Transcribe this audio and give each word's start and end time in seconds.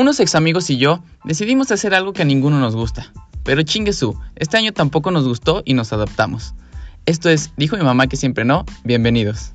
Unos 0.00 0.18
ex 0.18 0.34
amigos 0.34 0.70
y 0.70 0.78
yo 0.78 1.04
decidimos 1.24 1.70
hacer 1.72 1.92
algo 1.92 2.14
que 2.14 2.22
a 2.22 2.24
ninguno 2.24 2.58
nos 2.58 2.74
gusta. 2.74 3.12
Pero 3.44 3.60
chingue 3.60 3.92
su, 3.92 4.18
este 4.34 4.56
año 4.56 4.72
tampoco 4.72 5.10
nos 5.10 5.28
gustó 5.28 5.60
y 5.66 5.74
nos 5.74 5.92
adaptamos. 5.92 6.54
Esto 7.04 7.28
es 7.28 7.52
Dijo 7.58 7.76
mi 7.76 7.84
mamá 7.84 8.06
que 8.06 8.16
siempre 8.16 8.46
no, 8.46 8.64
bienvenidos. 8.82 9.52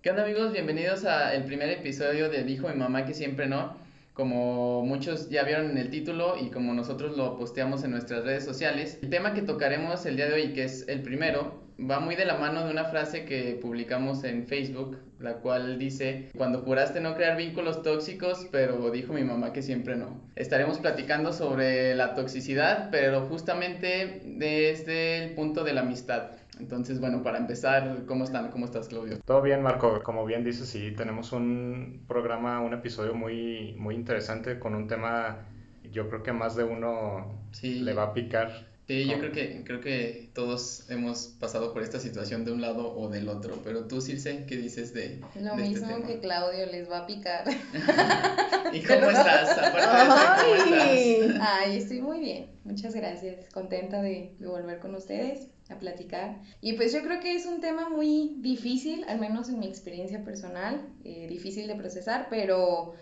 ¿Qué 0.00 0.10
onda 0.10 0.22
amigos? 0.22 0.52
Bienvenidos 0.52 1.04
al 1.04 1.44
primer 1.46 1.68
episodio 1.70 2.30
de 2.30 2.44
Dijo 2.44 2.68
mi 2.68 2.76
mamá 2.76 3.04
que 3.04 3.12
siempre 3.12 3.48
no. 3.48 3.74
Como 4.14 4.86
muchos 4.86 5.30
ya 5.30 5.42
vieron 5.42 5.68
en 5.68 5.78
el 5.78 5.90
título 5.90 6.36
y 6.40 6.50
como 6.50 6.74
nosotros 6.74 7.16
lo 7.16 7.36
posteamos 7.36 7.82
en 7.82 7.90
nuestras 7.90 8.22
redes 8.22 8.44
sociales, 8.44 9.00
el 9.02 9.10
tema 9.10 9.34
que 9.34 9.42
tocaremos 9.42 10.06
el 10.06 10.14
día 10.14 10.26
de 10.26 10.34
hoy, 10.34 10.52
que 10.52 10.62
es 10.62 10.86
el 10.86 11.02
primero, 11.02 11.60
va 11.78 11.98
muy 11.98 12.14
de 12.14 12.24
la 12.24 12.38
mano 12.38 12.64
de 12.64 12.70
una 12.70 12.84
frase 12.84 13.24
que 13.24 13.58
publicamos 13.60 14.22
en 14.22 14.46
Facebook, 14.46 14.96
la 15.20 15.34
cual 15.34 15.78
dice, 15.78 16.28
cuando 16.36 16.60
juraste 16.60 17.00
no 17.00 17.14
crear 17.14 17.36
vínculos 17.36 17.82
tóxicos, 17.82 18.46
pero 18.52 18.90
dijo 18.90 19.12
mi 19.12 19.24
mamá 19.24 19.52
que 19.52 19.62
siempre 19.62 19.96
no. 19.96 20.20
Estaremos 20.36 20.78
platicando 20.78 21.32
sobre 21.32 21.94
la 21.94 22.14
toxicidad, 22.14 22.90
pero 22.90 23.22
justamente 23.22 24.22
desde 24.24 25.24
el 25.24 25.34
punto 25.34 25.64
de 25.64 25.72
la 25.72 25.80
amistad. 25.80 26.30
Entonces, 26.60 27.00
bueno, 27.00 27.22
para 27.22 27.38
empezar, 27.38 28.04
¿cómo 28.06 28.24
están? 28.24 28.50
¿Cómo 28.50 28.64
estás, 28.64 28.88
Claudio? 28.88 29.18
Todo 29.24 29.42
bien, 29.42 29.62
Marco. 29.62 30.02
Como 30.02 30.24
bien 30.26 30.44
dices, 30.44 30.68
sí, 30.68 30.92
tenemos 30.96 31.32
un 31.32 32.04
programa, 32.08 32.60
un 32.60 32.74
episodio 32.74 33.14
muy, 33.14 33.74
muy 33.78 33.94
interesante 33.94 34.58
con 34.58 34.74
un 34.74 34.88
tema, 34.88 35.46
yo 35.92 36.08
creo 36.08 36.22
que 36.22 36.32
más 36.32 36.56
de 36.56 36.64
uno 36.64 37.32
le 37.62 37.94
va 37.94 38.04
a 38.04 38.14
picar. 38.14 38.66
Sí, 38.88 39.04
yo 39.04 39.18
creo 39.18 39.32
que, 39.32 39.64
creo 39.64 39.82
que 39.82 40.30
todos 40.32 40.88
hemos 40.88 41.26
pasado 41.38 41.74
por 41.74 41.82
esta 41.82 42.00
situación 42.00 42.46
de 42.46 42.52
un 42.52 42.62
lado 42.62 42.96
o 42.96 43.10
del 43.10 43.28
otro, 43.28 43.60
pero 43.62 43.86
tú, 43.86 44.00
Circe, 44.00 44.46
¿qué 44.46 44.56
dices 44.56 44.94
de 44.94 45.20
Lo 45.34 45.56
de 45.56 45.62
mismo 45.62 45.86
este 45.86 45.94
tema? 45.94 46.06
que 46.06 46.20
Claudio 46.20 46.64
les 46.64 46.90
va 46.90 47.00
a 47.00 47.06
picar. 47.06 47.44
¿Y 48.72 48.80
cómo 48.80 49.10
estás? 49.10 49.58
Aparte 49.58 50.46
de 50.46 50.56
eso, 50.56 50.64
¿cómo 50.64 51.34
estás? 51.34 51.40
Ay, 51.42 51.76
estoy 51.76 52.00
muy 52.00 52.20
bien. 52.20 52.46
Muchas 52.64 52.94
gracias. 52.94 53.52
Contenta 53.52 54.00
de, 54.00 54.34
de 54.38 54.46
volver 54.46 54.78
con 54.78 54.94
ustedes 54.94 55.48
a 55.68 55.78
platicar. 55.78 56.40
Y 56.62 56.72
pues 56.72 56.90
yo 56.94 57.02
creo 57.02 57.20
que 57.20 57.34
es 57.34 57.44
un 57.44 57.60
tema 57.60 57.90
muy 57.90 58.36
difícil, 58.38 59.04
al 59.06 59.20
menos 59.20 59.50
en 59.50 59.58
mi 59.58 59.66
experiencia 59.66 60.24
personal, 60.24 60.88
eh, 61.04 61.26
difícil 61.28 61.66
de 61.66 61.74
procesar, 61.74 62.28
pero 62.30 62.94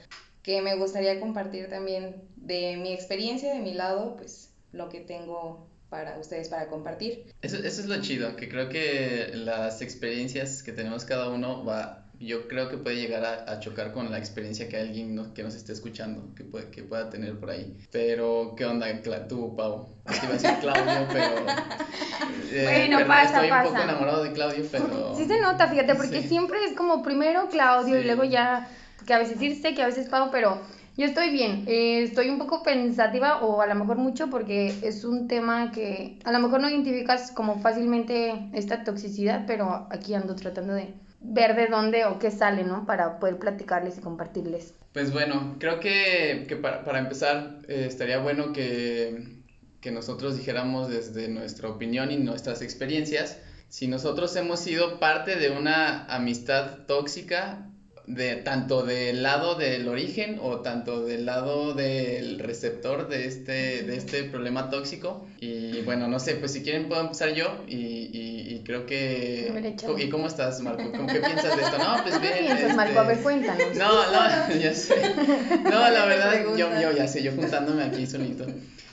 que 0.42 0.62
me 0.62 0.74
gustaría 0.74 1.20
compartir 1.20 1.68
también 1.68 2.24
de 2.34 2.76
mi 2.76 2.92
experiencia, 2.92 3.54
de 3.54 3.60
mi 3.60 3.72
lado, 3.72 4.16
pues 4.16 4.52
lo 4.72 4.88
que 4.88 4.98
tengo 4.98 5.68
para 5.88 6.18
ustedes 6.18 6.48
para 6.48 6.66
compartir. 6.66 7.32
Eso, 7.42 7.56
eso 7.56 7.80
es 7.80 7.86
lo 7.86 8.00
chido, 8.00 8.36
que 8.36 8.48
creo 8.48 8.68
que 8.68 9.30
las 9.34 9.82
experiencias 9.82 10.62
que 10.62 10.72
tenemos 10.72 11.04
cada 11.04 11.28
uno 11.30 11.64
va, 11.64 12.02
yo 12.18 12.48
creo 12.48 12.68
que 12.68 12.76
puede 12.78 12.96
llegar 12.96 13.24
a, 13.24 13.52
a 13.52 13.60
chocar 13.60 13.92
con 13.92 14.10
la 14.10 14.18
experiencia 14.18 14.68
que 14.68 14.78
alguien 14.78 15.14
no- 15.14 15.32
que 15.34 15.42
nos 15.42 15.54
esté 15.54 15.72
escuchando, 15.72 16.34
que, 16.34 16.44
puede, 16.44 16.70
que 16.70 16.82
pueda 16.82 17.08
tener 17.10 17.38
por 17.38 17.50
ahí. 17.50 17.76
Pero, 17.92 18.54
¿qué 18.56 18.64
onda, 18.64 18.88
Cla- 19.02 19.28
tú, 19.28 19.54
Pau? 19.54 19.94
Te 20.06 20.16
iba 20.16 20.28
a 20.28 20.32
decir 20.32 20.50
Claudio, 20.60 21.06
pero... 21.12 21.46
eh, 22.52 22.88
Bueno, 22.88 23.06
pasa, 23.06 23.42
Estoy 23.44 23.50
un 23.50 23.62
poco 23.62 23.72
pasa. 23.74 23.84
enamorado 23.84 24.24
de 24.24 24.32
Claudio, 24.32 24.64
pero... 24.72 25.14
Sí 25.16 25.24
se 25.26 25.40
nota, 25.40 25.68
fíjate, 25.68 25.94
porque 25.94 26.22
Sí. 26.22 26.28
siempre 26.28 26.64
es 26.64 26.72
como 26.76 27.02
primero 27.02 27.48
Claudio 27.48 27.94
Sí. 27.96 28.00
y 28.00 28.04
luego 28.04 28.24
ya, 28.24 28.68
que 29.06 29.14
a 29.14 29.18
veces 29.18 29.40
irse, 29.40 29.74
que 29.74 29.82
a 29.82 29.86
veces 29.86 30.08
Pau, 30.08 30.30
pero 30.32 30.60
yo 30.96 31.06
estoy 31.06 31.30
bien. 31.30 31.64
Eh, 31.66 32.02
estoy 32.02 32.30
un 32.30 32.38
poco 32.38 32.62
pensativa 32.62 33.42
o 33.42 33.60
a 33.60 33.66
lo 33.66 33.74
mejor 33.74 33.98
mucho 33.98 34.30
porque 34.30 34.74
es 34.82 35.04
un 35.04 35.28
tema 35.28 35.70
que 35.72 36.18
a 36.24 36.32
lo 36.32 36.38
mejor 36.38 36.60
no 36.60 36.70
identificas 36.70 37.30
como 37.32 37.60
fácilmente 37.60 38.48
esta 38.54 38.84
toxicidad, 38.84 39.44
pero 39.46 39.86
aquí 39.90 40.14
ando 40.14 40.34
tratando 40.34 40.74
de 40.74 40.94
ver 41.20 41.56
de 41.56 41.66
dónde 41.66 42.04
o 42.04 42.18
qué 42.18 42.30
sale, 42.30 42.64
¿no? 42.64 42.86
Para 42.86 43.18
poder 43.18 43.38
platicarles 43.38 43.98
y 43.98 44.00
compartirles. 44.00 44.74
Pues 44.92 45.12
bueno, 45.12 45.56
creo 45.58 45.80
que, 45.80 46.46
que 46.48 46.56
para, 46.56 46.84
para 46.84 47.00
empezar 47.00 47.60
eh, 47.68 47.84
estaría 47.86 48.18
bueno 48.18 48.52
que, 48.52 49.42
que 49.80 49.90
nosotros 49.90 50.36
dijéramos 50.36 50.88
desde 50.88 51.28
nuestra 51.28 51.68
opinión 51.68 52.10
y 52.10 52.16
nuestras 52.16 52.62
experiencias 52.62 53.38
si 53.68 53.88
nosotros 53.88 54.34
hemos 54.36 54.60
sido 54.60 55.00
parte 55.00 55.36
de 55.36 55.50
una 55.50 56.04
amistad 56.06 56.86
tóxica 56.86 57.68
de 58.06 58.36
tanto 58.36 58.84
del 58.84 59.22
lado 59.24 59.56
del 59.56 59.88
origen 59.88 60.38
o 60.40 60.60
tanto 60.60 61.04
del 61.04 61.26
lado 61.26 61.74
del 61.74 62.38
receptor 62.38 63.08
de 63.08 63.26
este, 63.26 63.82
de 63.82 63.96
este 63.96 64.24
problema 64.24 64.70
tóxico. 64.70 65.26
Y 65.40 65.80
bueno, 65.82 66.06
no 66.06 66.20
sé, 66.20 66.36
pues 66.36 66.52
si 66.52 66.62
quieren 66.62 66.88
puedo 66.88 67.00
empezar 67.00 67.34
yo 67.34 67.64
y, 67.66 67.74
y, 67.74 68.54
y 68.54 68.62
creo 68.64 68.86
que... 68.86 69.74
¿Y 69.98 70.08
cómo 70.08 70.28
estás, 70.28 70.60
Marco? 70.60 70.90
¿Cómo 70.92 71.08
qué 71.08 71.18
piensas 71.20 71.56
de 71.56 71.62
esto? 71.62 71.78
No, 71.78 72.02
pues 72.04 72.18
¿Qué 72.20 72.28
bien. 72.28 72.46
piensas, 72.46 72.76
Marco? 72.76 73.00
A 73.00 73.02
este, 73.02 73.14
ver, 73.14 73.22
cuéntanos. 73.22 73.76
no, 73.76 74.12
no, 74.12 74.54
ya 74.60 74.72
sé. 74.72 74.94
No, 75.64 75.70
la 75.70 76.04
verdad, 76.06 76.44
yo, 76.56 76.80
yo 76.80 76.92
ya 76.92 77.08
sé, 77.08 77.22
yo 77.24 77.32
juntándome 77.32 77.82
aquí 77.82 78.06
solito. 78.06 78.46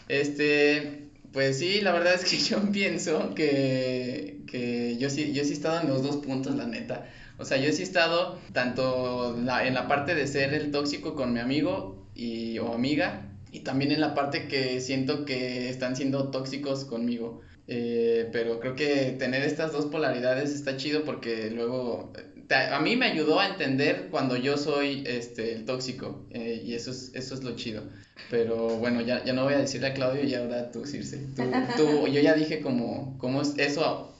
Este, 0.09 1.03
pues 1.31 1.59
sí, 1.59 1.81
la 1.81 1.91
verdad 1.91 2.15
es 2.15 2.25
que 2.25 2.37
yo 2.37 2.59
pienso 2.71 3.35
que, 3.35 4.39
que 4.47 4.97
yo 4.97 5.09
sí, 5.11 5.33
yo 5.33 5.43
sí 5.43 5.51
he 5.51 5.53
estado 5.53 5.81
en 5.81 5.87
los 5.87 6.01
dos 6.01 6.17
puntos, 6.17 6.55
la 6.55 6.65
neta. 6.65 7.05
O 7.43 7.45
sea, 7.45 7.57
yo 7.57 7.73
sí 7.73 7.81
he 7.81 7.85
estado 7.85 8.39
tanto 8.53 9.35
en 9.37 9.73
la 9.73 9.87
parte 9.89 10.15
de 10.15 10.27
ser 10.27 10.53
el 10.53 10.71
tóxico 10.71 11.13
con 11.13 11.33
mi 11.33 11.41
amigo 11.41 12.07
y, 12.15 12.57
o 12.59 12.73
amiga, 12.73 13.29
y 13.51 13.59
también 13.59 13.91
en 13.91 13.99
la 13.99 14.13
parte 14.15 14.47
que 14.47 14.79
siento 14.79 15.25
que 15.25 15.67
están 15.69 15.97
siendo 15.97 16.29
tóxicos 16.31 16.85
conmigo. 16.85 17.41
Eh, 17.67 18.29
pero 18.31 18.59
creo 18.61 18.75
que 18.75 19.15
tener 19.19 19.41
estas 19.43 19.73
dos 19.73 19.85
polaridades 19.87 20.51
está 20.53 20.77
chido 20.77 21.03
porque 21.03 21.49
luego 21.51 22.11
a 22.49 22.79
mí 22.79 22.95
me 22.95 23.07
ayudó 23.07 23.39
a 23.41 23.47
entender 23.47 24.07
cuando 24.11 24.35
yo 24.37 24.57
soy 24.57 25.03
este 25.05 25.53
el 25.53 25.65
tóxico 25.65 26.25
eh, 26.31 26.61
y 26.63 26.75
eso 26.75 26.91
es 26.91 27.11
eso 27.13 27.35
es 27.35 27.43
lo 27.43 27.55
chido. 27.57 27.83
Pero 28.29 28.67
bueno, 28.77 29.01
ya, 29.01 29.23
ya 29.25 29.33
no 29.33 29.43
voy 29.43 29.53
a 29.53 29.57
decirle 29.59 29.87
a 29.87 29.93
Claudio 29.93 30.23
y 30.23 30.33
ahora 30.35 30.71
tú, 30.71 30.85
Circe. 30.85 31.17
Tú, 31.35 31.43
tú- 31.77 32.07
yo 32.07 32.21
ya 32.21 32.33
dije 32.35 32.61
como, 32.61 33.17
cómo 33.17 33.41
es 33.41 33.53
eso, 33.57 34.12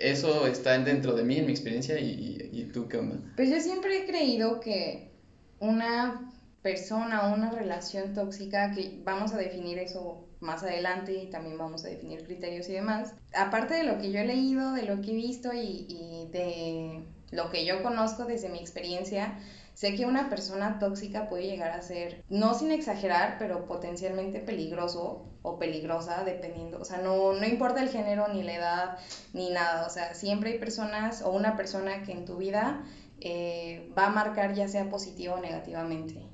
eso 0.00 0.46
está 0.46 0.78
dentro 0.78 1.14
de 1.14 1.24
mí, 1.24 1.38
en 1.38 1.46
mi 1.46 1.52
experiencia, 1.52 1.98
y, 1.98 2.48
y, 2.52 2.64
tú 2.72 2.88
qué 2.88 2.98
onda. 2.98 3.18
Pues 3.36 3.50
yo 3.50 3.60
siempre 3.60 3.98
he 3.98 4.06
creído 4.06 4.60
que 4.60 5.10
una 5.58 6.32
persona 6.62 7.32
una 7.34 7.50
relación 7.50 8.14
tóxica, 8.14 8.72
que 8.72 9.00
vamos 9.04 9.32
a 9.32 9.38
definir 9.38 9.78
eso 9.78 10.26
más 10.40 10.62
adelante 10.62 11.14
y 11.14 11.30
también 11.30 11.58
vamos 11.58 11.84
a 11.84 11.88
definir 11.88 12.24
criterios 12.24 12.68
y 12.68 12.72
demás, 12.72 13.14
aparte 13.34 13.74
de 13.74 13.84
lo 13.84 13.98
que 13.98 14.12
yo 14.12 14.20
he 14.20 14.26
leído, 14.26 14.72
de 14.72 14.82
lo 14.82 15.00
que 15.00 15.12
he 15.12 15.14
visto 15.14 15.52
y, 15.52 15.86
y 15.88 16.28
de 16.30 17.02
lo 17.30 17.50
que 17.50 17.64
yo 17.64 17.82
conozco 17.82 18.24
desde 18.24 18.48
mi 18.48 18.58
experiencia, 18.58 19.38
sé 19.78 19.94
que 19.94 20.06
una 20.06 20.28
persona 20.28 20.80
tóxica 20.80 21.28
puede 21.28 21.46
llegar 21.46 21.70
a 21.70 21.82
ser, 21.82 22.24
no 22.28 22.52
sin 22.54 22.72
exagerar, 22.72 23.36
pero 23.38 23.64
potencialmente 23.66 24.40
peligroso 24.40 25.28
o 25.42 25.56
peligrosa, 25.56 26.24
dependiendo, 26.24 26.80
o 26.80 26.84
sea, 26.84 26.98
no, 26.98 27.32
no 27.34 27.46
importa 27.46 27.80
el 27.80 27.88
género 27.88 28.26
ni 28.26 28.42
la 28.42 28.54
edad 28.54 28.98
ni 29.34 29.50
nada, 29.50 29.86
o 29.86 29.90
sea, 29.90 30.14
siempre 30.14 30.50
hay 30.50 30.58
personas 30.58 31.22
o 31.22 31.30
una 31.30 31.56
persona 31.56 32.02
que 32.02 32.10
en 32.10 32.24
tu 32.24 32.38
vida 32.38 32.84
eh, 33.20 33.92
va 33.96 34.06
a 34.06 34.10
marcar 34.10 34.52
ya 34.52 34.66
sea 34.66 34.90
positivo 34.90 35.34
o 35.34 35.40
negativamente. 35.40 36.26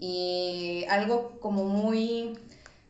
Y 0.00 0.84
algo 0.90 1.38
como 1.38 1.66
muy 1.66 2.40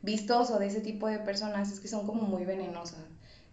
vistoso 0.01 0.59
de 0.59 0.69
ese 0.69 0.81
tipo 0.81 1.09
de 1.09 1.19
personas 1.19 1.71
es 1.73 1.79
que 1.79 1.89
son 1.89 2.07
como 2.07 2.23
muy 2.23 2.47
venenosas. 2.47 3.10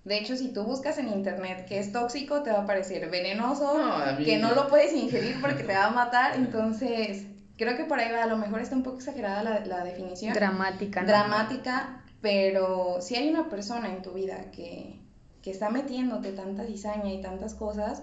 De 0.08 0.18
hecho, 0.18 0.36
si 0.38 0.54
tú 0.54 0.64
buscas 0.64 0.98
en 0.98 1.10
internet 1.10 1.66
que 1.68 1.80
es 1.80 1.92
tóxico, 1.92 2.42
te 2.44 2.52
va 2.52 2.62
a 2.62 2.66
parecer 2.66 3.10
venenoso, 3.10 3.78
No, 3.78 3.94
a 3.94 4.14
mí- 4.14 4.24
que 4.26 4.38
no 4.38 4.54
lo 4.56 4.68
puedes 4.68 4.94
ingerir 4.94 5.36
porque 5.42 5.64
te 5.64 5.74
va 5.74 5.86
a 5.86 5.90
matar. 5.92 6.36
Entonces, 6.38 7.24
creo 7.58 7.76
que 7.76 7.84
por 7.84 8.00
ahí 8.00 8.12
va. 8.12 8.24
A 8.24 8.28
lo 8.28 8.38
mejor 8.38 8.62
está 8.62 8.76
un 8.76 8.84
poco 8.84 8.98
exagerada 8.98 9.44
la, 9.44 9.66
la 9.66 9.84
definición 9.84 10.34
Dramática, 10.34 11.02
¿no? 11.02 11.08
dramática, 11.08 12.04
pero 12.22 12.98
si 13.02 13.16
hay 13.16 13.30
una 13.30 13.50
persona 13.50 13.90
en 13.90 14.02
tu 14.02 14.14
vida 14.14 14.50
que, 14.52 15.00
que 15.42 15.52
está 15.52 15.70
metiéndote 15.70 16.32
tanta 16.32 16.66
cizaña 16.66 17.12
y 17.14 17.22
tantas 17.22 17.54
cosas, 17.54 18.02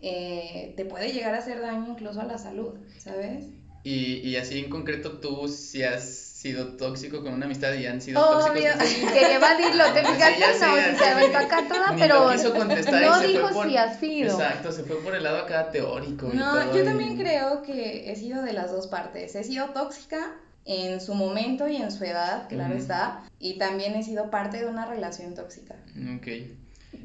eh, 0.00 0.74
te 0.76 0.84
puede 0.84 1.12
llegar 1.12 1.34
a 1.34 1.38
hacer 1.38 1.60
daño 1.60 1.88
incluso 1.92 2.20
a 2.20 2.24
la 2.24 2.38
salud, 2.38 2.74
¿sabes? 2.98 3.46
Y, 3.84 4.16
y 4.28 4.36
así 4.36 4.58
en 4.58 4.70
concreto, 4.70 5.18
tú 5.18 5.46
si 5.48 5.82
has 5.82 6.33
sido 6.44 6.76
tóxico 6.76 7.22
con 7.22 7.32
una 7.32 7.46
amistad 7.46 7.72
y 7.72 7.86
han 7.86 8.02
sido 8.02 8.20
Obvio. 8.22 8.52
tóxicos. 8.70 8.86
Sí, 8.86 9.00
Quería 9.14 9.36
evadirlo, 9.36 9.84
te 9.94 10.00
Sí, 10.00 10.06
fijaste, 10.12 10.58
sé, 10.58 10.66
no, 10.66 10.76
sé, 10.76 10.96
se 10.98 11.04
aventó 11.06 11.38
acá 11.38 11.64
toda, 11.66 11.92
ni 11.92 12.00
pero 12.02 12.24
lo 12.26 12.32
quiso 12.32 12.54
contestar 12.54 13.02
y 13.02 13.06
no 13.06 13.20
dijo 13.20 13.48
por- 13.50 13.66
si 13.66 13.76
has 13.78 13.98
sido. 13.98 14.30
Exacto, 14.38 14.70
se 14.70 14.84
fue 14.84 14.96
por 15.00 15.14
el 15.14 15.22
lado 15.22 15.38
acá 15.38 15.70
teórico 15.70 16.30
y 16.30 16.36
No, 16.36 16.52
todo, 16.52 16.74
yo 16.76 16.82
y- 16.82 16.84
también 16.84 17.16
creo 17.16 17.62
que 17.62 18.10
he 18.12 18.16
sido 18.16 18.42
de 18.42 18.52
las 18.52 18.70
dos 18.70 18.88
partes. 18.88 19.34
He 19.34 19.42
sido 19.42 19.70
tóxica 19.70 20.32
en 20.66 21.00
su 21.00 21.14
momento 21.14 21.66
y 21.66 21.76
en 21.76 21.90
su 21.90 22.04
edad, 22.04 22.46
claro 22.50 22.74
Ujú. 22.74 22.82
está, 22.82 23.22
y 23.38 23.56
también 23.56 23.94
he 23.94 24.02
sido 24.02 24.28
parte 24.30 24.58
de 24.58 24.66
una 24.66 24.84
relación 24.84 25.34
tóxica. 25.34 25.76
Ok. 26.18 26.26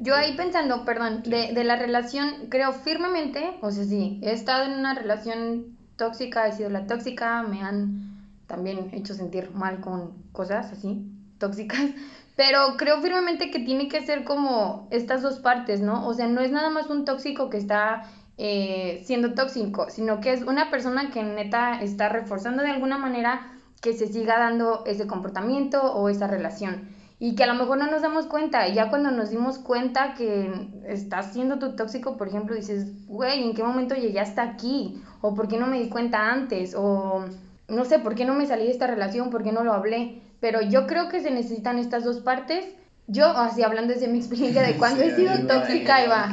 Yo 0.00 0.14
ahí 0.16 0.36
pensando, 0.36 0.84
perdón, 0.84 1.22
de, 1.24 1.54
de 1.54 1.64
la 1.64 1.76
relación, 1.76 2.46
creo 2.50 2.74
firmemente, 2.74 3.56
o 3.62 3.70
sea, 3.70 3.84
sí, 3.84 4.20
he 4.22 4.32
estado 4.32 4.64
en 4.66 4.72
una 4.72 4.92
relación 4.94 5.78
tóxica, 5.96 6.46
he 6.46 6.52
sido 6.52 6.68
la 6.68 6.86
tóxica, 6.86 7.42
me 7.42 7.62
han 7.62 8.09
también 8.50 8.90
hecho 8.92 9.14
sentir 9.14 9.50
mal 9.52 9.80
con 9.80 10.24
cosas 10.32 10.70
así, 10.72 11.06
tóxicas, 11.38 11.80
pero 12.36 12.76
creo 12.76 13.00
firmemente 13.00 13.50
que 13.50 13.60
tiene 13.60 13.88
que 13.88 14.04
ser 14.04 14.24
como 14.24 14.88
estas 14.90 15.22
dos 15.22 15.38
partes, 15.38 15.80
¿no? 15.80 16.06
O 16.06 16.12
sea, 16.12 16.26
no 16.26 16.42
es 16.42 16.50
nada 16.50 16.68
más 16.68 16.90
un 16.90 17.06
tóxico 17.06 17.48
que 17.48 17.56
está 17.56 18.02
eh, 18.36 19.02
siendo 19.04 19.34
tóxico, 19.34 19.86
sino 19.90 20.20
que 20.20 20.32
es 20.32 20.42
una 20.42 20.70
persona 20.70 21.10
que 21.10 21.22
neta 21.22 21.80
está 21.80 22.08
reforzando 22.08 22.62
de 22.62 22.70
alguna 22.70 22.98
manera 22.98 23.52
que 23.80 23.92
se 23.92 24.06
siga 24.06 24.38
dando 24.38 24.84
ese 24.86 25.06
comportamiento 25.06 25.80
o 25.92 26.08
esa 26.08 26.26
relación. 26.26 26.88
Y 27.18 27.34
que 27.34 27.44
a 27.44 27.46
lo 27.46 27.54
mejor 27.54 27.76
no 27.76 27.90
nos 27.90 28.00
damos 28.00 28.26
cuenta, 28.26 28.66
y 28.66 28.72
ya 28.72 28.88
cuando 28.88 29.10
nos 29.10 29.28
dimos 29.28 29.58
cuenta 29.58 30.14
que 30.14 30.70
estás 30.86 31.34
siendo 31.34 31.58
tu 31.58 31.76
tóxico, 31.76 32.16
por 32.16 32.28
ejemplo, 32.28 32.56
dices, 32.56 33.06
güey, 33.06 33.44
¿en 33.44 33.54
qué 33.54 33.62
momento 33.62 33.94
llegué 33.94 34.20
hasta 34.20 34.42
aquí? 34.42 35.02
¿O 35.20 35.34
por 35.34 35.46
qué 35.46 35.58
no 35.58 35.66
me 35.66 35.78
di 35.78 35.90
cuenta 35.90 36.32
antes? 36.32 36.74
O 36.74 37.26
no 37.70 37.84
sé, 37.84 37.98
¿por 37.98 38.14
qué 38.14 38.24
no 38.24 38.34
me 38.34 38.46
salí 38.46 38.64
de 38.64 38.72
esta 38.72 38.86
relación? 38.86 39.30
¿Por 39.30 39.42
qué 39.42 39.52
no 39.52 39.64
lo 39.64 39.72
hablé? 39.72 40.22
Pero 40.40 40.60
yo 40.62 40.86
creo 40.86 41.08
que 41.08 41.20
se 41.20 41.30
necesitan 41.30 41.78
estas 41.78 42.04
dos 42.04 42.20
partes 42.20 42.64
yo, 43.12 43.26
así 43.26 43.64
hablando 43.64 43.92
desde 43.92 44.06
mi 44.06 44.18
experiencia 44.18 44.62
de 44.62 44.76
cuando 44.78 45.02
he 45.02 45.16
sido 45.16 45.32
tóxica, 45.46 45.96
ahí 45.96 46.08
va. 46.08 46.30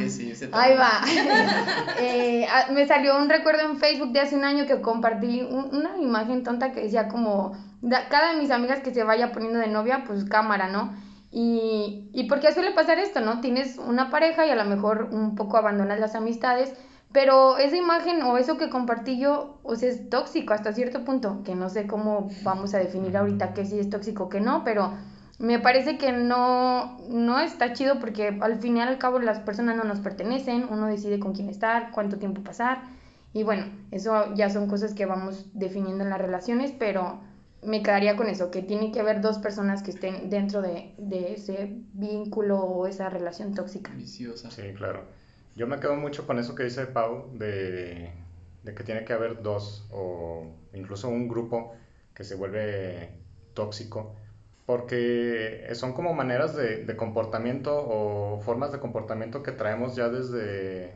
Ahí 0.52 0.78
va. 0.78 1.02
Eh, 2.00 2.46
ah, 2.48 2.68
me 2.72 2.86
salió 2.86 3.18
un 3.18 3.28
recuerdo 3.28 3.62
en 3.62 3.78
Facebook 3.78 4.12
de 4.12 4.20
hace 4.20 4.36
un 4.36 4.46
año 4.46 4.68
que 4.68 4.82
compartí 4.82 5.42
una 5.42 5.98
imagen 5.98 6.44
tonta 6.44 6.72
que 6.72 6.82
decía 6.82 7.08
como, 7.08 7.58
cada 8.10 8.34
de 8.34 8.40
mis 8.40 8.52
amigas 8.52 8.82
que 8.82 8.94
se 8.94 9.04
vaya 9.04 9.32
poniendo 9.32 9.58
de 9.58 9.68
novia, 9.68 10.04
pues 10.06 10.26
cámara, 10.26 10.68
¿no? 10.68 10.94
Y, 11.32 12.12
y 12.14 12.26
porque 12.30 12.54
suele 12.54 12.72
pasar 12.72 13.00
esto, 13.00 13.20
¿no? 13.20 13.42
Tienes 13.42 13.80
una 13.80 14.12
pareja 14.12 14.46
y 14.46 14.52
a 14.52 14.56
lo 14.56 14.66
mejor 14.66 15.10
un 15.12 15.36
poco 15.36 15.58
abandonas 15.58 16.00
las 16.00 16.14
amistades, 16.14 16.74
pero 17.12 17.58
esa 17.58 17.78
imagen 17.78 18.22
o 18.24 18.38
eso 18.38 18.58
que 18.58 18.70
compartí 18.70 19.20
yo, 19.20 19.60
o 19.64 19.76
sea, 19.76 19.90
es 19.90 20.10
tóxico 20.10 20.54
hasta 20.54 20.74
cierto 20.74 21.04
punto, 21.04 21.42
que 21.44 21.56
no 21.56 21.70
sé 21.70 21.88
cómo 21.88 22.30
vamos 22.44 22.74
a 22.74 22.80
definir 22.80 23.16
ahorita 23.16 23.54
que 23.54 23.66
sí 23.66 23.80
es 23.80 23.90
tóxico 23.90 24.26
o 24.26 24.30
que 24.30 24.42
no, 24.42 24.64
pero 24.64 24.94
me 25.40 25.60
parece 25.60 25.98
que 25.98 26.12
no, 26.12 26.98
no 27.10 27.40
está 27.40 27.74
chido 27.74 28.00
porque 28.00 28.38
al 28.42 28.60
fin 28.60 28.78
y 28.78 28.82
al 28.82 28.98
cabo 28.98 29.20
las 29.20 29.40
personas 29.40 29.76
no 29.76 29.84
nos 29.84 30.00
pertenecen, 30.00 30.68
uno 30.70 30.88
decide 30.88 31.20
con 31.20 31.34
quién 31.34 31.50
estar, 31.50 31.92
cuánto 31.92 32.18
tiempo 32.18 32.42
pasar 32.44 32.82
y 33.34 33.44
bueno, 33.44 33.66
eso 33.92 34.34
ya 34.36 34.50
son 34.50 34.68
cosas 34.68 34.94
que 34.94 35.06
vamos 35.06 35.46
definiendo 35.54 36.04
en 36.04 36.10
las 36.10 36.20
relaciones, 36.20 36.74
pero 36.78 37.22
me 37.64 37.84
quedaría 37.84 38.16
con 38.16 38.28
eso, 38.28 38.52
que 38.52 38.62
tiene 38.62 38.92
que 38.92 39.00
haber 39.00 39.22
dos 39.22 39.38
personas 39.40 39.84
que 39.84 39.92
estén 39.92 40.30
dentro 40.30 40.62
de, 40.62 40.94
de 40.98 41.34
ese 41.34 41.82
vínculo 41.94 42.60
o 42.60 42.88
esa 42.88 43.10
relación 43.10 43.54
tóxica. 43.54 43.92
Viciosa. 43.94 44.50
Sí, 44.52 44.74
claro. 44.76 45.06
Yo 45.58 45.66
me 45.66 45.80
quedo 45.80 45.96
mucho 45.96 46.28
con 46.28 46.38
eso 46.38 46.54
que 46.54 46.64
dice 46.64 46.86
Pau 46.86 47.32
de, 47.34 48.12
de 48.62 48.76
que 48.76 48.84
tiene 48.84 49.04
que 49.06 49.14
haber 49.14 49.42
dos 49.42 49.88
o 49.92 50.54
incluso 50.72 51.10
un 51.10 51.28
grupo 51.28 51.74
que 52.14 52.24
se 52.24 52.36
vuelve 52.36 53.10
tóxico 53.56 54.16
porque 54.68 55.68
son 55.74 55.94
como 55.94 56.14
maneras 56.14 56.56
de, 56.56 56.96
comportamiento 56.96 57.74
o 57.76 58.40
formas 58.42 58.72
de 58.72 58.80
comportamiento 58.80 59.42
que 59.42 59.52
traemos 59.52 59.96
ya 59.96 60.10
desde 60.10 60.94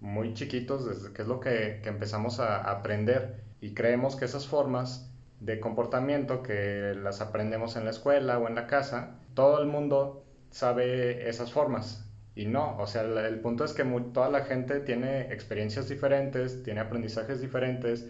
muy 0.00 0.34
chiquitos, 0.34 0.86
desde 0.86 1.12
que 1.12 1.22
es 1.22 1.28
lo 1.28 1.40
que, 1.40 1.80
empezamos 1.84 2.38
a 2.38 2.70
aprender. 2.70 3.42
Y 3.60 3.74
creemos 3.74 4.14
que 4.14 4.26
esas 4.26 4.46
formas 4.46 5.10
de 5.40 5.58
comportamiento 5.58 6.42
que 6.42 6.94
las 7.02 7.20
aprendemos 7.20 7.76
en 7.76 7.84
la 7.84 7.90
escuela 7.90 8.38
o 8.38 8.46
en 8.46 8.54
la 8.54 8.68
casa, 8.68 9.16
todo 9.34 9.60
el 9.60 9.68
mundo 9.68 10.22
sabe 10.50 11.28
esas 11.28 11.50
formas 11.50 12.03
y 12.36 12.46
no, 12.46 12.76
o 12.78 12.86
sea, 12.86 13.02
el, 13.02 13.40
punto 13.40 13.64
es 13.64 13.72
que 13.74 13.84
toda 14.12 14.28
la 14.28 14.44
gente 14.44 14.80
tiene 14.80 15.32
experiencias 15.32 15.88
diferentes, 15.88 16.64
tiene 16.64 16.80
aprendizajes 16.80 17.40
diferentes, 17.40 18.06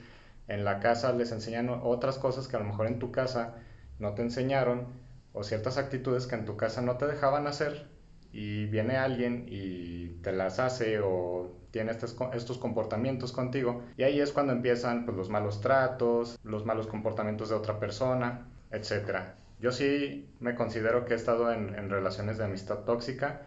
en 0.49 0.65
la 0.65 0.81
casa 0.81 1.13
les 1.13 1.31
enseñan 1.33 1.69
otras 1.69 2.19
cosas 2.19 2.49
que 2.49 2.57
a 2.57 2.61
lo 2.61 2.67
mejor 2.67 2.87
en 2.87 2.99
tu 2.99 3.11
casa 3.13 3.57
no 3.99 4.15
te 4.15 4.23
enseñaron 4.23 4.87
o 5.33 5.43
ciertas 5.43 5.79
actitudes 5.79 6.27
que 6.27 6.37
en 6.37 6.45
tu 6.45 6.57
casa 6.57 6.81
no 6.81 6.97
te 6.97 7.07
dejaban 7.07 7.47
hacer 7.47 7.89
y 8.33 8.67
viene 8.67 8.97
alguien 8.97 9.47
y 9.49 10.09
te 10.23 10.33
las 10.33 10.59
hace 10.59 11.01
o 11.01 11.53
tiene 11.71 11.93
estos, 11.93 12.17
estos 12.35 12.59
comportamientos 12.59 13.33
contigo 13.33 13.83
y 13.97 14.05
ahí 14.05 14.21
es 14.21 14.33
cuando 14.33 14.53
empiezan 14.53 15.05
pues, 15.05 15.17
los 15.17 15.29
malos 15.29 15.61
tratos, 15.61 16.39
los 16.45 16.65
malos 16.65 16.87
comportamientos 16.87 17.49
de 17.51 17.57
otra 17.57 17.79
persona, 17.79 18.49
etc. 18.71 19.19
Yo 19.61 19.73
sí 19.73 20.31
me 20.41 20.55
considero 20.55 21.05
que 21.05 21.15
he 21.15 21.17
estado 21.17 21.53
en, 21.53 21.75
en 21.75 21.91
relaciones 21.91 22.39
de 22.39 22.45
amistad 22.45 22.81
tóxica 22.81 23.43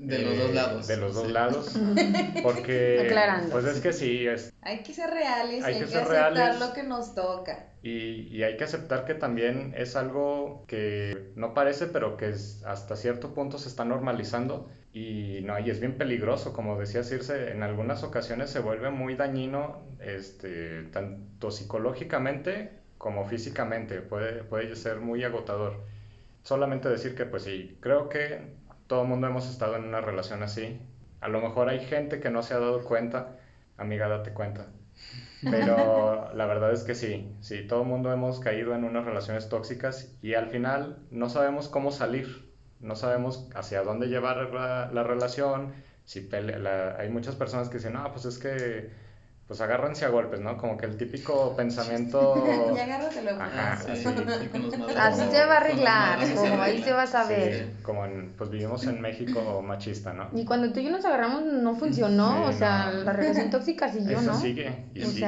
de 0.00 0.18
los 0.22 0.38
dos 0.38 0.54
lados. 0.54 0.86
De 0.86 0.96
los 0.96 1.14
dos 1.14 1.30
lados. 1.30 1.78
Porque, 2.42 3.12
pues 3.52 3.64
es 3.66 3.80
que 3.80 3.92
sí. 3.92 4.26
Es, 4.26 4.52
hay 4.62 4.82
que 4.82 4.94
ser 4.94 5.10
reales, 5.10 5.62
hay, 5.62 5.78
que, 5.78 5.84
aceptar 5.84 6.58
lo 6.58 6.72
que 6.72 6.82
nos 6.82 7.14
toca. 7.14 7.66
Y, 7.82 8.28
y, 8.34 8.42
hay 8.42 8.56
que 8.56 8.64
aceptar 8.64 9.04
que 9.04 9.14
también 9.14 9.74
es 9.76 9.96
algo 9.96 10.64
que 10.66 11.32
no 11.36 11.54
parece, 11.54 11.86
pero 11.86 12.16
que 12.16 12.30
es, 12.30 12.62
hasta 12.64 12.96
cierto 12.96 13.34
punto 13.34 13.58
se 13.58 13.68
está 13.68 13.84
normalizando. 13.84 14.70
Y 14.92 15.40
no, 15.42 15.58
y 15.58 15.70
es 15.70 15.80
bien 15.80 15.96
peligroso, 15.96 16.52
como 16.52 16.78
decía 16.78 17.04
Circe, 17.04 17.52
en 17.52 17.62
algunas 17.62 18.02
ocasiones 18.02 18.50
se 18.50 18.58
vuelve 18.58 18.90
muy 18.90 19.14
dañino, 19.14 19.82
este, 20.00 20.84
tanto 20.84 21.50
psicológicamente 21.50 22.70
como 22.98 23.24
físicamente. 23.26 24.00
Puede, 24.00 24.44
puede 24.44 24.74
ser 24.76 25.00
muy 25.00 25.22
agotador. 25.24 25.84
Solamente 26.42 26.88
decir 26.88 27.14
que, 27.14 27.26
pues 27.26 27.44
sí, 27.44 27.76
creo 27.80 28.08
que 28.08 28.59
todo 28.90 29.02
el 29.02 29.08
mundo 29.08 29.28
hemos 29.28 29.48
estado 29.48 29.76
en 29.76 29.84
una 29.84 30.00
relación 30.00 30.42
así. 30.42 30.80
A 31.20 31.28
lo 31.28 31.40
mejor 31.40 31.68
hay 31.68 31.78
gente 31.78 32.18
que 32.18 32.28
no 32.28 32.42
se 32.42 32.54
ha 32.54 32.58
dado 32.58 32.82
cuenta, 32.82 33.36
amiga, 33.76 34.08
date 34.08 34.32
cuenta. 34.32 34.66
Pero 35.48 36.28
la 36.34 36.46
verdad 36.46 36.72
es 36.72 36.82
que 36.82 36.96
sí, 36.96 37.32
sí, 37.38 37.64
todo 37.68 37.82
el 37.82 37.86
mundo 37.86 38.12
hemos 38.12 38.40
caído 38.40 38.74
en 38.74 38.82
unas 38.82 39.04
relaciones 39.04 39.48
tóxicas 39.48 40.18
y 40.22 40.34
al 40.34 40.48
final 40.48 40.98
no 41.12 41.28
sabemos 41.30 41.68
cómo 41.68 41.92
salir, 41.92 42.50
no 42.80 42.96
sabemos 42.96 43.48
hacia 43.54 43.84
dónde 43.84 44.08
llevar 44.08 44.52
la, 44.52 45.02
relación. 45.04 45.72
Si 46.04 46.28
hay 46.34 47.08
muchas 47.10 47.36
personas 47.36 47.68
que 47.68 47.76
dicen, 47.76 47.92
no, 47.92 48.10
pues 48.10 48.24
es 48.24 48.38
que 48.38 48.90
pues 49.50 49.60
agárrense 49.62 50.04
a 50.04 50.10
golpes, 50.10 50.38
¿no? 50.38 50.56
Como 50.56 50.76
que 50.76 50.86
el 50.86 50.96
típico 50.96 51.56
pensamiento... 51.56 52.46
y 52.76 52.78
agárratelo. 52.78 53.32
Ajá, 53.32 53.80
sí, 53.82 54.06
Así 54.96 55.22
se 55.28 55.44
va 55.44 55.54
a 55.54 55.56
arreglar, 55.56 56.34
como 56.36 56.62
ahí 56.62 56.80
se 56.80 56.92
va 56.92 57.02
a 57.02 57.06
saber. 57.08 57.72
como 57.82 58.04
en, 58.04 58.32
pues 58.38 58.48
vivimos 58.48 58.86
en 58.86 59.00
México 59.00 59.60
machista, 59.60 60.12
¿no? 60.12 60.30
Y 60.38 60.44
cuando 60.44 60.72
tú 60.72 60.78
y 60.78 60.84
yo 60.84 60.90
nos 60.90 61.04
agarramos 61.04 61.42
no 61.42 61.74
funcionó, 61.74 62.44
o 62.46 62.52
sea, 62.52 62.92
la 62.92 63.12
relación 63.12 63.50
tóxica 63.50 63.88
siguió, 63.92 64.22
¿no? 64.22 64.40
sigue, 64.40 64.84
y 64.94 65.04
sigue. 65.04 65.26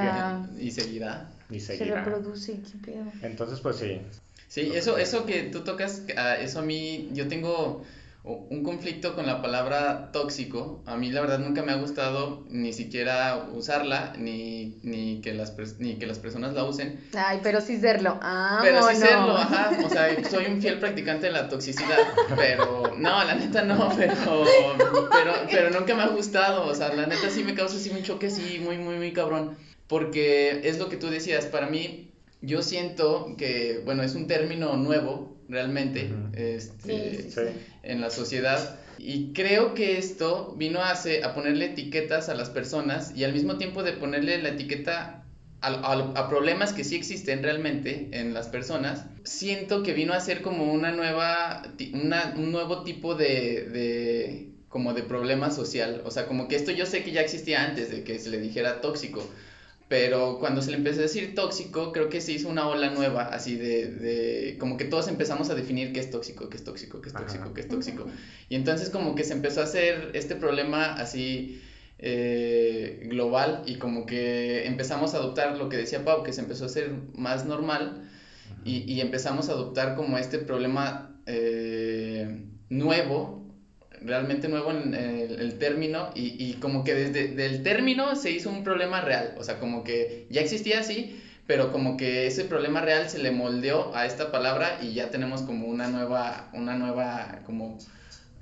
y 0.56 0.70
seguirá. 0.70 1.28
Y 1.50 1.58
seguirá. 1.58 2.04
Se 2.04 2.10
reproduce, 2.10 2.60
qué 2.60 2.92
pedo. 2.92 3.04
Entonces, 3.22 3.58
pues 3.58 3.74
sí. 3.74 4.02
Sí, 4.46 4.70
eso, 4.72 4.98
eso 4.98 5.26
que 5.26 5.42
tú 5.50 5.64
tocas, 5.64 6.02
ah, 6.16 6.36
eso 6.36 6.60
a 6.60 6.62
mí, 6.62 7.10
yo 7.12 7.26
tengo 7.26 7.82
un 8.24 8.62
conflicto 8.62 9.16
con 9.16 9.26
la 9.26 9.42
palabra 9.42 10.12
tóxico. 10.12 10.82
A 10.86 10.96
mí 10.96 11.10
la 11.10 11.20
verdad 11.20 11.40
nunca 11.40 11.62
me 11.62 11.72
ha 11.72 11.76
gustado 11.76 12.44
ni 12.50 12.72
siquiera 12.72 13.48
usarla, 13.52 14.12
ni, 14.16 14.78
ni, 14.82 15.20
que, 15.20 15.34
las, 15.34 15.56
ni 15.80 15.96
que 15.96 16.06
las 16.06 16.20
personas 16.20 16.52
la 16.54 16.64
usen. 16.64 17.00
Ay, 17.14 17.40
pero 17.42 17.60
sí 17.60 17.78
serlo. 17.78 18.20
Ah, 18.22 18.60
pero 18.62 18.88
sí 18.88 18.94
serlo, 18.94 19.36
ajá. 19.36 19.72
O 19.84 19.88
sea, 19.88 20.24
soy 20.30 20.46
un 20.46 20.62
fiel 20.62 20.78
practicante 20.78 21.26
de 21.26 21.32
la 21.32 21.48
toxicidad, 21.48 21.98
pero 22.36 22.94
no, 22.96 23.24
la 23.24 23.34
neta 23.34 23.64
no, 23.64 23.90
pero, 23.96 24.14
pero, 25.10 25.32
pero 25.50 25.70
nunca 25.70 25.96
me 25.96 26.02
ha 26.02 26.08
gustado. 26.08 26.66
O 26.66 26.74
sea, 26.76 26.94
la 26.94 27.06
neta 27.06 27.28
sí 27.28 27.42
me 27.42 27.54
causa 27.54 27.76
así 27.76 27.90
un 27.90 28.04
choque 28.04 28.28
así 28.28 28.60
muy, 28.60 28.78
muy, 28.78 28.96
muy 28.96 29.12
cabrón. 29.12 29.56
Porque 29.88 30.60
es 30.62 30.78
lo 30.78 30.88
que 30.88 30.96
tú 30.96 31.08
decías, 31.08 31.46
para 31.46 31.66
mí, 31.66 32.12
yo 32.40 32.62
siento 32.62 33.34
que, 33.36 33.82
bueno, 33.84 34.04
es 34.04 34.14
un 34.14 34.28
término 34.28 34.76
nuevo 34.76 35.36
realmente 35.52 36.10
este, 36.32 37.28
en 37.82 38.00
la 38.00 38.10
sociedad. 38.10 38.78
Y 38.98 39.32
creo 39.32 39.74
que 39.74 39.98
esto 39.98 40.54
vino 40.56 40.80
a, 40.80 40.92
a 40.92 41.34
ponerle 41.34 41.66
etiquetas 41.66 42.28
a 42.28 42.34
las 42.34 42.50
personas 42.50 43.12
y 43.16 43.24
al 43.24 43.32
mismo 43.32 43.58
tiempo 43.58 43.82
de 43.82 43.92
ponerle 43.92 44.42
la 44.42 44.50
etiqueta 44.50 45.24
a, 45.60 45.68
a, 45.68 46.28
problemas 46.28 46.72
que 46.72 46.82
sí 46.82 46.96
existen 46.96 47.42
realmente 47.42 48.08
en 48.12 48.34
las 48.34 48.48
personas, 48.48 49.04
siento 49.22 49.84
que 49.84 49.92
vino 49.92 50.12
a 50.12 50.20
ser 50.20 50.42
como 50.42 50.72
una 50.72 50.90
nueva, 50.90 51.62
una, 51.92 52.34
un 52.36 52.50
nuevo 52.50 52.82
tipo 52.82 53.14
de, 53.14 53.68
de, 53.70 54.48
como 54.68 54.92
de 54.92 55.04
problema 55.04 55.50
social. 55.50 56.02
O 56.04 56.10
sea, 56.10 56.26
como 56.26 56.48
que 56.48 56.56
esto 56.56 56.72
yo 56.72 56.84
sé 56.84 57.04
que 57.04 57.12
ya 57.12 57.20
existía 57.20 57.64
antes 57.64 57.90
de 57.90 58.02
que 58.02 58.18
se 58.18 58.30
le 58.30 58.40
dijera 58.40 58.80
tóxico, 58.80 59.24
pero 59.92 60.38
cuando 60.38 60.62
se 60.62 60.70
le 60.70 60.78
empezó 60.78 61.00
a 61.00 61.02
decir 61.02 61.34
tóxico, 61.34 61.92
creo 61.92 62.08
que 62.08 62.22
se 62.22 62.32
hizo 62.32 62.48
una 62.48 62.66
ola 62.66 62.88
nueva, 62.88 63.24
así 63.24 63.56
de, 63.56 63.88
de 63.90 64.56
como 64.58 64.78
que 64.78 64.86
todos 64.86 65.06
empezamos 65.06 65.50
a 65.50 65.54
definir 65.54 65.92
qué 65.92 66.00
es 66.00 66.10
tóxico, 66.10 66.48
qué 66.48 66.56
es 66.56 66.64
tóxico, 66.64 67.02
qué 67.02 67.10
es 67.10 67.14
tóxico, 67.14 67.52
qué 67.52 67.60
es 67.60 67.68
tóxico. 67.68 68.06
Y 68.48 68.54
entonces 68.54 68.88
como 68.88 69.14
que 69.14 69.22
se 69.22 69.34
empezó 69.34 69.60
a 69.60 69.64
hacer 69.64 70.12
este 70.14 70.34
problema 70.34 70.94
así 70.94 71.60
eh, 71.98 73.06
global 73.10 73.64
y 73.66 73.74
como 73.74 74.06
que 74.06 74.66
empezamos 74.66 75.12
a 75.12 75.18
adoptar 75.18 75.58
lo 75.58 75.68
que 75.68 75.76
decía 75.76 76.06
Pau, 76.06 76.22
que 76.22 76.32
se 76.32 76.40
empezó 76.40 76.64
a 76.64 76.68
hacer 76.68 76.90
más 77.14 77.44
normal 77.44 78.08
y, 78.64 78.90
y 78.90 79.02
empezamos 79.02 79.50
a 79.50 79.52
adoptar 79.52 79.94
como 79.94 80.16
este 80.16 80.38
problema 80.38 81.20
eh, 81.26 82.46
nuevo 82.70 83.41
realmente 84.04 84.48
nuevo 84.48 84.70
en 84.70 84.94
el, 84.94 85.58
término 85.58 86.10
y, 86.14 86.36
y, 86.38 86.54
como 86.54 86.84
que 86.84 86.94
desde 86.94 87.46
el 87.46 87.62
término 87.62 88.16
se 88.16 88.30
hizo 88.30 88.50
un 88.50 88.64
problema 88.64 89.00
real, 89.00 89.34
o 89.38 89.44
sea, 89.44 89.58
como 89.58 89.84
que 89.84 90.26
ya 90.30 90.40
existía 90.40 90.80
así, 90.80 91.20
pero 91.46 91.72
como 91.72 91.96
que 91.96 92.26
ese 92.26 92.44
problema 92.44 92.80
real 92.80 93.10
se 93.10 93.18
le 93.18 93.30
moldeó 93.30 93.94
a 93.94 94.06
esta 94.06 94.30
palabra 94.30 94.78
y 94.80 94.94
ya 94.94 95.10
tenemos 95.10 95.42
como 95.42 95.66
una 95.66 95.88
nueva, 95.88 96.48
una 96.52 96.76
nueva 96.76 97.40
como 97.44 97.78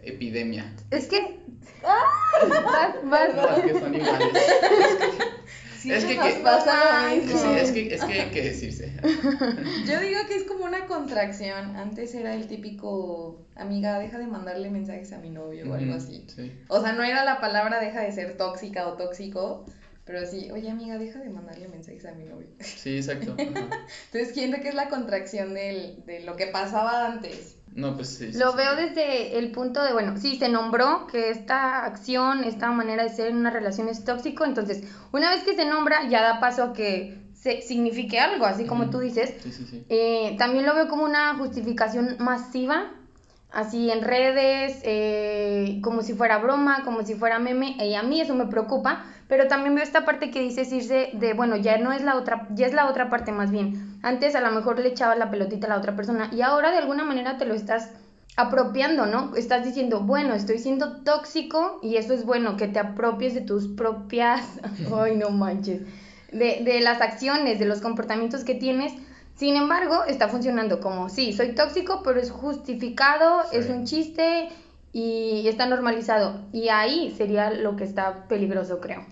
epidemia. 0.03 0.73
Es 0.91 1.07
que. 1.07 1.41
¡Ah! 1.85 2.05
Vas, 2.49 2.95
vas. 3.05 3.35
No, 3.35 3.57
es 3.57 3.73
que 3.73 3.81
son 3.81 3.95
iguales. 3.95 4.29
Sí, 5.81 5.91
es 5.93 6.05
que, 6.05 6.15
nos 6.17 6.27
que- 6.27 6.41
pasa 6.41 7.09
lo 7.09 7.11
Sí, 7.15 7.21
mismo. 7.27 7.55
es 7.55 7.73
que, 7.73 7.95
es 7.95 8.05
que 8.05 8.21
hay 8.21 8.31
que 8.31 8.43
decirse. 8.43 8.93
Yo 9.87 10.01
digo 10.01 10.21
que 10.29 10.37
es 10.37 10.45
como 10.45 10.65
una 10.65 10.87
contracción. 10.87 11.77
Antes 11.77 12.15
era 12.15 12.35
el 12.35 12.47
típico, 12.47 13.47
amiga, 13.57 13.99
deja 13.99 14.19
de 14.19 14.27
mandarle 14.27 14.71
mensajes 14.71 15.13
a 15.13 15.19
mi 15.19 15.31
novio 15.31 15.71
o 15.71 15.75
algo 15.75 15.95
así. 15.95 16.25
Sí. 16.35 16.53
O 16.69 16.81
sea, 16.81 16.93
no 16.93 17.03
era 17.03 17.25
la 17.25 17.41
palabra 17.41 17.81
deja 17.81 18.03
de 18.03 18.13
ser 18.13 18.37
tóxica 18.37 18.87
o 18.89 18.95
tóxico, 18.95 19.65
pero 20.05 20.27
sí, 20.27 20.51
oye 20.51 20.69
amiga, 20.71 20.99
deja 20.99 21.19
de 21.21 21.31
mandarle 21.31 21.69
mensajes 21.69 22.05
a 22.05 22.13
mi 22.13 22.25
novio. 22.25 22.49
Sí, 22.61 22.97
exacto. 22.97 23.35
ajá. 23.39 23.45
Entonces 24.13 24.35
siento 24.35 24.61
que 24.61 24.69
es 24.69 24.75
la 24.75 24.89
contracción 24.89 25.55
del, 25.55 26.05
de 26.05 26.21
lo 26.21 26.37
que 26.37 26.47
pasaba 26.47 27.07
antes. 27.07 27.57
No, 27.73 27.95
pues 27.95 28.09
sí. 28.17 28.33
Lo 28.33 28.51
sí. 28.51 28.57
veo 28.57 28.75
desde 28.77 29.39
el 29.39 29.53
punto 29.53 29.83
de, 29.83 29.93
bueno, 29.93 30.17
sí, 30.17 30.37
se 30.37 30.49
nombró 30.49 31.07
que 31.07 31.31
esta 31.31 31.85
acción, 31.85 32.45
esta 32.45 32.71
manera 32.73 33.05
de 33.05 33.11
ser 33.11 33.29
en 33.29 33.37
una 33.37 33.51
relación 33.51 33.89
es 33.89 34.05
tóxico, 34.05 34.45
entonces, 34.45 34.83
una 35.13 35.31
vez 35.31 35.45
que 35.45 35.55
se 35.55 35.65
nombra, 35.65 36.09
ya 36.09 36.23
da 36.23 36.41
paso 36.41 36.65
a 36.65 36.73
que 36.73 37.17
se 37.35 37.63
signifique 37.63 38.19
algo, 38.19 38.45
así 38.45 38.67
como 38.67 38.91
tú 38.91 38.99
dices. 38.99 39.35
Sí. 39.43 39.85
Eh, 39.89 40.37
también 40.39 40.67
lo 40.67 40.75
veo 40.75 40.89
como 40.89 41.05
una 41.05 41.35
justificación 41.37 42.17
masiva, 42.19 42.91
así 43.53 43.91
en 43.91 44.03
redes, 44.03 44.81
eh, 44.83 45.81
como 45.83 46.03
si 46.03 46.15
fuera 46.15 46.39
broma, 46.39 46.83
como 46.85 47.05
si 47.05 47.15
fuera 47.15 47.39
meme, 47.39 47.77
y 47.79 47.95
a 47.95 48.03
mí 48.03 48.21
eso 48.21 48.35
me 48.35 48.47
preocupa, 48.47 49.05
pero 49.31 49.49
también 49.49 49.75
veo 49.77 49.85
esta 49.85 50.05
parte 50.05 50.31
que 50.31 50.41
dice 50.41 50.65
Circe 50.67 51.11
de, 51.15 51.33
bueno, 51.35 51.57
ya 51.57 51.79
no 51.79 51.93
es 51.93 52.03
la 52.03 52.17
otra, 52.17 52.49
ya 52.51 52.67
es 52.67 52.75
la 52.75 52.91
otra 52.91 53.09
parte 53.09 53.31
más 53.33 53.51
bien. 53.53 53.99
Antes 54.03 54.35
a 54.35 54.41
lo 54.41 54.51
mejor 54.51 54.79
le 54.81 54.89
echabas 54.89 55.17
la 55.17 55.31
pelotita 55.31 55.69
a 55.69 55.71
la 55.71 55.77
otra 55.79 55.95
persona 55.97 56.29
y 56.33 56.43
ahora 56.43 56.73
de 56.73 56.79
alguna 56.79 57.05
manera 57.05 57.39
te 57.39 57.47
lo 57.47 57.55
estás 57.55 57.93
apropiando, 58.37 59.07
¿no? 59.07 59.37
Estás 59.37 59.65
diciendo, 59.65 60.01
bueno, 60.01 60.35
estoy 60.35 60.59
siendo 60.59 61.03
tóxico 61.03 61.79
y 61.81 61.97
eso 61.97 62.13
es 62.13 62.25
bueno, 62.25 62.57
que 62.57 62.67
te 62.69 62.81
apropies 62.81 63.35
de 63.35 63.41
tus 63.43 63.69
propias, 63.69 64.59
ay, 64.95 65.17
no 65.17 65.31
manches, 65.31 65.83
de, 66.33 66.63
de 66.65 66.81
las 66.81 67.01
acciones, 67.01 67.59
de 67.61 67.67
los 67.67 67.81
comportamientos 67.81 68.45
que 68.45 68.57
tienes. 68.57 68.93
Sin 69.37 69.55
embargo, 69.57 70.05
está 70.07 70.29
funcionando 70.29 70.81
como, 70.81 71.09
sí, 71.09 71.33
soy 71.33 71.55
tóxico, 71.55 72.03
pero 72.05 72.21
es 72.21 72.31
justificado, 72.33 73.43
Sí. 73.51 73.59
es 73.59 73.71
un 73.71 73.85
chiste 73.87 74.49
y 74.93 75.47
está 75.47 75.67
normalizado. 75.67 76.41
Y 76.53 76.69
ahí 76.69 77.15
sería 77.17 77.51
lo 77.51 77.77
que 77.77 77.85
está 77.85 78.27
peligroso, 78.29 78.81
creo. 78.81 79.07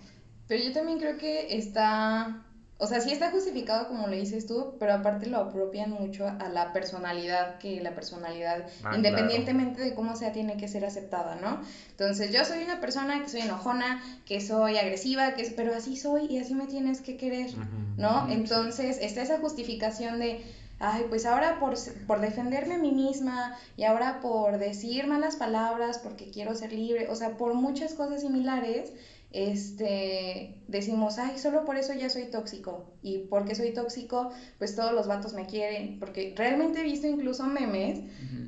Pero 0.49 0.65
yo 0.65 0.73
también 0.73 0.99
creo 0.99 1.19
que 1.19 1.57
está, 1.57 2.43
o 2.79 2.87
sea, 2.87 3.01
sí 3.01 3.13
está 3.13 3.31
justificado 3.31 3.87
como 3.87 4.07
lo 4.07 4.17
dices 4.17 4.47
tú, 4.47 4.77
pero 4.81 4.95
aparte 4.95 5.27
lo 5.27 5.39
apropian 5.39 5.91
mucho 5.91 6.27
a 6.27 6.49
la 6.49 6.73
personalidad, 6.73 7.59
que 7.59 7.81
la 7.83 7.95
personalidad, 7.95 8.67
Ah, 8.83 8.97
independientemente 8.97 9.83
de 9.83 9.95
cómo 9.95 10.17
sea, 10.17 10.33
tiene 10.33 10.57
que 10.57 10.67
ser 10.69 10.85
aceptada, 10.87 11.37
¿no? 11.37 11.61
Entonces, 11.91 12.33
yo 12.33 12.45
soy 12.45 12.65
una 12.65 12.81
persona 12.81 13.23
que 13.23 13.29
soy 13.29 13.43
enojona, 13.43 14.03
que 14.25 14.41
soy 14.41 14.79
agresiva, 14.79 15.35
que 15.35 15.43
es, 15.43 15.53
pero 15.53 15.75
así 15.75 15.97
soy 15.97 16.27
y 16.31 16.39
así 16.39 16.55
me 16.55 16.67
tienes 16.67 17.01
que 17.03 17.17
querer. 17.17 17.51
¿no? 17.99 18.31
Entonces, 18.31 18.99
está 19.03 19.23
esa 19.23 19.39
justificación 19.39 20.19
de, 20.21 20.41
ay, 20.79 21.05
pues 21.09 21.27
ahora 21.27 21.59
por, 21.59 21.75
por 22.07 22.21
defenderme 22.21 22.75
a 22.77 22.79
mí 22.79 22.93
misma 22.93 23.57
y 23.77 23.85
ahora 23.85 24.21
por 24.21 24.59
decir 24.59 25.07
malas 25.09 25.37
palabras 25.37 25.99
porque 25.99 26.31
quiero 26.31 26.55
ser 26.55 26.73
libre, 26.73 27.09
o 27.11 27.17
sea, 27.17 27.37
por 27.37 27.55
muchas 27.55 27.95
cosas 27.95 28.21
similares, 28.23 28.93
este, 29.31 30.55
decimos, 30.69 31.19
ay, 31.19 31.39
solo 31.39 31.65
por 31.65 31.77
eso 31.77 31.93
ya 31.93 32.09
soy 32.09 32.25
tóxico. 32.25 32.87
Y 33.03 33.19
porque 33.31 33.55
soy 33.55 33.73
tóxico, 33.73 34.31
pues 34.59 34.75
todos 34.75 34.93
los 34.93 35.07
vatos 35.07 35.35
me 35.35 35.47
quieren. 35.47 35.99
Porque 35.99 36.35
realmente 36.37 36.81
he 36.81 36.85
visto 36.85 37.07
incluso 37.07 37.45
memes 37.45 38.01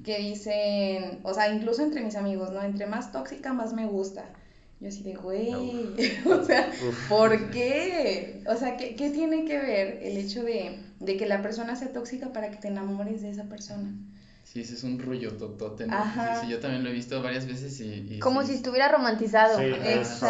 que 0.05 0.19
dicen, 0.19 1.21
o 1.23 1.35
sea, 1.35 1.53
incluso 1.53 1.83
entre 1.83 2.03
mis 2.03 2.17
amigos, 2.17 2.51
¿no? 2.53 2.63
Entre 2.63 2.87
más 2.87 3.13
tóxica, 3.13 3.53
más 3.53 3.75
me 3.75 3.87
gusta. 3.87 4.25
Yo 4.81 4.89
así 4.89 5.03
de, 5.03 5.15
güey, 5.15 5.53
o 6.25 6.43
sea, 6.43 6.73
Uf. 6.89 7.09
¿por 7.11 7.51
qué? 7.51 8.43
O 8.49 8.57
sea, 8.57 8.79
¿qué, 8.79 8.97
qué 8.97 9.11
tiene 9.11 9.45
que 9.45 9.59
ver 9.59 9.99
el 10.03 10.17
hecho 10.17 10.43
de, 10.43 10.81
de 11.01 11.17
que 11.19 11.27
la 11.27 11.43
persona 11.43 11.77
sea 11.77 11.93
tóxica 11.93 12.33
para 12.33 12.51
que 12.51 12.57
te 12.57 12.69
enamores 12.69 13.21
de 13.21 13.29
esa 13.29 13.45
persona? 13.45 13.93
Sí, 14.53 14.63
ese 14.63 14.75
es 14.75 14.83
un 14.83 14.99
rollo 14.99 15.37
totote, 15.37 15.87
¿no? 15.87 15.95
Ajá. 15.97 16.35
Sí, 16.35 16.47
sí, 16.47 16.51
yo 16.53 16.59
también 16.59 16.83
lo 16.83 16.91
he 16.91 16.93
visto 16.93 17.23
varias 17.23 17.47
veces 17.47 17.79
y... 17.81 18.17
y 18.17 18.19
Como 18.19 18.41
sí, 18.43 18.49
si 18.49 18.55
estuviera 18.55 18.89
romantizado. 18.89 19.57
Sí, 19.57 19.73
eso, 19.85 20.27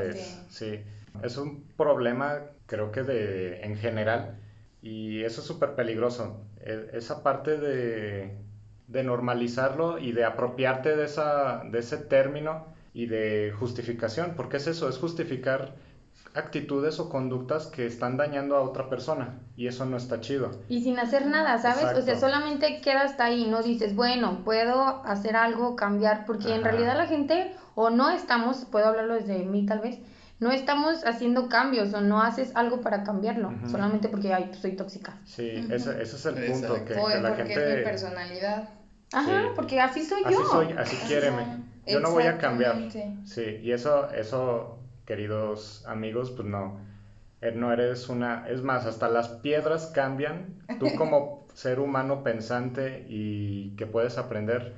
es. 0.00 0.40
Sí. 0.50 0.80
Es 1.22 1.36
un 1.36 1.62
problema, 1.76 2.40
creo 2.66 2.90
que 2.90 3.04
de 3.04 3.60
en 3.60 3.76
general, 3.76 4.40
y 4.82 5.22
eso 5.22 5.40
es 5.40 5.46
súper 5.46 5.76
peligroso. 5.76 6.40
E- 6.62 6.90
Esa 6.94 7.22
parte 7.22 7.56
de, 7.56 8.36
de 8.88 9.04
normalizarlo 9.04 10.00
y 10.00 10.10
de 10.10 10.24
apropiarte 10.24 10.96
de, 10.96 11.04
esa, 11.04 11.62
de 11.62 11.78
ese 11.78 11.98
término 11.98 12.74
y 12.92 13.06
de 13.06 13.54
justificación, 13.56 14.32
porque 14.34 14.56
es 14.56 14.66
eso, 14.66 14.88
es 14.88 14.98
justificar 14.98 15.76
actitudes 16.34 16.98
o 17.00 17.08
conductas 17.08 17.66
que 17.68 17.86
están 17.86 18.16
dañando 18.16 18.56
a 18.56 18.62
otra 18.62 18.88
persona, 18.88 19.38
y 19.56 19.68
eso 19.68 19.86
no 19.86 19.96
está 19.96 20.20
chido. 20.20 20.50
Y 20.68 20.82
sin 20.82 20.98
hacer 20.98 21.26
nada, 21.26 21.58
¿sabes? 21.58 21.96
O 21.96 22.02
sea, 22.02 22.18
solamente 22.18 22.80
queda 22.80 23.02
hasta 23.02 23.24
ahí, 23.26 23.46
no 23.48 23.62
dices, 23.62 23.94
bueno, 23.94 24.42
puedo 24.44 25.04
hacer 25.04 25.36
algo, 25.36 25.76
cambiar, 25.76 26.26
porque 26.26 26.54
en 26.54 26.64
realidad 26.64 26.96
la 26.96 27.06
gente, 27.06 27.54
o 27.76 27.90
no 27.90 28.10
estamos, 28.10 28.64
puedo 28.70 28.86
hablarlo 28.86 29.14
desde 29.14 29.44
mí 29.44 29.64
tal 29.64 29.78
vez, 29.80 29.98
no 30.40 30.50
estamos 30.50 31.04
haciendo 31.06 31.48
cambios 31.48 31.94
o 31.94 32.00
no 32.00 32.20
haces 32.20 32.50
algo 32.56 32.80
para 32.80 33.04
cambiarlo, 33.04 33.52
solamente 33.70 34.08
porque, 34.08 34.34
ay, 34.34 34.46
pues 34.48 34.58
soy 34.58 34.72
tóxica. 34.72 35.16
Sí, 35.24 35.48
ese, 35.70 36.02
ese 36.02 36.16
es 36.16 36.26
el 36.26 36.34
punto, 36.34 36.76
Exacto. 36.76 36.94
que, 36.94 37.00
o 37.00 37.06
que 37.06 37.20
la 37.20 37.28
porque 37.28 37.42
es 37.42 37.48
mi 37.48 37.54
gente... 37.54 37.82
personalidad. 37.82 38.68
Ajá, 39.12 39.24
Sí. 39.42 39.48
porque 39.54 39.80
así 39.80 40.04
soy 40.04 40.22
Así 40.24 40.34
yo. 40.34 40.44
soy, 40.46 40.72
así 40.72 40.96
quiéreme. 41.06 41.62
Yo 41.86 42.00
no 42.00 42.10
voy 42.10 42.24
a 42.24 42.38
cambiar. 42.38 42.76
Sí, 43.24 43.60
y 43.62 43.70
eso, 43.70 44.10
eso, 44.10 44.78
queridos 45.06 45.84
amigos, 45.86 46.30
pues 46.30 46.46
no, 46.46 46.80
eh, 47.40 47.52
no 47.52 47.72
eres 47.72 48.08
una, 48.08 48.48
es 48.48 48.62
más, 48.62 48.86
hasta 48.86 49.08
las 49.08 49.28
piedras 49.28 49.86
cambian. 49.86 50.62
Tú 50.78 50.86
como 50.96 51.46
ser 51.54 51.80
humano 51.80 52.22
pensante 52.22 53.06
y 53.08 53.76
que 53.76 53.86
puedes 53.86 54.18
aprender, 54.18 54.74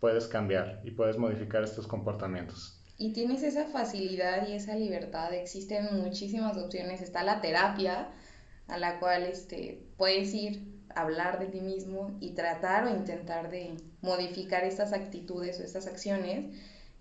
puedes 0.00 0.26
cambiar 0.26 0.80
y 0.84 0.92
puedes 0.92 1.18
modificar 1.18 1.64
estos 1.64 1.86
comportamientos. 1.86 2.80
Y 2.96 3.12
tienes 3.12 3.42
esa 3.42 3.66
facilidad 3.66 4.46
y 4.46 4.52
esa 4.52 4.76
libertad, 4.76 5.32
existen 5.34 5.96
muchísimas 5.96 6.56
opciones, 6.56 7.02
está 7.02 7.24
la 7.24 7.40
terapia 7.40 8.08
a 8.68 8.78
la 8.78 9.00
cual 9.00 9.24
este, 9.24 9.82
puedes 9.96 10.32
ir 10.32 10.74
hablar 10.94 11.38
de 11.38 11.46
ti 11.46 11.60
mismo 11.60 12.16
y 12.20 12.34
tratar 12.34 12.86
o 12.86 12.90
intentar 12.90 13.50
de 13.50 13.76
modificar 14.00 14.64
estas 14.64 14.92
actitudes 14.92 15.60
o 15.60 15.64
estas 15.64 15.86
acciones 15.86 16.46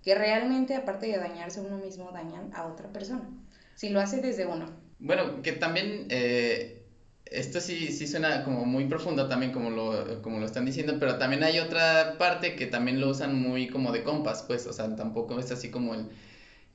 que 0.04 0.16
realmente 0.16 0.76
aparte 0.76 1.08
de 1.08 1.18
dañarse 1.18 1.60
a 1.60 1.64
uno 1.64 1.78
mismo 1.78 2.12
dañan 2.12 2.52
a 2.54 2.66
otra 2.66 2.90
persona, 2.92 3.28
si 3.76 3.90
lo 3.90 4.00
hace 4.00 4.22
desde 4.22 4.46
uno. 4.46 4.68
Bueno, 5.00 5.42
que 5.42 5.52
también 5.54 6.08
eh, 6.10 6.82
esto 7.26 7.60
sí, 7.60 7.92
sí 7.92 8.08
suena 8.08 8.44
como 8.44 8.66
muy 8.66 8.86
profundo 8.86 9.28
también 9.28 9.52
como 9.52 9.70
lo, 9.70 10.22
como 10.22 10.40
lo 10.40 10.46
están 10.46 10.66
diciendo, 10.66 10.98
pero 11.00 11.18
también 11.18 11.44
hay 11.44 11.60
otra 11.60 12.18
parte 12.18 12.56
que 12.56 12.68
también 12.68 13.02
lo 13.02 13.10
usan 13.10 13.36
muy 13.40 13.68
como 13.68 13.92
de 13.92 14.04
compas, 14.04 14.44
pues, 14.44 14.66
o 14.68 14.74
sea, 14.74 14.96
tampoco 14.96 15.40
es 15.40 15.52
así 15.52 15.70
como 15.70 15.94
el, 15.94 16.08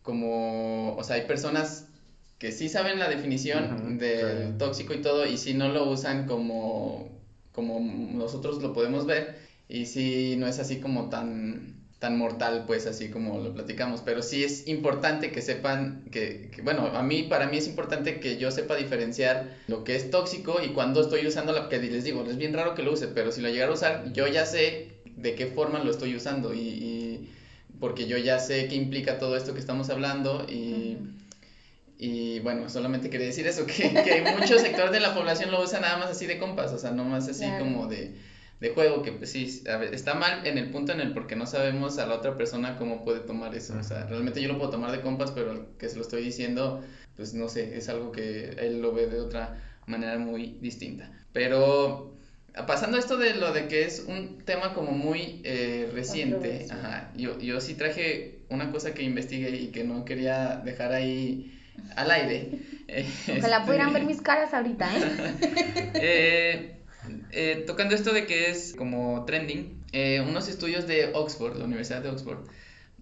como, 0.02 0.94
o 0.96 1.04
sea, 1.04 1.16
hay 1.16 1.22
personas 1.26 1.86
que 2.38 2.52
sí 2.52 2.68
saben 2.68 2.98
la 3.00 3.08
definición 3.08 3.98
Ujú, 3.98 3.98
del 3.98 4.56
sí. 4.58 4.58
tóxico 4.58 4.94
y 4.94 5.02
todo, 5.02 5.26
y 5.26 5.38
sí 5.38 5.54
no 5.54 5.68
lo 5.68 5.88
usan 5.90 6.26
como, 6.26 7.10
como 7.52 7.80
nosotros 7.80 8.62
lo 8.62 8.72
podemos 8.74 9.06
ver, 9.06 9.36
y 9.68 9.86
sí 9.86 10.36
no 10.38 10.46
es 10.48 10.58
así 10.60 10.80
como 10.80 11.08
tan, 11.10 11.77
tan 11.98 12.16
mortal, 12.16 12.64
pues 12.66 12.86
así 12.86 13.10
como 13.10 13.40
lo 13.40 13.52
platicamos, 13.52 14.02
pero 14.02 14.22
sí 14.22 14.44
es 14.44 14.68
importante 14.68 15.32
que 15.32 15.42
sepan 15.42 16.04
que, 16.12 16.48
que, 16.54 16.62
bueno, 16.62 16.86
a 16.94 17.02
mí, 17.02 17.24
para 17.24 17.48
mí 17.48 17.56
es 17.56 17.66
importante 17.66 18.20
que 18.20 18.36
yo 18.36 18.52
sepa 18.52 18.76
diferenciar 18.76 19.56
lo 19.66 19.82
que 19.82 19.96
es 19.96 20.08
tóxico 20.10 20.60
y 20.62 20.68
cuando 20.68 21.00
estoy 21.00 21.26
usando 21.26 21.52
la, 21.52 21.68
que 21.68 21.78
les 21.78 22.04
digo, 22.04 22.24
es 22.28 22.36
bien 22.36 22.54
raro 22.54 22.74
que 22.76 22.84
lo 22.84 22.92
use, 22.92 23.08
pero 23.08 23.32
si 23.32 23.40
lo 23.40 23.48
llegara 23.48 23.72
a 23.72 23.74
usar, 23.74 24.12
yo 24.12 24.28
ya 24.28 24.46
sé 24.46 24.92
de 25.16 25.34
qué 25.34 25.46
forma 25.46 25.80
lo 25.82 25.90
estoy 25.90 26.14
usando 26.14 26.54
y, 26.54 26.58
y 26.60 27.30
porque 27.80 28.06
yo 28.06 28.16
ya 28.16 28.38
sé 28.38 28.68
qué 28.68 28.76
implica 28.76 29.18
todo 29.18 29.36
esto 29.36 29.52
que 29.54 29.60
estamos 29.60 29.90
hablando 29.90 30.46
y... 30.48 30.96
Y 32.00 32.38
bueno, 32.40 32.68
solamente 32.68 33.10
quería 33.10 33.26
decir 33.26 33.44
eso, 33.48 33.66
que, 33.66 33.72
que 33.74 34.24
muchos 34.38 34.60
sectores 34.60 34.92
de 34.92 35.00
la 35.00 35.14
población 35.14 35.50
lo 35.50 35.60
usan 35.60 35.82
nada 35.82 35.96
más 35.96 36.10
así 36.10 36.26
de 36.26 36.38
compas, 36.38 36.72
o 36.72 36.78
sea, 36.78 36.92
no 36.92 37.02
más 37.02 37.26
así 37.28 37.40
Claro. 37.44 37.64
como 37.64 37.88
de, 37.88 38.12
de 38.60 38.70
juego, 38.70 39.02
que 39.02 39.12
pues 39.12 39.30
sí, 39.30 39.62
a 39.68 39.76
ver, 39.76 39.94
está 39.94 40.14
mal 40.14 40.46
en 40.46 40.58
el 40.58 40.70
punto 40.70 40.92
en 40.92 41.00
el 41.00 41.12
porque 41.12 41.36
no 41.36 41.46
sabemos 41.46 41.98
a 41.98 42.06
la 42.06 42.14
otra 42.14 42.36
persona 42.36 42.76
cómo 42.76 43.04
puede 43.04 43.20
tomar 43.20 43.54
eso, 43.54 43.76
o 43.78 43.82
sea, 43.84 44.06
realmente 44.06 44.42
yo 44.42 44.48
lo 44.48 44.58
puedo 44.58 44.70
tomar 44.70 44.90
de 44.92 45.00
compas, 45.00 45.30
pero 45.30 45.52
al 45.52 45.66
que 45.78 45.88
se 45.88 45.96
lo 45.96 46.02
estoy 46.02 46.22
diciendo, 46.24 46.82
pues 47.16 47.34
no 47.34 47.48
sé, 47.48 47.76
es 47.76 47.88
algo 47.88 48.10
que 48.12 48.50
él 48.58 48.80
lo 48.82 48.92
ve 48.92 49.06
de 49.06 49.20
otra 49.20 49.62
manera 49.86 50.18
muy 50.18 50.58
distinta. 50.60 51.10
Pero 51.32 52.14
pasando 52.66 52.96
a 52.96 53.00
esto 53.00 53.16
de 53.16 53.34
lo 53.34 53.52
de 53.52 53.68
que 53.68 53.84
es 53.84 54.04
un 54.08 54.38
tema 54.44 54.74
como 54.74 54.92
muy 54.92 55.40
eh, 55.44 55.88
reciente, 55.92 56.66
ajá, 56.70 57.12
yo, 57.16 57.38
yo 57.38 57.60
sí 57.60 57.74
traje 57.74 58.40
una 58.48 58.72
cosa 58.72 58.94
que 58.94 59.02
investigué 59.02 59.50
y 59.50 59.68
que 59.68 59.84
no 59.84 60.04
quería 60.04 60.56
dejar 60.64 60.92
ahí 60.92 61.52
al 61.96 62.10
aire. 62.10 62.58
eh, 62.88 63.06
Ojalá 63.38 63.64
pudieran 63.64 63.88
este, 63.88 64.00
ver 64.00 64.08
mis 64.08 64.20
caras 64.20 64.52
ahorita, 64.54 64.90
¿eh? 64.96 65.02
eh, 65.94 66.77
eh, 67.32 67.64
tocando 67.66 67.94
esto 67.94 68.12
de 68.12 68.26
que 68.26 68.50
es 68.50 68.74
como 68.76 69.24
trending, 69.24 69.84
eh, 69.92 70.20
unos 70.20 70.48
estudios 70.48 70.86
de 70.86 71.12
Oxford, 71.14 71.56
la 71.56 71.64
Universidad 71.64 72.02
de 72.02 72.10
Oxford, 72.10 72.38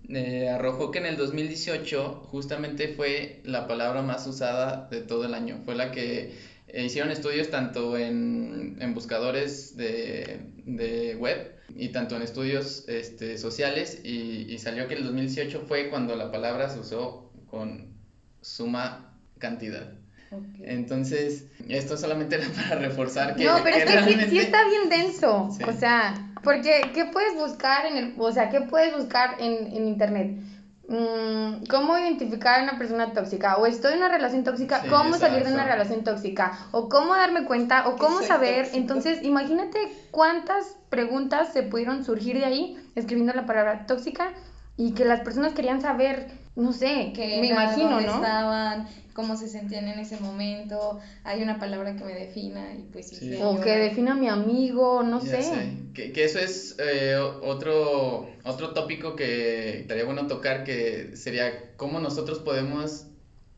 eh, 0.09 0.49
arrojó 0.49 0.91
que 0.91 0.99
en 0.99 1.07
el 1.07 1.17
2018 1.17 2.27
justamente 2.31 2.89
fue 2.89 3.41
la 3.45 3.67
palabra 3.67 4.03
más 4.03 4.27
usada 4.27 4.89
de 4.91 5.01
todo 5.01 5.25
el 5.25 5.35
año. 5.35 5.61
Fue 5.65 5.75
la 5.75 5.91
que 5.91 6.35
hicieron 6.75 7.11
estudios 7.11 7.51
tanto 7.51 7.97
en, 7.97 8.77
en 8.81 8.95
buscadores 8.95 9.77
de, 9.77 10.41
de, 10.65 11.17
web 11.17 11.55
y 11.75 11.89
tanto 11.89 12.17
en 12.17 12.23
estudios 12.23 12.85
este, 12.89 13.39
sociales 13.39 14.01
y, 14.05 14.53
y, 14.53 14.59
salió 14.59 14.87
que 14.89 14.95
el 14.95 15.05
2018 15.05 15.65
fue 15.67 15.89
cuando 15.89 16.15
la 16.17 16.31
palabra 16.31 16.69
se 16.69 16.81
usó 16.81 17.33
con 17.47 17.95
suma 18.41 19.17
cantidad. 19.39 19.93
Okay. 20.31 20.65
Entonces, 20.65 21.45
esto 21.69 21.97
solamente 21.97 22.37
era 22.37 22.47
para 22.49 22.81
reforzar 22.81 23.37
que... 23.37 23.45
No, 23.45 23.59
pero 23.63 23.77
que 23.77 23.83
es 23.83 23.85
que 23.85 23.93
realmente... 23.93 24.25
sí, 24.25 24.31
sí, 24.31 24.39
está 24.39 24.67
bien 24.69 24.89
denso. 24.89 25.51
Sí. 25.57 25.65
O 25.65 25.73
sea, 25.73 26.15
porque, 26.43 26.91
¿qué 26.95 27.07
puedes 27.07 27.35
buscar 27.35 27.87
en 27.87 27.97
el, 27.97 28.15
o 28.19 28.33
sea, 28.33 28.51
qué 28.51 28.61
puedes 28.63 28.97
buscar 28.97 29.37
en, 29.41 29.67
en 29.69 29.87
internet? 29.87 30.37
Mm, 30.89 31.65
¿Cómo 31.69 31.99
identificar 31.99 32.61
a 32.61 32.63
una 32.63 32.79
persona 32.79 33.13
tóxica? 33.13 33.57
O 33.57 33.67
estoy 33.67 33.95
en 33.95 33.99
una 33.99 34.09
relación 34.09 34.45
tóxica, 34.45 34.83
sí, 34.83 34.89
¿cómo 34.89 35.17
salir 35.17 35.45
de 35.45 35.53
una 35.53 35.65
relación 35.65 36.05
tóxica? 36.05 36.59
O 36.71 36.89
cómo 36.89 37.15
darme 37.17 37.45
cuenta, 37.45 37.89
o 37.89 37.97
cómo 37.97 38.23
saber. 38.23 38.67
Tóxico? 38.67 38.77
Entonces, 38.77 39.23
imagínate 39.25 39.79
cuántas 40.13 40.77
preguntas 40.89 41.53
se 41.53 41.65
pudieron 41.65 42.05
surgir 42.05 42.39
de 42.39 42.45
ahí 42.45 42.91
escribiendo 42.95 43.33
la 43.33 43.47
palabra 43.47 43.87
tóxica 43.87 44.33
y 44.77 44.93
que 44.93 45.05
las 45.05 45.21
personas 45.21 45.55
querían 45.55 45.81
saber, 45.81 46.27
no 46.55 46.73
sé, 46.73 47.13
que 47.15 47.41
me 47.41 47.49
imagino, 47.49 47.91
dónde 47.91 48.07
¿no? 48.07 48.15
estaban, 48.17 48.89
cómo 49.15 49.37
se 49.37 49.49
sentían 49.49 49.89
en 49.89 49.99
ese 49.99 50.19
momento, 50.21 51.01
hay 51.25 51.43
una 51.43 51.59
palabra 51.59 51.97
que 51.97 52.05
me 52.05 52.15
defina 52.15 52.75
y 52.75 52.83
pues 52.93 53.09
sí. 53.09 53.17
sí. 53.17 53.39
O 53.43 53.61
que 53.61 53.71
defina 53.71 54.13
a 54.13 54.17
mi 54.17 54.29
amigo, 54.29 55.03
no 55.03 55.25
ya 55.25 55.31
sé. 55.31 55.43
sé. 55.43 55.73
Que, 55.95 56.13
que, 56.13 56.25
eso 56.25 56.39
es 56.39 56.77
eh, 56.79 57.17
otro, 57.17 58.29
otro 58.45 58.75
tópico 58.75 59.17
que 59.17 59.81
estaría 59.81 60.05
bueno 60.05 60.27
tocar, 60.27 60.65
que 60.65 61.17
sería 61.17 61.73
cómo 61.77 61.99
nosotros 61.99 62.41
podemos, 62.41 63.07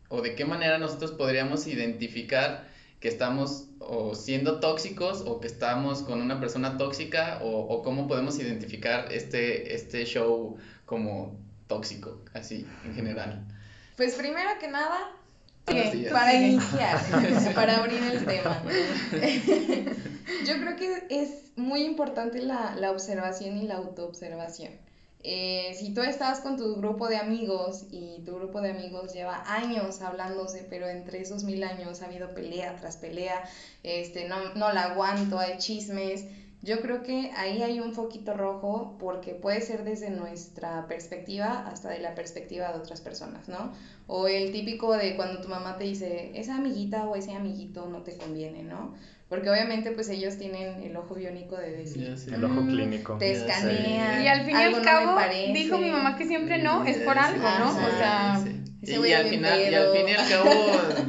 o 0.09 0.23
de 0.23 0.37
qué 0.37 0.45
manera 0.45 0.79
nosotros 0.79 1.11
podríamos 1.11 1.67
identificar 1.67 2.69
que 3.01 3.09
estamos 3.09 3.69
o 3.81 4.15
siendo 4.15 4.59
tóxicos 4.61 5.23
o 5.25 5.41
que 5.41 5.47
estamos 5.47 6.03
con 6.03 6.21
una 6.21 6.41
persona 6.41 6.77
tóxica 6.77 7.39
o, 7.43 7.61
o 7.61 7.83
cómo 7.83 8.09
podemos 8.09 8.39
identificar 8.41 9.13
este, 9.13 9.75
este 9.75 10.05
show 10.05 10.57
como 10.89 11.37
tóxico, 11.67 12.19
así 12.33 12.67
en 12.85 12.95
general. 12.95 13.45
Pues 13.97 14.15
primero 14.15 14.51
que 14.59 14.69
nada, 14.69 15.13
para 16.11 16.35
iniciar, 16.35 16.99
para 17.55 17.77
abrir 17.77 18.03
el 18.03 18.25
tema. 18.25 18.63
Yo 20.47 20.55
creo 20.61 20.77
que 20.77 21.07
es 21.11 21.57
muy 21.57 21.83
importante 21.83 22.41
la, 22.41 22.75
la 22.77 22.91
observación 22.91 23.59
y 23.59 23.67
la 23.67 23.77
autoobservación. 23.77 24.73
Eh, 25.25 25.77
si 25.79 25.93
tú 25.93 26.01
estás 26.01 26.41
con 26.41 26.57
tu 26.57 26.77
grupo 26.77 27.09
de 27.09 27.17
amigos 27.17 27.85
y 27.91 28.23
tu 28.25 28.37
grupo 28.37 28.61
de 28.61 28.71
amigos 28.71 29.13
lleva 29.13 29.43
años 29.47 30.01
hablándose, 30.01 30.65
pero 30.71 30.89
entre 30.89 31.21
esos 31.21 31.45
mil 31.45 31.65
años 31.65 32.01
ha 32.01 32.07
habido 32.07 32.33
pelea 32.33 32.77
tras 32.77 32.97
pelea, 32.97 33.43
este, 33.83 34.29
no, 34.29 34.55
no 34.55 34.73
la 34.73 34.85
aguanto, 34.85 35.39
hay 35.39 35.59
chismes, 35.59 36.25
yo 36.61 36.81
creo 36.81 37.03
que 37.03 37.31
ahí 37.37 37.63
hay 37.63 37.79
un 37.81 37.93
foquito 37.93 38.35
rojo 38.35 38.97
porque 38.99 39.35
puede 39.35 39.61
ser 39.61 39.85
desde 39.85 40.11
nuestra 40.11 40.87
perspectiva 40.89 41.67
hasta 41.69 41.91
de 41.91 42.01
la 42.01 42.15
perspectiva 42.15 42.73
de 42.73 42.79
otras 42.79 43.01
personas, 43.01 43.49
¿no? 43.49 43.73
O 44.07 44.27
el 44.27 44.51
típico 44.51 44.97
de 44.97 45.15
cuando 45.15 45.41
tu 45.41 45.49
mamá 45.49 45.77
te 45.77 45.85
dice, 45.85 46.33
esa 46.35 46.57
amiguita 46.57 47.07
o 47.07 47.15
ese 47.15 47.33
amiguito 47.33 47.87
no 47.87 48.03
te 48.03 48.17
conviene, 48.17 48.65
¿no? 48.65 48.95
Porque 49.29 49.51
obviamente 49.51 49.91
pues 49.93 50.09
ellos 50.09 50.39
tienen 50.39 50.83
el 50.83 50.97
ojo 50.97 51.15
biónico 51.15 51.57
de 51.57 51.73
decir, 51.73 52.17
sí, 52.17 52.31
el 52.33 52.45
ojo 52.45 52.67
clínico. 52.67 53.19
Te 53.19 53.33
escanean. 53.33 54.23
Y 54.23 54.29
al 54.29 54.47
fin 54.47 54.57
y 54.57 54.63
al 54.63 54.83
cabo, 54.83 55.21
no 55.21 55.53
dijo 55.53 55.79
mi 55.79 55.91
mamá 55.91 56.17
que 56.17 56.27
siempre 56.27 56.63
no, 56.63 56.85
es 56.85 56.99
por 56.99 57.19
algo, 57.19 57.43
¿no? 57.43 57.67
Ajá. 57.67 57.89
O 57.89 57.99
sea, 57.99 58.45
Sí. 58.83 58.93
Y, 58.93 59.13
al 59.13 59.27
final, 59.27 59.61
y 59.61 59.75
al 59.75 59.93
fin 59.93 60.09
y 60.09 60.13
al 60.13 60.29
cabo, 60.29 60.51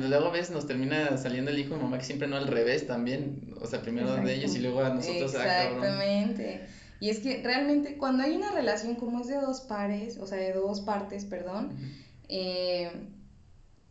luego 0.10 0.32
ves, 0.32 0.50
nos 0.50 0.66
termina 0.66 1.18
saliendo 1.18 1.52
el 1.52 1.60
hijo 1.60 1.76
de 1.76 1.84
mamá 1.84 2.00
que 2.00 2.04
siempre 2.04 2.28
no 2.28 2.36
al 2.36 2.48
revés 2.48 2.88
también. 2.88 3.54
O 3.62 3.68
sea, 3.68 3.82
primero 3.82 4.16
de 4.16 4.34
ellos 4.34 4.56
y 4.56 4.60
luego 4.60 4.82
a 4.82 4.90
nosotros, 4.90 5.36
ah. 5.36 5.66
Exactamente. 5.66 6.62
Y 7.00 7.10
es 7.10 7.20
que 7.20 7.42
realmente 7.44 7.98
cuando 7.98 8.24
hay 8.24 8.36
una 8.36 8.52
relación 8.52 8.96
como 8.96 9.22
es 9.22 9.28
de 9.28 9.36
dos 9.36 9.62
pares, 9.62 10.18
o 10.18 10.26
sea, 10.26 10.40
de 10.40 10.52
dos 10.54 10.82
partes, 10.82 11.26
perdón, 11.26 11.78
eh, 12.28 12.92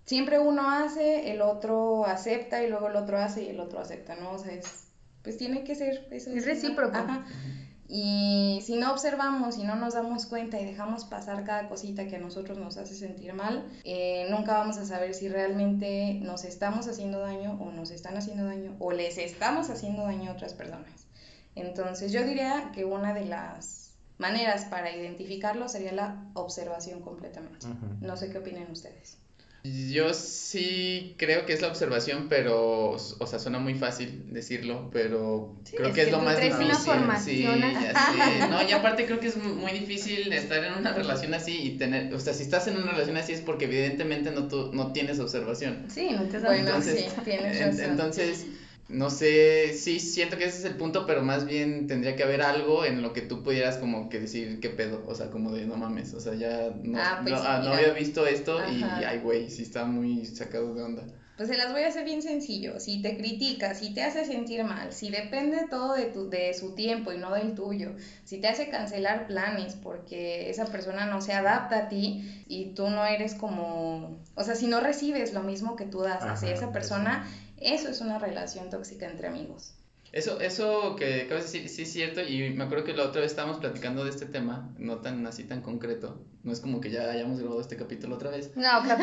siempre 0.09 0.39
uno 0.39 0.71
hace, 0.71 1.33
el 1.33 1.43
otro 1.43 2.07
acepta 2.07 2.65
y 2.65 2.71
luego 2.71 2.89
el 2.89 2.97
otro 2.97 3.19
hace 3.19 3.43
y 3.43 3.49
el 3.51 3.61
otro 3.61 3.79
acepta, 3.79 4.17
¿no? 4.17 4.33
O 4.33 4.39
sea, 4.39 4.55
es, 4.55 4.85
pues 5.23 5.37
tiene 5.37 5.65
que 5.65 5.75
ser 5.75 6.09
eso. 6.11 6.31
Es 6.31 6.47
recíproco. 6.47 6.97
Ajá. 6.97 7.27
Y 7.91 8.61
si 8.65 8.77
no 8.77 8.91
observamos 8.91 9.59
y 9.59 9.65
no 9.65 9.75
nos 9.77 9.93
damos 9.95 10.25
cuenta 10.25 10.59
y 10.59 10.65
dejamos 10.65 11.05
pasar 11.05 11.45
cada 11.45 11.69
cosita 11.69 12.07
que 12.07 12.17
a 12.17 12.19
nosotros 12.19 12.57
nos 12.57 12.79
hace 12.79 12.95
sentir 12.95 13.35
mal, 13.35 13.67
eh, 13.85 14.27
nunca 14.31 14.55
vamos 14.55 14.79
a 14.79 14.87
saber 14.87 15.13
si 15.13 15.29
realmente 15.29 16.19
nos 16.23 16.45
estamos 16.45 16.89
haciendo 16.89 17.21
daño 17.21 17.59
o 17.61 17.71
nos 17.71 17.91
están 17.91 18.17
haciendo 18.17 18.45
daño 18.45 18.77
o 18.79 18.93
les 18.93 19.19
estamos 19.19 19.69
haciendo 19.69 20.05
daño 20.05 20.31
a 20.31 20.35
otras 20.35 20.55
personas. 20.55 21.07
Entonces 21.55 22.13
yo 22.13 22.25
diría 22.25 22.71
que 22.75 22.87
una 22.87 23.13
de 23.13 23.27
las 23.27 23.95
maneras 24.17 24.65
para 24.67 24.95
identificarlo 24.95 25.69
sería 25.69 25.93
la 25.93 26.31
observación 26.33 27.01
completamente. 27.01 27.67
No 28.01 28.17
sé 28.17 28.31
qué 28.31 28.39
opinan 28.39 28.71
ustedes. 28.71 29.19
Yo 29.65 30.15
sí 30.15 31.15
creo 31.19 31.45
que 31.45 31.53
es 31.53 31.61
la 31.61 31.69
observación, 31.69 32.27
pero, 32.29 32.91
o 32.93 33.27
sea, 33.27 33.39
suena 33.39 33.59
muy 33.59 33.75
fácil 33.75 34.23
decirlo, 34.33 34.89
pero 34.93 35.57
creo 35.71 35.89
es 35.89 35.95
que 35.95 36.03
es 36.03 36.11
lo 36.13 36.21
más 36.21 36.41
difícil. 36.41 37.03
Sí, 37.19 37.43
ya 37.43 37.93
sé. 37.93 38.47
No, 38.49 38.63
y 38.63 38.73
aparte 38.73 39.05
creo 39.05 39.21
que 39.21 39.27
es 39.27 39.37
muy 39.37 39.73
difícil 39.73 40.33
estar 40.33 40.65
en 40.65 40.75
una 40.75 40.93
relación 40.93 41.35
así 41.35 41.61
y 41.61 41.71
tener, 41.77 42.15
o 42.15 42.21
sea, 42.21 42.33
si 42.33 42.43
estás 42.45 42.69
en 42.69 42.77
una 42.77 42.93
relación 42.93 43.17
así 43.17 43.33
es 43.33 43.41
porque 43.41 43.65
evidentemente 43.67 44.31
no, 44.31 44.47
tú, 44.49 44.71
no 44.73 44.93
tienes 44.93 45.19
observación. 45.19 45.85
sí, 45.89 46.09
no 46.13 46.23
te 46.23 46.39
das 46.39 46.45
Bueno, 46.45 46.69
Entonces, 46.69 47.11
sí, 47.13 47.21
tienes 47.25 47.61
En- 47.61 47.71
razón. 47.71 47.91
Entonces, 47.91 48.47
no 48.89 49.11
sé, 49.11 49.73
sí 49.75 50.01
siento 50.01 50.37
que 50.39 50.45
ese 50.45 50.59
es 50.59 50.65
el 50.65 50.77
punto, 50.77 51.07
pero 51.07 51.23
más 51.23 51.45
bien 51.45 51.87
tendría 51.87 52.17
que 52.17 52.23
haber 52.23 52.43
algo 52.43 52.85
en 52.85 53.03
lo 53.03 53.13
que 53.13 53.23
tú 53.23 53.43
pudieras 53.43 53.77
como 53.79 54.09
que 54.09 54.19
decir 54.21 54.61
qué 54.61 54.71
pedo, 54.71 55.05
o 55.07 55.15
sea, 55.15 55.31
como 55.31 55.53
de 55.53 55.67
no 55.67 55.77
mames, 55.77 56.15
o 56.15 56.21
sea, 56.21 56.35
ya 56.35 56.71
no, 56.83 56.99
Ah, 56.99 57.21
pues 57.23 57.35
no, 57.35 57.41
ah, 57.43 57.61
no 57.63 57.73
había 57.73 57.93
visto 57.93 58.27
esto 58.27 58.61
y 58.69 58.83
ay, 58.83 59.19
güey, 59.19 59.51
sí 59.51 59.63
está 59.63 59.85
muy 59.85 60.25
sacado 60.27 60.75
de 60.75 60.83
onda. 60.83 61.07
Pues 61.39 61.49
se 61.51 61.57
las 61.57 61.71
voy 61.71 61.83
a 61.83 61.87
hacer 61.87 62.05
bien 62.05 62.21
sencillo. 62.21 62.81
Si 62.81 63.01
te 63.01 63.17
critica, 63.17 63.73
si 63.77 63.95
te 63.95 64.03
hace 64.03 64.25
sentir 64.25 64.65
mal, 64.65 64.93
si 64.93 65.09
depende 65.09 65.69
todo 65.71 65.95
de, 65.95 66.07
tu, 66.07 66.29
de 66.29 66.53
su 66.53 66.75
tiempo 66.75 67.13
y 67.13 67.19
no 67.19 67.33
del 67.33 67.55
tuyo, 67.55 67.93
si 68.25 68.41
te 68.41 68.49
hace 68.49 68.69
cancelar 68.69 69.29
planes 69.29 69.77
porque 69.77 70.51
esa 70.51 70.67
persona 70.67 71.07
no 71.07 71.21
se 71.21 71.35
adapta 71.35 71.79
a 71.79 71.89
ti 71.89 72.45
y 72.49 72.75
tú 72.75 72.91
no 72.91 73.07
eres 73.07 73.37
como, 73.37 74.19
o 74.35 74.43
sea, 74.43 74.57
si 74.57 74.67
no 74.67 74.81
recibes 74.81 75.33
lo 75.33 75.45
mismo 75.45 75.77
que 75.77 75.85
tú 75.85 76.01
das 76.01 76.25
hacia 76.25 76.51
esa 76.51 76.73
persona, 76.73 77.25
eso 77.57 77.89
es 77.89 78.01
una 78.01 78.19
relación 78.19 78.69
tóxica 78.69 79.09
entre 79.09 79.29
amigos. 79.29 79.78
Eso, 80.13 80.41
eso 80.41 80.97
que 80.97 81.23
acabas 81.23 81.53
de 81.53 81.61
decir, 81.61 81.69
sí 81.69 81.83
es 81.83 81.93
cierto, 81.93 82.23
y 82.23 82.51
me 82.51 82.65
acuerdo 82.65 82.85
que 82.85 82.95
la 82.95 83.05
otra 83.05 83.21
vez 83.21 83.31
estábamos 83.31 83.59
platicando 83.59 84.05
de 84.05 84.11
este 84.11 84.27
tema, 84.27 84.75
no 84.79 84.99
tan 84.99 85.27
así 85.27 85.45
tan 85.45 85.61
concreto, 85.61 86.25
no 86.43 86.53
es 86.53 86.61
como 86.61 86.81
que 86.81 86.91
ya 86.91 87.11
hayamos 87.11 87.39
grabado 87.39 87.61
este 87.61 87.77
capítulo 87.77 88.17
otra 88.17 88.31
vez, 88.31 88.53
No, 88.57 88.83
que 88.83 88.95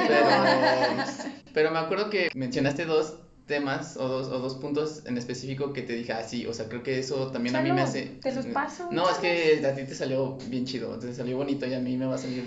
pero, 1.54 1.72
me 1.72 1.78
acuerdo 1.78 2.10
que 2.10 2.30
mencionaste 2.34 2.86
dos 2.86 3.20
temas 3.46 3.98
o 3.98 4.08
dos, 4.08 4.28
o 4.28 4.40
dos 4.40 4.56
puntos 4.56 5.04
en 5.06 5.18
específico 5.18 5.72
que 5.74 5.84
te 5.84 5.94
dije, 5.94 6.14
ah, 6.14 6.24
sí, 6.24 6.48
o 6.48 6.54
sea, 6.54 6.68
creo 6.68 6.82
que 6.82 6.98
eso 6.98 7.32
también 7.32 7.56
a 7.56 7.62
mí 7.62 7.72
me 7.72 7.82
hace... 7.82 8.18
te 8.22 8.34
los 8.34 8.48
paso, 8.48 8.90
No, 8.92 9.08
es 9.08 9.18
que 9.18 9.64
a 9.66 9.76
ti 9.76 9.84
te 9.84 9.94
salió 9.94 10.38
bien 10.50 10.66
chido, 10.66 10.98
te 10.98 11.14
salió 11.14 11.38
bonito 11.38 11.68
y 11.68 11.76
a 11.76 11.80
mí 11.80 11.96
me 11.98 12.08
va 12.08 12.16
a 12.16 12.18
salir 12.18 12.44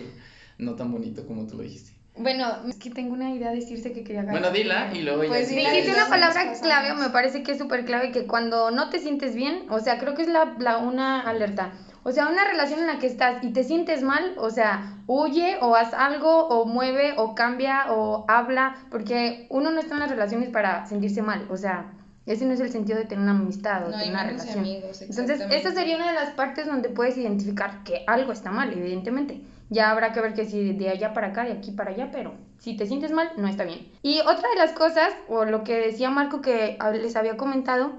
no 0.59 0.75
tan 0.75 0.91
bonito 0.91 1.25
como 1.27 1.47
tú 1.47 1.57
lo 1.57 1.63
dijiste. 1.63 1.98
Bueno, 2.19 2.47
es 2.69 2.77
que 2.77 2.91
tengo 2.91 3.15
una 3.15 3.31
idea 3.31 3.51
de 3.51 3.57
decirte 3.57 3.93
que 3.93 4.03
quería 4.05 4.23
Bueno, 4.23 4.51
dila 4.51 4.91
y 4.93 5.03
luego 5.03 5.23
ya 5.23 5.29
Pues 5.29 5.49
quieres- 5.49 5.65
Dijiste 5.73 5.91
dila. 5.91 6.03
una 6.03 6.11
palabra 6.11 6.53
clave, 6.61 6.95
me 6.95 7.11
parece 7.11 7.43
que 7.43 7.53
es 7.53 7.59
súper 7.59 7.85
clave, 7.85 8.11
que 8.13 8.27
cuando 8.27 8.71
no 8.71 8.91
te 8.91 8.99
sientes 8.99 9.35
bien, 9.35 9.67
o 9.71 9.81
sea, 9.81 9.99
creo 9.99 10.15
que 10.15 10.23
es 10.23 10.29
la, 10.29 10.55
la- 10.59 10.79
una 10.79 11.21
alerta. 11.21 11.73
O 12.05 12.13
sea, 12.13 12.29
una 12.29 12.45
relación 12.45 12.81
en 12.81 12.87
la 12.87 12.99
que 12.99 13.07
estás 13.07 13.43
y 13.45 13.53
te 13.53 13.65
sientes 13.65 14.03
mal, 14.03 14.35
o 14.39 14.51
sea, 14.51 14.95
huye 15.07 15.59
o 15.61 15.75
haz 15.77 15.93
algo, 15.95 16.47
o 16.49 16.65
mueve, 16.65 17.15
o 17.19 17.35
cambia, 17.35 17.87
o 17.93 18.25
habla, 18.29 18.77
porque 18.91 19.47
uno 19.51 19.71
no 19.71 19.81
está 19.81 19.95
en 19.95 20.01
las 20.01 20.11
relaciones 20.11 20.49
para 20.49 20.87
sentirse 20.87 21.21
mal, 21.23 21.47
o 21.51 21.57
sea, 21.57 21.93
ese 22.25 22.45
no 22.47 22.53
es 22.55 22.61
el 22.61 22.71
sentido 22.71 22.99
de 22.99 23.05
tener 23.05 23.23
una 23.23 23.33
amistad 23.33 23.87
o 23.87 23.91
No, 23.91 23.97
tener 23.99 24.11
una 24.11 24.25
relación. 24.25 24.59
amigos, 24.61 25.03
Entonces, 25.03 25.41
esta 25.51 25.73
sería 25.73 25.97
una 25.97 26.09
de 26.09 26.15
las 26.15 26.31
partes 26.31 26.67
donde 26.67 26.89
puedes 26.89 27.17
identificar 27.19 27.83
que 27.85 28.05
algo 28.07 28.33
está 28.33 28.51
mal, 28.51 28.73
evidentemente. 28.73 29.41
Ya 29.71 29.91
habrá 29.91 30.13
que 30.13 30.21
ver 30.21 30.35
que 30.35 30.45
si 30.45 30.73
de 30.73 30.89
allá 30.89 31.13
para 31.13 31.29
acá, 31.29 31.45
de 31.45 31.53
aquí 31.53 31.73
para 31.73 31.91
allá, 31.91 32.11
pero 32.11 32.35
si 32.59 32.77
te 32.77 32.87
sientes 32.87 33.13
mal, 33.13 33.31
no 33.37 33.49
está 33.49 33.65
bien. 33.65 33.91
Y 34.03 34.21
otra 34.21 34.49
de 34.49 34.57
las 34.57 34.73
cosas, 34.73 35.13
o 35.29 35.45
lo 35.45 35.63
que 35.65 35.79
decía 35.79 36.11
Marco 36.11 36.41
que 36.41 36.79
les 36.95 37.17
había 37.17 37.37
comentado, 37.37 37.93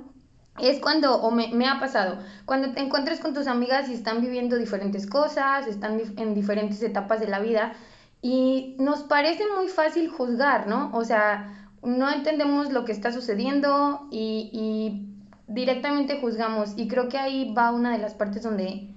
es 0.60 0.80
cuando, 0.80 1.16
o 1.22 1.32
me, 1.32 1.50
me 1.54 1.68
ha 1.68 1.80
pasado, 1.80 2.20
cuando 2.46 2.74
te 2.74 2.82
encuentres 2.82 3.20
con 3.20 3.34
tus 3.34 3.48
amigas 3.48 3.88
y 3.90 3.94
están 3.94 4.22
viviendo 4.22 4.58
diferentes 4.58 5.08
cosas, 5.08 5.68
están 5.68 6.02
en 6.18 6.34
diferentes 6.34 6.82
etapas 6.82 7.20
de 7.20 7.28
la 7.28 7.40
vida, 7.40 7.74
y 8.22 8.76
nos 8.80 9.04
parece 9.04 9.44
muy 9.56 9.70
fácil 9.70 10.10
juzgar, 10.10 10.68
¿no? 10.68 10.92
O 10.94 11.06
sea, 11.06 11.72
no 11.84 12.12
entendemos 12.12 12.72
lo 12.74 12.84
que 12.84 12.92
está 12.92 13.14
sucediendo 13.14 14.08
y, 14.12 14.50
y 14.52 15.10
directamente 15.48 16.20
juzgamos 16.20 16.74
y 16.78 16.88
creo 16.88 17.10
que 17.10 17.18
ahí 17.18 17.54
va 17.54 17.72
una 17.72 17.92
de 17.92 17.98
las 17.98 18.14
partes 18.14 18.44
donde 18.44 18.90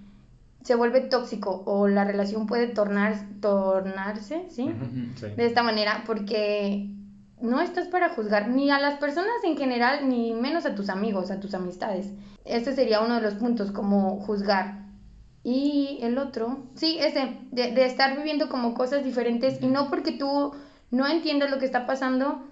se 0.64 0.74
vuelve 0.74 1.00
tóxico 1.00 1.62
o 1.66 1.88
la 1.88 2.04
relación 2.04 2.46
puede 2.46 2.68
tornar, 2.68 3.16
tornarse, 3.40 4.46
¿sí? 4.48 4.70
De 5.36 5.46
esta 5.46 5.62
manera, 5.62 6.04
porque 6.06 6.88
no 7.40 7.60
estás 7.60 7.88
para 7.88 8.10
juzgar 8.10 8.48
ni 8.48 8.70
a 8.70 8.78
las 8.78 8.98
personas 8.98 9.34
en 9.44 9.56
general, 9.56 10.08
ni 10.08 10.32
menos 10.32 10.64
a 10.64 10.74
tus 10.74 10.88
amigos, 10.88 11.30
a 11.30 11.40
tus 11.40 11.54
amistades. 11.54 12.12
Este 12.44 12.72
sería 12.74 13.00
uno 13.00 13.16
de 13.16 13.22
los 13.22 13.34
puntos, 13.34 13.72
como 13.72 14.20
juzgar. 14.20 14.82
Y 15.44 15.98
el 16.02 16.18
otro, 16.18 16.66
sí, 16.76 16.98
ese, 17.00 17.36
de, 17.50 17.72
de 17.72 17.84
estar 17.84 18.16
viviendo 18.16 18.48
como 18.48 18.74
cosas 18.74 19.02
diferentes 19.02 19.60
y 19.60 19.66
no 19.66 19.90
porque 19.90 20.12
tú 20.12 20.52
no 20.92 21.08
entiendas 21.08 21.50
lo 21.50 21.58
que 21.58 21.64
está 21.64 21.84
pasando, 21.84 22.46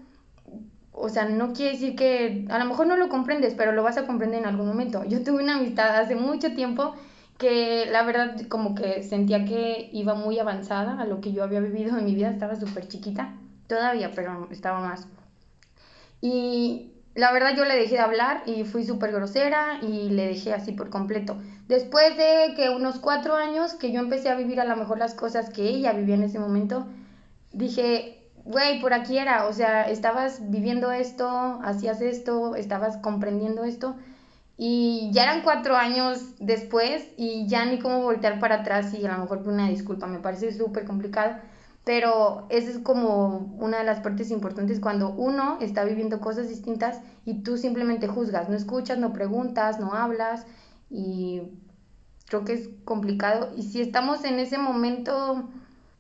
o 0.90 1.09
sea, 1.09 1.27
no 1.27 1.53
quiere 1.53 1.73
decir 1.73 1.94
que 1.94 2.46
a 2.51 2.59
lo 2.59 2.64
mejor 2.64 2.88
no 2.88 2.96
lo 2.96 3.09
comprendes, 3.09 3.55
pero 3.55 3.70
lo 3.70 3.85
vas 3.85 3.96
a 3.96 4.07
comprender 4.07 4.40
en 4.40 4.46
algún 4.46 4.66
momento. 4.66 5.05
Yo 5.05 5.23
tuve 5.23 5.44
una 5.44 5.55
amistad 5.55 5.96
hace 5.96 6.16
mucho 6.16 6.53
tiempo 6.55 6.94
que 7.40 7.87
la 7.90 8.03
verdad 8.03 8.37
como 8.48 8.74
que 8.74 9.03
sentía 9.03 9.46
que 9.46 9.88
iba 9.92 10.14
muy 10.14 10.38
avanzada 10.38 11.00
a 11.00 11.07
lo 11.07 11.22
que 11.22 11.33
yo 11.33 11.42
había 11.42 11.59
vivido 11.61 11.98
en 11.98 12.05
mi 12.05 12.14
vida, 12.14 12.31
estaba 12.31 12.55
súper 12.55 12.87
chiquita, 12.87 13.35
todavía, 13.66 14.12
pero 14.14 14.46
estaba 14.50 14.81
más. 14.81 15.09
Y 16.20 16.92
la 17.14 17.33
verdad 17.33 17.57
yo 17.57 17.64
le 17.64 17.76
dejé 17.76 17.94
de 17.94 18.00
hablar 18.00 18.42
y 18.44 18.64
fui 18.64 18.85
súper 18.85 19.11
grosera 19.11 19.81
y 19.81 20.11
le 20.11 20.26
dejé 20.26 20.53
así 20.53 20.72
por 20.72 20.90
completo. 20.90 21.38
Después 21.66 22.14
de 22.18 22.55
que 22.55 22.68
unos 22.68 22.98
cuatro 22.98 23.35
años 23.35 23.72
que 23.72 23.90
yo 23.90 24.00
empecé 24.00 24.29
a 24.29 24.37
vivir 24.37 24.61
a 24.61 24.66
lo 24.66 24.76
mejor 24.76 24.98
las 24.98 25.14
cosas 25.14 25.48
que 25.48 25.62
ella 25.62 25.94
vivía 25.94 26.16
en 26.16 26.24
ese 26.24 26.38
momento, 26.38 26.87
dije, 27.53 28.29
güey, 28.44 28.83
por 28.83 28.92
aquí 28.92 29.16
era, 29.16 29.46
o 29.46 29.55
sea, 29.55 29.88
estabas 29.88 30.50
viviendo 30.50 30.92
esto, 30.92 31.59
hacías 31.64 32.03
esto, 32.03 32.55
estabas 32.55 32.98
comprendiendo 32.98 33.64
esto. 33.64 33.96
Y 34.62 35.09
ya 35.12 35.23
eran 35.23 35.40
cuatro 35.40 35.75
años 35.75 36.35
después 36.38 37.09
y 37.16 37.46
ya 37.46 37.64
ni 37.64 37.79
cómo 37.79 38.03
voltear 38.03 38.38
para 38.38 38.57
atrás 38.57 38.92
y 38.92 39.07
a 39.07 39.16
lo 39.16 39.23
mejor 39.23 39.49
una 39.49 39.66
disculpa, 39.70 40.07
me 40.07 40.18
parece 40.18 40.53
súper 40.53 40.85
complicado. 40.85 41.37
Pero 41.83 42.46
esa 42.51 42.70
es 42.70 42.79
como 42.79 43.57
una 43.59 43.79
de 43.79 43.85
las 43.85 44.01
partes 44.01 44.31
importantes 44.31 44.79
cuando 44.79 45.12
uno 45.12 45.57
está 45.62 45.83
viviendo 45.85 46.20
cosas 46.20 46.51
distintas 46.51 47.01
y 47.25 47.42
tú 47.42 47.57
simplemente 47.57 48.07
juzgas, 48.07 48.51
no 48.51 48.55
escuchas, 48.55 48.99
no 48.99 49.14
preguntas, 49.14 49.81
no 49.81 49.94
hablas 49.94 50.44
y 50.90 51.40
creo 52.27 52.44
que 52.44 52.53
es 52.53 52.68
complicado. 52.85 53.55
Y 53.57 53.62
si 53.62 53.81
estamos 53.81 54.25
en 54.25 54.38
ese 54.40 54.59
momento 54.59 55.49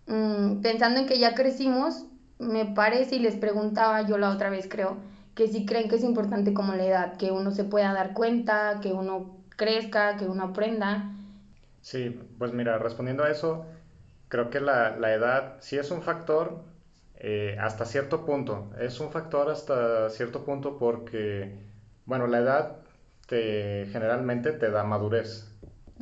mmm, 0.06 0.60
pensando 0.60 1.00
en 1.00 1.06
que 1.06 1.18
ya 1.18 1.34
crecimos, 1.34 2.04
me 2.38 2.66
parece 2.66 3.16
y 3.16 3.20
les 3.20 3.36
preguntaba 3.36 4.02
yo 4.02 4.18
la 4.18 4.28
otra 4.28 4.50
vez 4.50 4.68
creo 4.68 4.98
que 5.34 5.48
si 5.48 5.66
creen 5.66 5.88
que 5.88 5.96
es 5.96 6.04
importante 6.04 6.54
como 6.54 6.74
la 6.74 6.84
edad, 6.84 7.16
que 7.16 7.30
uno 7.32 7.50
se 7.52 7.64
pueda 7.64 7.92
dar 7.92 8.14
cuenta, 8.14 8.80
que 8.82 8.92
uno 8.92 9.44
crezca, 9.56 10.16
que 10.16 10.26
uno 10.26 10.44
aprenda. 10.44 11.12
Sí, 11.80 12.10
pues 12.38 12.52
mira, 12.52 12.78
respondiendo 12.78 13.24
a 13.24 13.30
eso, 13.30 13.66
creo 14.28 14.50
que 14.50 14.60
la, 14.60 14.96
la 14.96 15.14
edad 15.14 15.56
sí 15.60 15.78
es 15.78 15.90
un 15.90 16.02
factor 16.02 16.64
eh, 17.16 17.56
hasta 17.60 17.84
cierto 17.86 18.24
punto. 18.26 18.72
Es 18.78 19.00
un 19.00 19.12
factor 19.12 19.50
hasta 19.50 20.10
cierto 20.10 20.44
punto 20.44 20.78
porque, 20.78 21.58
bueno, 22.06 22.26
la 22.26 22.38
edad 22.40 22.86
te, 23.26 23.88
generalmente 23.92 24.52
te 24.52 24.70
da 24.70 24.84
madurez. 24.84 25.50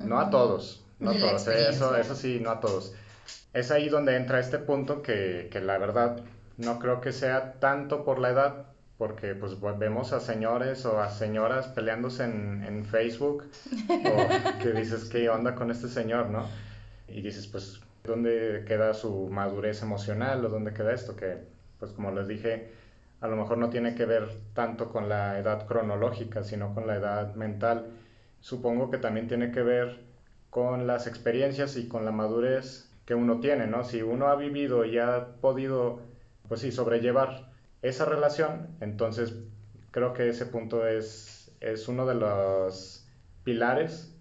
No 0.03 0.21
a 0.21 0.31
todos, 0.31 0.87
no 1.01 1.11
a 1.13 1.19
todos, 1.19 1.47
eh, 1.49 1.69
eso, 1.71 1.97
eso 1.97 2.15
sí, 2.15 2.41
no 2.41 2.51
a 2.51 2.61
todos. 2.61 2.95
Es 3.53 3.71
ahí 3.71 3.89
donde 3.89 4.17
entra 4.17 4.41
este 4.41 4.59
punto 4.59 5.03
que, 5.03 5.49
que 5.53 5.61
la 5.61 5.79
verdad 5.79 6.21
no 6.57 6.79
creo 6.79 7.01
que 7.01 7.13
sea 7.13 7.59
tanto 7.61 8.05
por 8.05 8.19
la 8.19 8.31
edad, 8.31 8.68
porque 8.99 9.37
pues 9.37 9.57
vemos 9.79 10.13
a 10.13 10.19
señores 10.19 10.85
o 10.85 11.01
a 11.01 11.09
señoras 11.09 11.69
peleándose 11.69 12.25
en, 12.25 12.65
en 12.65 12.85
Facebook, 12.85 13.45
o 13.89 14.59
que 14.63 14.73
dices, 14.73 15.09
¿qué 15.09 15.31
onda 15.31 15.55
con 15.55 15.71
este 15.71 15.89
señor, 15.89 16.31
no? 16.31 16.47
Y 17.07 17.23
dices, 17.23 17.47
pues, 17.47 17.81
¿dónde 18.05 18.65
queda 18.67 18.93
su 18.95 19.29
madurez 19.29 19.83
emocional 19.83 20.45
o 20.45 20.49
dónde 20.49 20.75
queda 20.75 20.93
esto? 20.93 21.15
Que, 21.15 21.39
pues, 21.79 21.93
como 21.93 22.11
les 22.11 22.27
dije, 22.27 22.73
a 23.21 23.29
lo 23.29 23.37
mejor 23.37 23.59
no 23.59 23.71
tiene 23.71 23.95
que 23.95 24.05
ver 24.05 24.29
tanto 24.53 24.91
con 24.91 25.09
la 25.09 25.39
edad 25.39 25.67
cronológica, 25.67 26.43
sino 26.43 26.75
con 26.75 26.89
la 26.89 26.97
edad 26.97 27.35
mental. 27.37 27.87
Supongo 28.41 28.91
que 28.91 28.99
también 28.99 29.29
tiene 29.29 29.53
que 29.53 29.63
ver 29.63 30.01
con 30.51 30.89
las 30.89 31.07
experiencias 31.07 31.77
y 31.77 31.87
con 31.87 32.05
la 32.05 32.11
madurez 32.11 32.91
que 33.07 33.15
uno 33.15 33.39
tiene, 33.39 33.69
¿no? 33.69 33.85
Si 33.85 34.03
uno 34.03 34.27
ha 34.27 34.35
vivido 34.35 34.85
y 34.85 34.99
ha 34.99 35.37
podido, 35.41 36.01
pues 36.49 36.61
sí, 36.61 36.73
sobrellevar 36.73 37.48
esa 37.83 38.05
relación, 38.05 38.69
entonces 38.81 39.35
creo 39.91 40.13
que 40.13 40.29
ese 40.29 40.47
punto 40.47 40.87
es, 40.87 41.51
es 41.61 41.89
uno 41.89 42.07
de 42.07 42.15
los 42.15 43.07
pilares, 43.45 44.13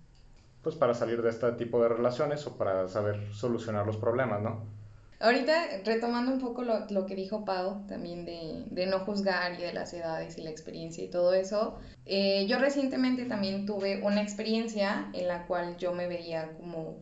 pues 0.61 0.75
para 0.75 0.93
salir 0.93 1.21
de 1.21 1.29
este 1.29 1.51
tipo 1.53 1.81
de 1.81 1.89
relaciones 1.89 2.45
o 2.47 2.57
para 2.57 2.87
saber 2.87 3.33
solucionar 3.33 3.85
los 3.85 3.97
problemas, 3.97 4.41
¿no? 4.41 4.65
Ahorita, 5.19 5.81
retomando 5.83 6.31
un 6.31 6.39
poco 6.39 6.61
lo, 6.61 6.85
lo 6.91 7.07
que 7.07 7.15
dijo 7.15 7.43
Pau, 7.43 7.87
también 7.87 8.23
de, 8.23 8.65
de 8.69 8.85
no 8.85 8.99
juzgar 8.99 9.59
y 9.59 9.63
de 9.63 9.73
las 9.73 9.91
edades 9.93 10.37
y 10.37 10.43
la 10.43 10.51
experiencia 10.51 11.03
y 11.03 11.09
todo 11.09 11.33
eso, 11.33 11.79
eh, 12.05 12.45
yo 12.47 12.59
recientemente 12.59 13.25
también 13.25 13.65
tuve 13.65 13.99
una 14.03 14.21
experiencia 14.21 15.09
en 15.13 15.27
la 15.27 15.47
cual 15.47 15.77
yo 15.77 15.91
me 15.93 16.07
veía 16.07 16.51
como 16.57 16.99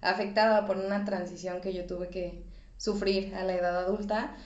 afectada 0.00 0.66
por 0.66 0.76
una 0.76 1.04
transición 1.04 1.60
que 1.60 1.74
yo 1.74 1.86
tuve 1.86 2.10
que 2.10 2.44
sufrir 2.76 3.34
a 3.34 3.42
la 3.42 3.54
edad 3.54 3.76
adulta 3.76 4.36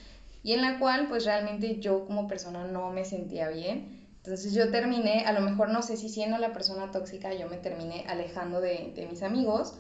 y 0.43 0.53
en 0.53 0.63
la 0.63 0.79
cual 0.79 1.09
pues 1.09 1.25
realmente 1.25 1.79
yo 1.81 2.05
como 2.07 2.27
persona 2.27 2.65
no 2.65 2.91
me 2.91 3.05
sentía 3.05 3.49
bien. 3.49 4.01
Entonces 4.17 4.55
yo 4.55 4.71
terminé, 4.71 5.25
a 5.27 5.33
lo 5.33 5.41
mejor 5.41 5.71
no 5.71 5.83
sé 5.83 5.97
si 5.97 6.09
siendo 6.09 6.39
la 6.39 6.53
persona 6.53 6.91
tóxica, 6.91 7.35
yo 7.35 7.49
me 7.49 7.57
terminé 7.57 8.05
alejando 8.09 8.61
de, 8.61 8.93
de 8.95 9.07
mis 9.07 9.23
amigos, 9.23 9.75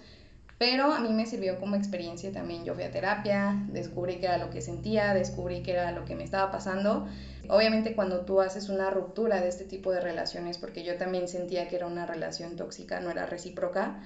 pero 0.58 0.92
a 0.92 1.00
mí 1.00 1.08
me 1.12 1.26
sirvió 1.26 1.58
como 1.58 1.74
experiencia 1.74 2.30
también. 2.30 2.64
Yo 2.64 2.74
fui 2.74 2.84
a 2.84 2.90
terapia, 2.90 3.66
descubrí 3.72 4.18
qué 4.18 4.26
era 4.26 4.38
lo 4.38 4.50
que 4.50 4.62
sentía, 4.62 5.12
descubrí 5.14 5.62
qué 5.62 5.72
era 5.72 5.90
lo 5.92 6.04
que 6.04 6.14
me 6.14 6.22
estaba 6.22 6.52
pasando. 6.52 7.08
Obviamente 7.48 7.94
cuando 7.96 8.20
tú 8.20 8.40
haces 8.40 8.68
una 8.68 8.88
ruptura 8.90 9.40
de 9.40 9.48
este 9.48 9.64
tipo 9.64 9.90
de 9.90 10.00
relaciones, 10.00 10.58
porque 10.58 10.84
yo 10.84 10.96
también 10.98 11.26
sentía 11.26 11.66
que 11.66 11.76
era 11.76 11.88
una 11.88 12.06
relación 12.06 12.54
tóxica, 12.54 13.00
no 13.00 13.10
era 13.10 13.26
recíproca, 13.26 14.02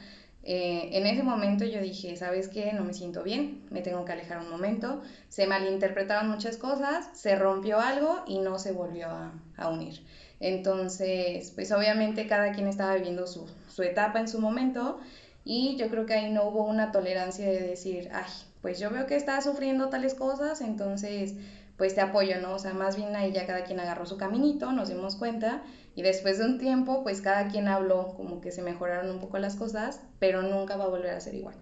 eh, 0.49 0.91
en 0.97 1.09
ese 1.09 1.25
momento 1.25 1.65
yo 1.65 1.81
dije, 1.81 2.15
¿sabes 2.15 2.47
qué? 2.47 2.73
No 2.73 2.85
me 2.85 2.95
siento 2.95 3.25
bien, 3.25 3.67
me 3.71 3.83
tengo 3.83 4.05
que 4.05 4.13
alejar 4.13 4.39
un 4.39 4.49
momento. 4.49 5.03
Se 5.29 5.49
malinterpretaron 5.49 6.31
muchas 6.31 6.57
cosas, 6.57 7.11
se 7.15 7.35
rompió 7.35 7.81
algo 7.81 8.23
y 8.29 8.39
no 8.39 8.61
se 8.61 8.71
volvió 8.71 9.09
a, 9.09 9.69
unir. 9.69 10.07
Entonces, 10.39 11.51
pues 11.51 11.73
obviamente 11.73 12.29
cada 12.29 12.53
quien 12.53 12.69
estaba 12.69 12.95
viviendo 12.95 13.27
su, 13.27 13.49
etapa 13.83 14.21
en 14.21 14.29
su 14.29 14.41
momento 14.41 15.01
y 15.45 15.77
yo 15.79 15.91
creo 15.91 16.07
que 16.07 16.15
ahí 16.15 16.31
no 16.31 16.45
hubo 16.45 16.65
una 16.65 16.93
tolerancia 16.93 17.45
de 17.45 17.63
decir, 17.63 18.09
ay, 18.13 18.31
pues 18.63 18.79
yo 18.79 18.91
veo 18.91 19.07
que 19.07 19.17
estás 19.17 19.45
sufriendo 19.45 19.89
tales 19.89 20.15
cosas, 20.15 20.61
entonces 20.61 21.35
pues 21.77 21.95
te 21.95 22.01
apoyo, 22.01 22.41
¿no? 22.41 22.55
O 22.55 22.59
sea, 22.59 22.73
más 22.75 22.97
bien 22.97 23.15
ahí 23.17 23.33
ya 23.33 23.47
cada 23.47 23.65
quien 23.65 23.81
agarró 23.81 24.07
su 24.07 24.17
caminito, 24.17 24.73
nos 24.73 24.89
dimos 24.89 25.17
cuenta 25.17 25.62
y 25.95 26.03
después 26.03 26.39
de 26.39 26.45
un 26.45 26.59
tiempo 26.59 27.03
pues 27.03 27.21
cada 27.21 27.49
quien 27.49 27.69
habló 27.69 28.15
como 28.17 28.41
que 28.41 28.51
se 28.51 28.62
mejoraron 28.62 29.11
un 29.11 29.21
poco 29.21 29.39
las 29.39 29.57
cosas, 29.57 30.01
pero 30.19 30.43
nunca 30.43 30.77
va 30.77 30.85
a 30.85 30.89
volver 30.89 31.11
a 31.11 31.21
ser 31.21 31.35
igual. 31.35 31.57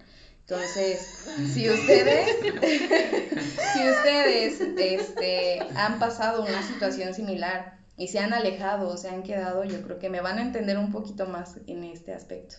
Entonces, 0.47 0.99
si 1.53 1.67
ustedes, 1.69 2.37
si 3.73 3.89
ustedes 3.89 4.61
este, 4.61 5.59
han 5.75 5.97
pasado 5.97 6.43
una 6.43 6.61
situación 6.61 7.15
similar 7.15 7.79
y 7.97 8.09
se 8.09 8.19
han 8.19 8.31
alejado 8.31 8.89
o 8.89 8.97
se 8.97 9.09
han 9.09 9.23
quedado, 9.23 9.63
yo 9.63 9.81
creo 9.81 9.97
que 9.97 10.09
me 10.09 10.21
van 10.21 10.37
a 10.37 10.43
entender 10.43 10.77
un 10.77 10.91
poquito 10.91 11.25
más 11.25 11.57
en 11.65 11.83
este 11.83 12.13
aspecto. 12.13 12.57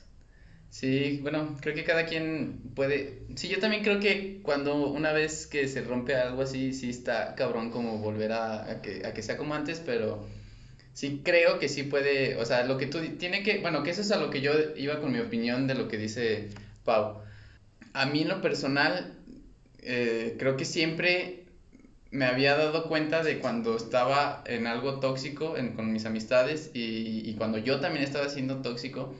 Sí, 0.79 1.21
bueno, 1.23 1.57
creo 1.63 1.75
que 1.75 1.85
cada 1.85 2.05
quien 2.05 2.61
puede. 2.75 3.23
Sí, 3.37 3.49
yo 3.49 3.59
también 3.61 3.83
creo 3.83 3.99
que 3.99 4.41
cuando 4.43 4.89
una 4.89 5.13
vez 5.13 5.47
que 5.47 5.69
se 5.69 5.81
rompe 5.83 6.15
algo 6.15 6.43
así, 6.43 6.75
sí 6.75 6.91
está 6.91 7.35
cabrón 7.35 7.71
como 7.71 7.97
volver 7.99 8.33
a, 8.33 8.83
que, 8.83 9.07
a 9.07 9.15
que 9.15 9.23
sea 9.23 9.39
como 9.39 9.55
antes, 9.55 9.81
pero 9.81 10.27
sí 10.95 11.23
creo 11.25 11.59
que 11.59 11.69
sí 11.71 11.85
puede. 11.85 12.37
O 12.37 12.45
sea, 12.47 12.65
lo 12.65 12.79
que 12.79 12.87
tú. 12.87 13.01
Tiene 13.19 13.43
que. 13.43 13.59
Bueno, 13.61 13.83
que 13.85 13.91
eso 13.91 14.03
es 14.03 14.11
a 14.13 14.19
lo 14.19 14.31
que 14.31 14.43
yo 14.43 14.53
iba 14.77 15.01
con 15.01 15.13
mi 15.13 15.21
opinión 15.21 15.67
de 15.67 15.75
lo 15.77 15.89
que 15.89 15.99
dice 15.99 16.49
Pau. 16.85 17.21
A 17.95 18.07
mí 18.07 18.23
en 18.23 18.29
lo 18.29 18.41
personal, 18.43 19.15
eh, 19.83 20.37
creo 20.39 20.57
que 20.57 20.65
siempre 20.65 21.45
me 22.11 22.27
había 22.27 22.57
dado 22.57 22.89
cuenta 22.89 23.23
de 23.23 23.39
cuando 23.41 23.77
estaba 23.77 24.43
en 24.47 24.67
algo 24.67 25.01
tóxico 25.01 25.57
en- 25.57 25.75
con 25.75 25.93
mis 25.93 26.07
amistades 26.07 26.71
y, 26.75 27.23
y 27.29 27.35
cuando 27.37 27.59
yo 27.59 27.81
también 27.81 28.05
estaba 28.05 28.29
siendo 28.29 28.63
tóxico 28.63 29.15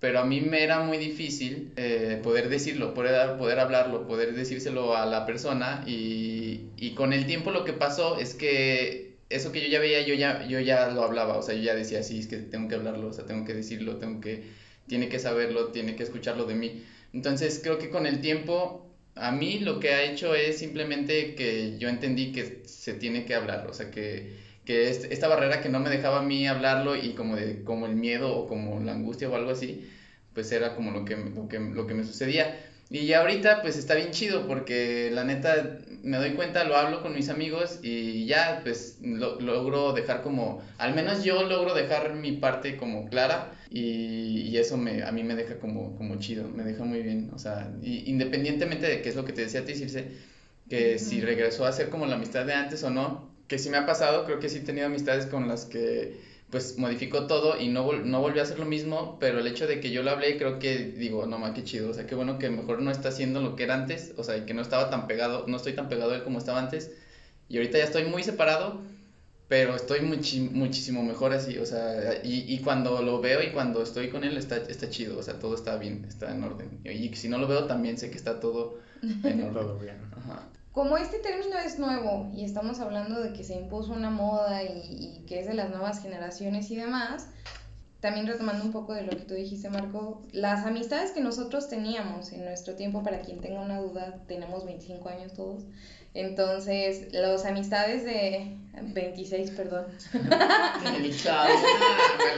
pero 0.00 0.20
a 0.20 0.24
mí 0.24 0.40
me 0.40 0.62
era 0.62 0.80
muy 0.80 0.98
difícil 0.98 1.72
eh, 1.76 2.20
poder 2.22 2.48
decirlo, 2.48 2.94
poder, 2.94 3.36
poder 3.38 3.58
hablarlo, 3.60 4.06
poder 4.06 4.34
decírselo 4.34 4.96
a 4.96 5.06
la 5.06 5.26
persona 5.26 5.82
y, 5.86 6.70
y 6.76 6.94
con 6.94 7.12
el 7.12 7.26
tiempo 7.26 7.50
lo 7.50 7.64
que 7.64 7.72
pasó 7.72 8.18
es 8.18 8.34
que 8.34 9.14
eso 9.30 9.52
que 9.52 9.60
yo 9.62 9.68
ya 9.68 9.80
veía, 9.80 10.02
yo 10.02 10.14
ya, 10.14 10.46
yo 10.46 10.60
ya 10.60 10.88
lo 10.90 11.02
hablaba, 11.02 11.38
o 11.38 11.42
sea, 11.42 11.54
yo 11.54 11.62
ya 11.62 11.74
decía, 11.74 12.02
sí, 12.02 12.18
es 12.20 12.26
que 12.26 12.36
tengo 12.38 12.68
que 12.68 12.74
hablarlo, 12.76 13.08
o 13.08 13.12
sea, 13.12 13.26
tengo 13.26 13.44
que 13.44 13.54
decirlo, 13.54 13.96
tengo 13.98 14.20
que, 14.20 14.44
tiene 14.86 15.08
que 15.08 15.18
saberlo, 15.18 15.68
tiene 15.72 15.96
que 15.96 16.02
escucharlo 16.02 16.44
de 16.44 16.54
mí. 16.54 16.84
Entonces 17.12 17.60
creo 17.62 17.78
que 17.78 17.90
con 17.90 18.06
el 18.06 18.20
tiempo 18.20 18.86
a 19.14 19.30
mí 19.32 19.58
lo 19.60 19.80
que 19.80 19.90
ha 19.90 20.02
hecho 20.02 20.34
es 20.34 20.58
simplemente 20.58 21.34
que 21.34 21.78
yo 21.78 21.88
entendí 21.88 22.32
que 22.32 22.62
se 22.66 22.94
tiene 22.94 23.24
que 23.24 23.34
hablar, 23.34 23.66
o 23.68 23.74
sea, 23.74 23.90
que, 23.90 24.34
que 24.64 24.88
esta 24.88 25.28
barrera 25.28 25.60
que 25.60 25.68
no 25.68 25.80
me 25.80 25.90
dejaba 25.90 26.20
a 26.20 26.22
mí 26.22 26.46
hablarlo 26.46 26.96
y 26.96 27.14
como 27.14 27.36
de, 27.36 27.62
como 27.64 27.86
el 27.86 27.96
miedo 27.96 28.34
o 28.36 28.46
como 28.46 28.80
la 28.80 28.92
angustia 28.92 29.28
o 29.28 29.34
algo 29.36 29.50
así, 29.50 29.86
pues 30.32 30.50
era 30.52 30.74
como 30.74 30.90
lo 30.90 31.04
que, 31.04 31.16
lo 31.16 31.48
que, 31.48 31.58
lo 31.60 31.86
que 31.86 31.94
me 31.94 32.04
sucedía. 32.04 32.58
Y 32.90 33.06
ya 33.06 33.20
ahorita 33.20 33.62
pues 33.62 33.76
está 33.78 33.94
bien 33.94 34.10
chido 34.10 34.46
porque 34.46 35.10
la 35.12 35.24
neta 35.24 35.78
me 36.02 36.18
doy 36.18 36.32
cuenta, 36.32 36.64
lo 36.64 36.76
hablo 36.76 37.02
con 37.02 37.14
mis 37.14 37.28
amigos 37.30 37.80
y 37.82 38.26
ya 38.26 38.60
pues 38.62 38.98
lo- 39.00 39.40
logro 39.40 39.92
dejar 39.94 40.22
como, 40.22 40.60
al 40.78 40.94
menos 40.94 41.24
yo 41.24 41.42
logro 41.44 41.74
dejar 41.74 42.14
mi 42.14 42.32
parte 42.32 42.76
como 42.76 43.08
clara 43.08 43.52
y, 43.70 44.42
y 44.42 44.58
eso 44.58 44.76
me, 44.76 45.02
a 45.02 45.12
mí 45.12 45.24
me 45.24 45.34
deja 45.34 45.58
como, 45.58 45.96
como 45.96 46.16
chido, 46.18 46.46
me 46.48 46.62
deja 46.62 46.84
muy 46.84 47.00
bien, 47.02 47.30
o 47.34 47.38
sea, 47.38 47.72
y- 47.82 48.08
independientemente 48.10 48.86
de 48.86 49.00
qué 49.02 49.08
es 49.08 49.16
lo 49.16 49.24
que 49.24 49.32
te 49.32 49.42
decía 49.42 49.60
a 49.60 49.64
ti, 49.64 49.74
Circe, 49.74 50.12
que 50.68 50.98
si 50.98 51.20
regresó 51.20 51.64
a 51.66 51.72
ser 51.72 51.88
como 51.90 52.06
la 52.06 52.16
amistad 52.16 52.44
de 52.46 52.54
antes 52.54 52.82
o 52.84 52.90
no, 52.90 53.33
que 53.48 53.58
sí 53.58 53.68
me 53.70 53.76
ha 53.76 53.86
pasado, 53.86 54.24
creo 54.24 54.38
que 54.40 54.48
sí 54.48 54.58
he 54.58 54.60
tenido 54.60 54.86
amistades 54.86 55.26
con 55.26 55.48
las 55.48 55.66
que 55.66 56.20
pues 56.50 56.78
modificó 56.78 57.26
todo 57.26 57.58
y 57.58 57.68
no, 57.68 57.84
vol- 57.84 58.04
no 58.04 58.20
volvió 58.20 58.40
a 58.42 58.44
hacer 58.44 58.58
lo 58.58 58.64
mismo, 58.66 59.18
pero 59.18 59.38
el 59.40 59.46
hecho 59.46 59.66
de 59.66 59.80
que 59.80 59.90
yo 59.90 60.02
lo 60.02 60.10
hablé, 60.10 60.36
creo 60.36 60.58
que 60.58 60.84
digo, 60.84 61.26
no 61.26 61.38
ma, 61.38 61.52
qué 61.52 61.64
chido, 61.64 61.90
o 61.90 61.94
sea, 61.94 62.06
qué 62.06 62.14
bueno 62.14 62.38
que 62.38 62.48
mejor 62.50 62.80
no 62.82 62.90
está 62.90 63.08
haciendo 63.08 63.40
lo 63.40 63.56
que 63.56 63.64
era 63.64 63.74
antes, 63.74 64.12
o 64.16 64.22
sea, 64.24 64.36
y 64.36 64.42
que 64.46 64.54
no 64.54 64.62
estaba 64.62 64.88
tan 64.90 65.06
pegado, 65.06 65.44
no 65.48 65.56
estoy 65.56 65.72
tan 65.74 65.88
pegado 65.88 66.12
a 66.12 66.16
él 66.16 66.22
como 66.22 66.38
estaba 66.38 66.58
antes, 66.60 66.92
y 67.48 67.56
ahorita 67.58 67.78
ya 67.78 67.84
estoy 67.84 68.04
muy 68.04 68.22
separado, 68.24 68.82
pero 69.48 69.76
estoy 69.76 70.00
muchi- 70.00 70.40
muchísimo 70.50 71.02
mejor 71.02 71.32
así, 71.32 71.58
o 71.58 71.66
sea, 71.66 72.14
y, 72.22 72.44
y 72.52 72.60
cuando 72.60 73.02
lo 73.02 73.20
veo 73.20 73.42
y 73.42 73.52
cuando 73.52 73.82
estoy 73.82 74.08
con 74.08 74.24
él 74.24 74.36
está, 74.36 74.56
está 74.56 74.88
chido, 74.88 75.18
o 75.18 75.22
sea, 75.22 75.38
todo 75.38 75.54
está 75.54 75.76
bien, 75.76 76.04
está 76.08 76.32
en 76.32 76.42
orden, 76.44 76.80
y 76.84 77.14
si 77.16 77.28
no 77.28 77.38
lo 77.38 77.46
veo 77.46 77.66
también 77.66 77.98
sé 77.98 78.10
que 78.10 78.16
está 78.16 78.40
todo 78.40 78.78
en 79.24 79.40
orden. 79.42 79.54
Todo 79.54 79.78
bien. 79.78 80.08
Ajá. 80.16 80.48
Como 80.74 80.96
este 80.96 81.20
término 81.20 81.56
es 81.56 81.78
nuevo 81.78 82.28
y 82.34 82.44
estamos 82.44 82.80
hablando 82.80 83.20
de 83.20 83.32
que 83.32 83.44
se 83.44 83.54
impuso 83.54 83.92
una 83.92 84.10
moda 84.10 84.64
y, 84.64 85.20
y 85.20 85.24
que 85.24 85.38
es 85.38 85.46
de 85.46 85.54
las 85.54 85.70
nuevas 85.70 86.02
generaciones 86.02 86.68
y 86.72 86.74
demás, 86.74 87.28
también 88.04 88.26
retomando 88.26 88.62
un 88.62 88.70
poco 88.70 88.92
de 88.92 89.00
lo 89.00 89.12
que 89.12 89.24
tú 89.24 89.32
dijiste, 89.32 89.70
Marco, 89.70 90.26
las 90.30 90.66
amistades 90.66 91.12
que 91.12 91.22
nosotros 91.22 91.70
teníamos 91.70 92.32
en 92.32 92.44
nuestro 92.44 92.74
tiempo, 92.74 93.02
para 93.02 93.22
quien 93.22 93.40
tenga 93.40 93.62
una 93.62 93.80
duda, 93.80 94.20
tenemos 94.28 94.66
25 94.66 95.08
años 95.08 95.32
todos, 95.32 95.62
entonces 96.12 97.14
las 97.14 97.46
amistades 97.46 98.04
de 98.04 98.58
26, 98.74 99.52
perdón, 99.52 99.86
ah, 100.30 101.48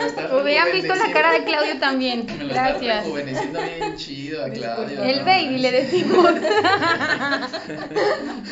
está 0.07 0.37
Hubieran 0.37 0.71
visto 0.71 0.95
la 0.95 1.13
cara 1.13 1.33
de. 1.33 1.43
Claudio 1.43 1.81
también. 1.81 2.27
Me 2.27 2.45
lo 2.45 2.51
está 2.51 2.79
Gracias. 2.79 3.05
bien 3.13 3.97
chido 3.97 4.45
a 4.45 4.51
Claudio. 4.51 5.03
El 5.03 5.19
no 5.19 5.25
baby 5.25 5.59
le 5.59 5.73
decimos. 5.73 6.31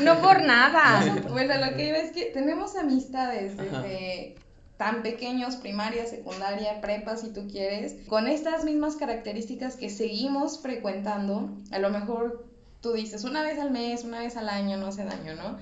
no 0.03 0.21
por 0.21 0.43
nada. 0.43 1.23
Bueno, 1.31 1.65
lo 1.65 1.77
que 1.77 1.87
iba 1.87 1.99
es 1.99 2.11
que 2.11 2.25
tenemos 2.25 2.77
amistades 2.77 3.57
desde 3.57 4.35
tan 4.77 5.03
pequeños, 5.03 5.57
primaria, 5.57 6.07
secundaria, 6.07 6.81
prepa, 6.81 7.17
si 7.17 7.33
tú 7.33 7.49
quieres, 7.49 7.97
con 8.09 8.27
estas 8.27 8.65
mismas 8.65 8.97
características 8.97 9.77
que 9.77 9.91
seguimos 9.91 10.61
frecuentando. 10.61 11.51
A 11.71 11.79
lo 11.79 11.91
mejor 11.91 12.47
tú 12.81 12.93
dices 12.93 13.25
una 13.25 13.43
vez 13.43 13.59
al 13.59 13.71
mes, 13.71 14.05
una 14.05 14.21
vez 14.21 14.37
al 14.37 14.49
año, 14.49 14.77
no 14.77 14.89
hace 14.89 15.05
daño, 15.05 15.35
¿no? 15.35 15.59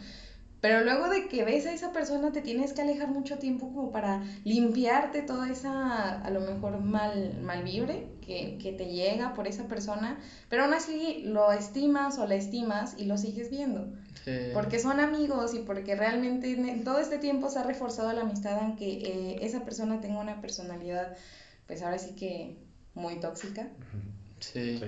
Pero 0.62 0.83
luego 0.85 1.09
de 1.11 1.27
que 1.29 1.44
ves 1.44 1.66
a 1.66 1.72
esa 1.75 1.92
persona 1.92 2.31
te 2.33 2.40
tienes 2.40 2.72
que 2.72 2.81
alejar 2.83 3.09
mucho 3.09 3.38
tiempo 3.38 3.66
como 3.75 3.90
para 3.90 4.22
limpiarte 4.44 5.20
toda 5.22 5.51
esa, 5.51 6.20
a 6.22 6.31
lo 6.31 6.40
mejor 6.40 6.81
mal, 6.81 7.38
mal 7.42 7.64
vibre 7.64 8.07
que, 8.25 8.59
que 8.62 8.72
te 8.72 8.87
llega 8.87 9.35
por 9.35 9.48
esa 9.48 9.66
persona, 9.66 10.18
pero 10.48 10.62
aún 10.62 10.72
así 10.72 11.22
lo 11.25 11.51
estimas 11.51 12.18
o 12.18 12.27
la 12.29 12.37
estimas 12.37 12.94
y 12.96 13.07
lo 13.07 13.18
sigues 13.18 13.51
viendo. 13.51 13.92
Sí. 14.25 14.31
Porque 14.55 14.79
son 14.79 15.01
amigos 15.01 15.53
y 15.53 15.59
porque 15.59 15.96
realmente 15.96 16.53
en 16.53 16.85
todo 16.85 17.01
este 17.01 17.18
tiempo 17.18 17.51
se 17.51 17.59
ha 17.59 17.64
reforzado 17.64 18.12
la 18.12 18.20
amistad, 18.20 18.57
aunque 18.61 18.87
eh, 18.88 19.38
esa 19.42 19.64
persona 19.64 20.01
tenga 20.01 20.20
una 20.20 20.40
personalidad, 20.40 21.16
pues 21.66 21.83
ahora 21.83 21.98
sí 21.98 22.14
que 22.14 22.57
muy 22.94 23.18
tóxica. 23.18 23.68
Sí. 24.38 24.79
Sí. 24.79 24.85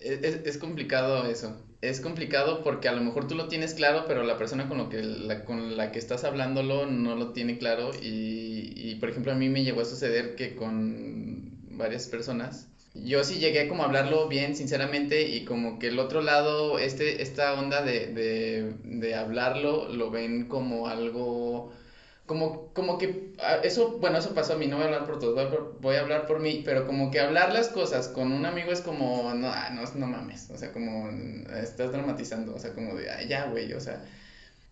Es, 0.00 0.22
es- 0.22 0.46
es 0.46 0.58
complicado 0.58 1.24
eso. 1.24 1.56
Es 1.80 2.00
complicado 2.00 2.62
porque 2.64 2.88
a 2.88 2.92
lo 2.92 3.02
mejor 3.02 3.28
tú 3.28 3.36
lo 3.36 3.46
tienes 3.46 3.74
claro, 3.74 4.04
pero 4.08 4.24
la 4.24 4.36
persona 4.36 4.68
con, 4.68 4.78
lo 4.78 4.88
que, 4.88 5.00
la, 5.02 5.44
con 5.44 5.76
la 5.76 5.92
que 5.92 6.00
estás 6.00 6.24
hablándolo 6.24 6.86
no 6.86 7.14
lo 7.14 7.32
tiene 7.32 7.56
claro. 7.58 7.92
Y, 7.94 8.72
y, 8.74 8.96
por 8.96 9.10
ejemplo, 9.10 9.30
a 9.32 9.36
mí 9.36 9.48
me 9.48 9.62
llegó 9.62 9.80
a 9.82 9.84
suceder 9.84 10.34
que 10.34 10.56
con 10.56 11.52
varias 11.76 12.08
personas, 12.08 12.66
yo 12.94 13.22
sí 13.22 13.38
llegué 13.38 13.68
como 13.68 13.84
a 13.84 13.86
hablarlo 13.86 14.26
bien, 14.28 14.56
sinceramente, 14.56 15.28
y 15.28 15.44
como 15.44 15.78
que 15.78 15.88
el 15.88 16.00
otro 16.00 16.20
lado, 16.20 16.80
este, 16.80 17.22
esta 17.22 17.54
onda 17.54 17.82
de, 17.82 18.08
de, 18.08 18.72
de 18.82 19.14
hablarlo, 19.14 19.88
lo 19.88 20.10
ven 20.10 20.48
como 20.48 20.88
algo 20.88 21.72
como, 22.28 22.72
como 22.74 22.98
que 22.98 23.32
ah, 23.40 23.58
eso, 23.64 23.98
bueno, 23.98 24.18
eso 24.18 24.34
pasó 24.34 24.52
a 24.52 24.56
mí, 24.56 24.68
no 24.68 24.76
voy 24.76 24.84
a 24.84 24.86
hablar 24.86 25.06
por 25.06 25.18
todos, 25.18 25.34
voy 25.34 25.44
a, 25.46 25.50
por- 25.50 25.80
voy 25.80 25.96
a 25.96 26.00
hablar 26.00 26.26
por 26.26 26.38
mí, 26.40 26.62
pero 26.64 26.86
como 26.86 27.10
que 27.10 27.18
hablar 27.20 27.52
las 27.52 27.68
cosas 27.70 28.08
con 28.08 28.30
un 28.32 28.46
amigo 28.46 28.70
es 28.72 28.80
como, 28.82 29.34
no, 29.34 29.48
ah, 29.48 29.70
no, 29.72 29.82
no 29.94 30.06
mames, 30.06 30.48
o 30.50 30.56
sea, 30.58 30.72
como 30.72 31.08
estás 31.60 31.90
dramatizando, 31.92 32.54
o 32.54 32.60
sea, 32.60 32.72
como 32.74 32.94
de, 32.94 33.10
"Ay, 33.10 33.26
ya, 33.28 33.46
güey, 33.46 33.72
o 33.72 33.80
sea, 33.80 34.04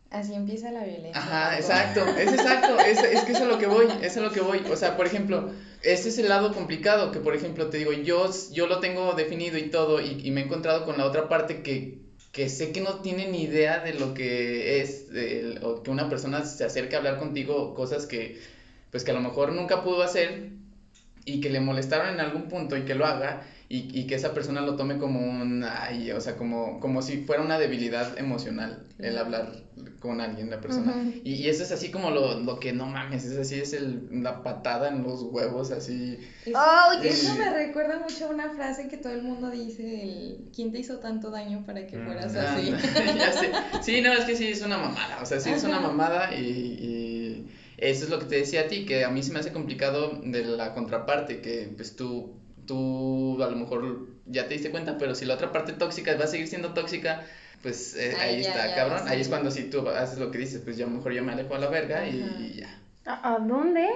Así 0.08 0.34
empieza 0.34 0.70
la 0.70 0.84
violencia. 0.84 1.20
Ajá, 1.20 1.56
exacto, 1.56 2.06
es 2.16 2.32
exacto, 2.32 2.78
es, 2.78 2.98
es 3.02 3.22
que 3.24 3.32
es 3.32 3.40
a 3.40 3.46
lo 3.46 3.58
que 3.58 3.66
voy, 3.66 3.88
es 4.02 4.16
a 4.16 4.20
lo 4.20 4.30
que 4.30 4.40
voy. 4.40 4.62
O 4.70 4.76
sea, 4.76 4.96
por 4.96 5.06
ejemplo, 5.06 5.50
ese 5.82 6.10
es 6.10 6.18
el 6.18 6.28
lado 6.28 6.54
complicado, 6.54 7.10
que 7.10 7.18
por 7.18 7.34
ejemplo 7.34 7.70
te 7.70 7.78
digo, 7.78 7.92
yo, 7.92 8.30
yo 8.52 8.68
lo 8.68 8.78
tengo 8.78 9.14
definido 9.14 9.58
y 9.58 9.68
todo, 9.68 10.00
y, 10.00 10.20
y 10.22 10.30
me 10.30 10.42
he 10.42 10.44
encontrado 10.44 10.84
con 10.84 10.96
la 10.96 11.06
otra 11.06 11.28
parte 11.28 11.62
que, 11.62 12.05
que 12.36 12.50
sé 12.50 12.70
que 12.70 12.82
no 12.82 13.00
tiene 13.00 13.26
ni 13.26 13.44
idea 13.44 13.78
de 13.78 13.94
lo 13.94 14.12
que 14.12 14.82
es, 14.82 15.06
o 15.62 15.82
que 15.82 15.90
una 15.90 16.10
persona 16.10 16.44
se 16.44 16.64
acerque 16.64 16.94
a 16.94 16.98
hablar 16.98 17.18
contigo, 17.18 17.72
cosas 17.72 18.04
que, 18.04 18.38
pues 18.90 19.04
que 19.04 19.12
a 19.12 19.14
lo 19.14 19.22
mejor 19.22 19.52
nunca 19.52 19.82
pudo 19.82 20.02
hacer, 20.02 20.50
y 21.24 21.40
que 21.40 21.48
le 21.48 21.60
molestaron 21.60 22.12
en 22.12 22.20
algún 22.20 22.48
punto 22.48 22.76
y 22.76 22.82
que 22.82 22.94
lo 22.94 23.06
haga, 23.06 23.40
y, 23.68 23.98
y 23.98 24.06
que 24.06 24.14
esa 24.14 24.32
persona 24.34 24.60
lo 24.60 24.76
tome 24.76 24.98
como 24.98 25.20
un, 25.20 25.64
ay, 25.64 26.12
o 26.12 26.20
sea, 26.20 26.36
como, 26.36 26.78
como 26.80 27.02
si 27.02 27.18
fuera 27.18 27.42
una 27.42 27.58
debilidad 27.58 28.18
emocional 28.18 28.86
el 28.98 29.18
hablar 29.18 29.64
con 29.98 30.20
alguien, 30.20 30.50
la 30.50 30.60
persona. 30.60 30.92
Y, 31.24 31.34
y 31.34 31.48
eso 31.48 31.62
es 31.64 31.72
así 31.72 31.90
como 31.90 32.10
lo, 32.10 32.38
lo 32.40 32.60
que 32.60 32.72
no 32.72 32.86
mames, 32.86 33.24
es 33.24 33.36
así, 33.36 33.56
es 33.58 33.72
el, 33.72 34.22
la 34.22 34.42
patada 34.42 34.88
en 34.88 35.02
los 35.02 35.22
huevos, 35.22 35.70
así. 35.70 36.18
Es- 36.44 36.54
Ay, 36.54 37.08
eso 37.08 37.34
me 37.34 37.50
recuerda 37.50 37.98
mucho 37.98 38.26
a 38.26 38.28
una 38.28 38.50
frase 38.50 38.88
que 38.88 38.96
todo 38.96 39.12
el 39.12 39.22
mundo 39.22 39.50
dice, 39.50 40.02
el, 40.02 40.50
¿quién 40.54 40.70
te 40.72 40.78
hizo 40.78 40.98
tanto 40.98 41.30
daño 41.30 41.64
para 41.66 41.86
que 41.86 41.96
Mm. 41.96 42.04
fueras 42.04 42.34
Ah, 42.36 42.54
así? 42.54 42.70
ya 43.18 43.32
sé. 43.32 43.50
Sí, 43.82 44.00
no, 44.00 44.12
es 44.12 44.24
que 44.24 44.36
sí 44.36 44.46
es 44.48 44.62
una 44.62 44.78
mamada, 44.78 45.20
o 45.22 45.26
sea, 45.26 45.40
sí 45.40 45.50
es 45.50 45.64
una 45.64 45.80
mamada 45.80 46.34
y, 46.34 46.40
y 46.40 47.46
eso 47.78 48.04
es 48.04 48.10
lo 48.10 48.18
que 48.18 48.26
te 48.26 48.36
decía 48.36 48.62
a 48.62 48.68
ti, 48.68 48.84
que 48.86 49.04
a 49.04 49.10
mí 49.10 49.22
se 49.22 49.32
me 49.32 49.38
hace 49.40 49.52
complicado 49.52 50.20
de 50.22 50.42
la 50.44 50.72
contraparte, 50.72 51.40
que 51.40 51.72
pues 51.76 51.96
tú, 51.96 52.32
tú 52.66 53.42
a 53.42 53.48
lo 53.50 53.56
mejor 53.56 54.06
ya 54.26 54.48
te 54.48 54.54
diste 54.54 54.70
cuenta, 54.70 54.98
pero 54.98 55.14
si 55.14 55.24
la 55.24 55.34
otra 55.34 55.52
parte 55.52 55.72
tóxica 55.72 56.16
va 56.16 56.24
a 56.24 56.28
seguir 56.28 56.48
siendo 56.48 56.74
tóxica, 56.74 57.24
pues 57.62 57.94
eh, 57.96 58.14
Ahí 58.20 58.36
ahí 58.36 58.42
ya- 58.42 58.48
está, 58.50 58.66
ya 58.68 58.74
cabrón, 58.76 59.08
ahí 59.08 59.20
es 59.20 59.28
cuando 59.28 59.50
si 59.50 59.64
tú 59.70 59.88
haces 59.88 60.18
lo 60.18 60.30
que 60.30 60.38
dices, 60.38 60.60
pues 60.64 60.76
yo 60.76 60.86
a 60.86 60.90
lo 60.90 60.96
mejor 60.96 61.12
yo 61.12 61.24
me 61.24 61.32
alejo 61.32 61.54
a 61.54 61.58
la 61.58 61.68
verga 61.68 61.98
Ajá. 61.98 62.06
y 62.08 62.60
ya. 62.60 62.80
¿A 63.06 63.34
a 63.34 63.38
dónde? 63.38 63.86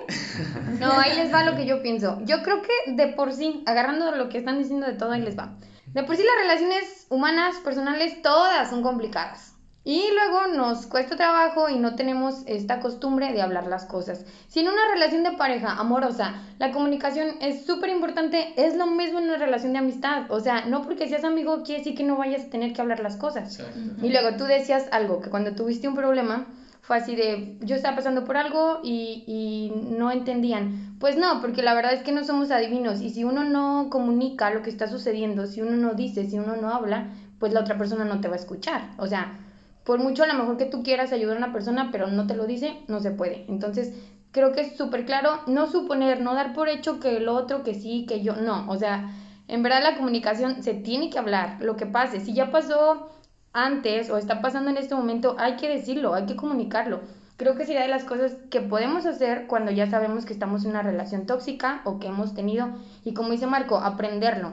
No, 0.78 0.92
ahí 0.92 1.16
les 1.16 1.32
va 1.34 1.42
lo 1.42 1.56
que 1.56 1.66
yo 1.66 1.82
pienso. 1.82 2.20
Yo 2.24 2.42
creo 2.42 2.62
que 2.62 2.92
de 2.92 3.08
por 3.08 3.32
sí, 3.32 3.62
agarrando 3.66 4.12
lo 4.12 4.28
que 4.28 4.38
están 4.38 4.58
diciendo 4.58 4.86
de 4.86 4.92
todo, 4.94 5.12
ahí 5.12 5.20
les 5.22 5.36
va. 5.36 5.56
De 5.86 6.04
por 6.04 6.16
sí 6.16 6.22
las 6.22 6.42
relaciones 6.42 7.06
humanas, 7.08 7.56
personales, 7.64 8.22
todas 8.22 8.70
son 8.70 8.82
complicadas. 8.82 9.49
Y 9.90 10.04
luego 10.14 10.54
nos 10.56 10.86
cuesta 10.86 11.16
trabajo 11.16 11.68
y 11.68 11.76
no 11.76 11.96
tenemos 11.96 12.44
esta 12.46 12.78
costumbre 12.78 13.32
de 13.32 13.42
hablar 13.42 13.66
las 13.66 13.86
cosas. 13.86 14.24
Si 14.46 14.60
en 14.60 14.68
una 14.68 14.88
relación 14.94 15.24
de 15.24 15.32
pareja 15.32 15.72
amorosa 15.72 16.34
la 16.60 16.70
comunicación 16.70 17.30
es 17.40 17.66
súper 17.66 17.90
importante, 17.90 18.54
es 18.56 18.76
lo 18.76 18.86
mismo 18.86 19.18
en 19.18 19.24
una 19.24 19.36
relación 19.36 19.72
de 19.72 19.80
amistad. 19.80 20.30
O 20.30 20.38
sea, 20.38 20.64
no 20.66 20.82
porque 20.82 21.08
seas 21.08 21.24
amigo 21.24 21.64
quiere 21.64 21.80
decir 21.80 21.96
que 21.96 22.04
no 22.04 22.16
vayas 22.16 22.44
a 22.44 22.50
tener 22.50 22.72
que 22.72 22.80
hablar 22.80 23.00
las 23.00 23.16
cosas. 23.16 23.58
Y 24.00 24.10
luego 24.10 24.36
tú 24.36 24.44
decías 24.44 24.86
algo, 24.92 25.20
que 25.20 25.28
cuando 25.28 25.56
tuviste 25.56 25.88
un 25.88 25.96
problema 25.96 26.46
fue 26.82 26.98
así 26.98 27.16
de, 27.16 27.58
yo 27.60 27.74
estaba 27.74 27.96
pasando 27.96 28.24
por 28.24 28.36
algo 28.36 28.78
y, 28.84 29.24
y 29.26 29.72
no 29.90 30.12
entendían. 30.12 30.98
Pues 31.00 31.16
no, 31.16 31.40
porque 31.40 31.64
la 31.64 31.74
verdad 31.74 31.94
es 31.94 32.04
que 32.04 32.12
no 32.12 32.22
somos 32.22 32.52
adivinos 32.52 33.00
y 33.00 33.10
si 33.10 33.24
uno 33.24 33.42
no 33.42 33.88
comunica 33.90 34.54
lo 34.54 34.62
que 34.62 34.70
está 34.70 34.86
sucediendo, 34.86 35.48
si 35.48 35.62
uno 35.62 35.72
no 35.72 35.94
dice, 35.94 36.30
si 36.30 36.38
uno 36.38 36.54
no 36.54 36.68
habla, 36.72 37.08
pues 37.40 37.52
la 37.52 37.60
otra 37.60 37.76
persona 37.76 38.04
no 38.04 38.20
te 38.20 38.28
va 38.28 38.34
a 38.34 38.38
escuchar. 38.38 38.82
O 38.96 39.08
sea, 39.08 39.39
por 39.84 39.98
mucho 39.98 40.22
a 40.22 40.26
lo 40.26 40.34
mejor 40.34 40.56
que 40.56 40.66
tú 40.66 40.82
quieras 40.82 41.12
ayudar 41.12 41.36
a 41.36 41.38
una 41.38 41.52
persona, 41.52 41.88
pero 41.90 42.06
no 42.06 42.26
te 42.26 42.36
lo 42.36 42.46
dice, 42.46 42.82
no 42.88 43.00
se 43.00 43.10
puede. 43.10 43.44
Entonces, 43.48 43.94
creo 44.32 44.52
que 44.52 44.62
es 44.62 44.76
súper 44.76 45.04
claro 45.04 45.40
no 45.46 45.66
suponer, 45.66 46.20
no 46.20 46.34
dar 46.34 46.52
por 46.52 46.68
hecho 46.68 47.00
que 47.00 47.20
lo 47.20 47.34
otro, 47.34 47.62
que 47.62 47.74
sí, 47.74 48.06
que 48.06 48.22
yo, 48.22 48.36
no. 48.36 48.70
O 48.70 48.76
sea, 48.76 49.10
en 49.48 49.62
verdad 49.62 49.82
la 49.82 49.96
comunicación 49.96 50.62
se 50.62 50.74
tiene 50.74 51.10
que 51.10 51.18
hablar, 51.18 51.58
lo 51.60 51.76
que 51.76 51.86
pase. 51.86 52.20
Si 52.20 52.34
ya 52.34 52.50
pasó 52.50 53.10
antes 53.52 54.10
o 54.10 54.16
está 54.16 54.40
pasando 54.40 54.70
en 54.70 54.76
este 54.76 54.94
momento, 54.94 55.36
hay 55.38 55.56
que 55.56 55.68
decirlo, 55.68 56.14
hay 56.14 56.26
que 56.26 56.36
comunicarlo. 56.36 57.00
Creo 57.36 57.56
que 57.56 57.64
sería 57.64 57.82
de 57.82 57.88
las 57.88 58.04
cosas 58.04 58.36
que 58.50 58.60
podemos 58.60 59.06
hacer 59.06 59.46
cuando 59.46 59.72
ya 59.72 59.88
sabemos 59.88 60.26
que 60.26 60.32
estamos 60.32 60.64
en 60.64 60.70
una 60.70 60.82
relación 60.82 61.24
tóxica 61.24 61.80
o 61.84 61.98
que 61.98 62.08
hemos 62.08 62.34
tenido, 62.34 62.68
y 63.02 63.14
como 63.14 63.30
dice 63.30 63.46
Marco, 63.46 63.78
aprenderlo. 63.78 64.52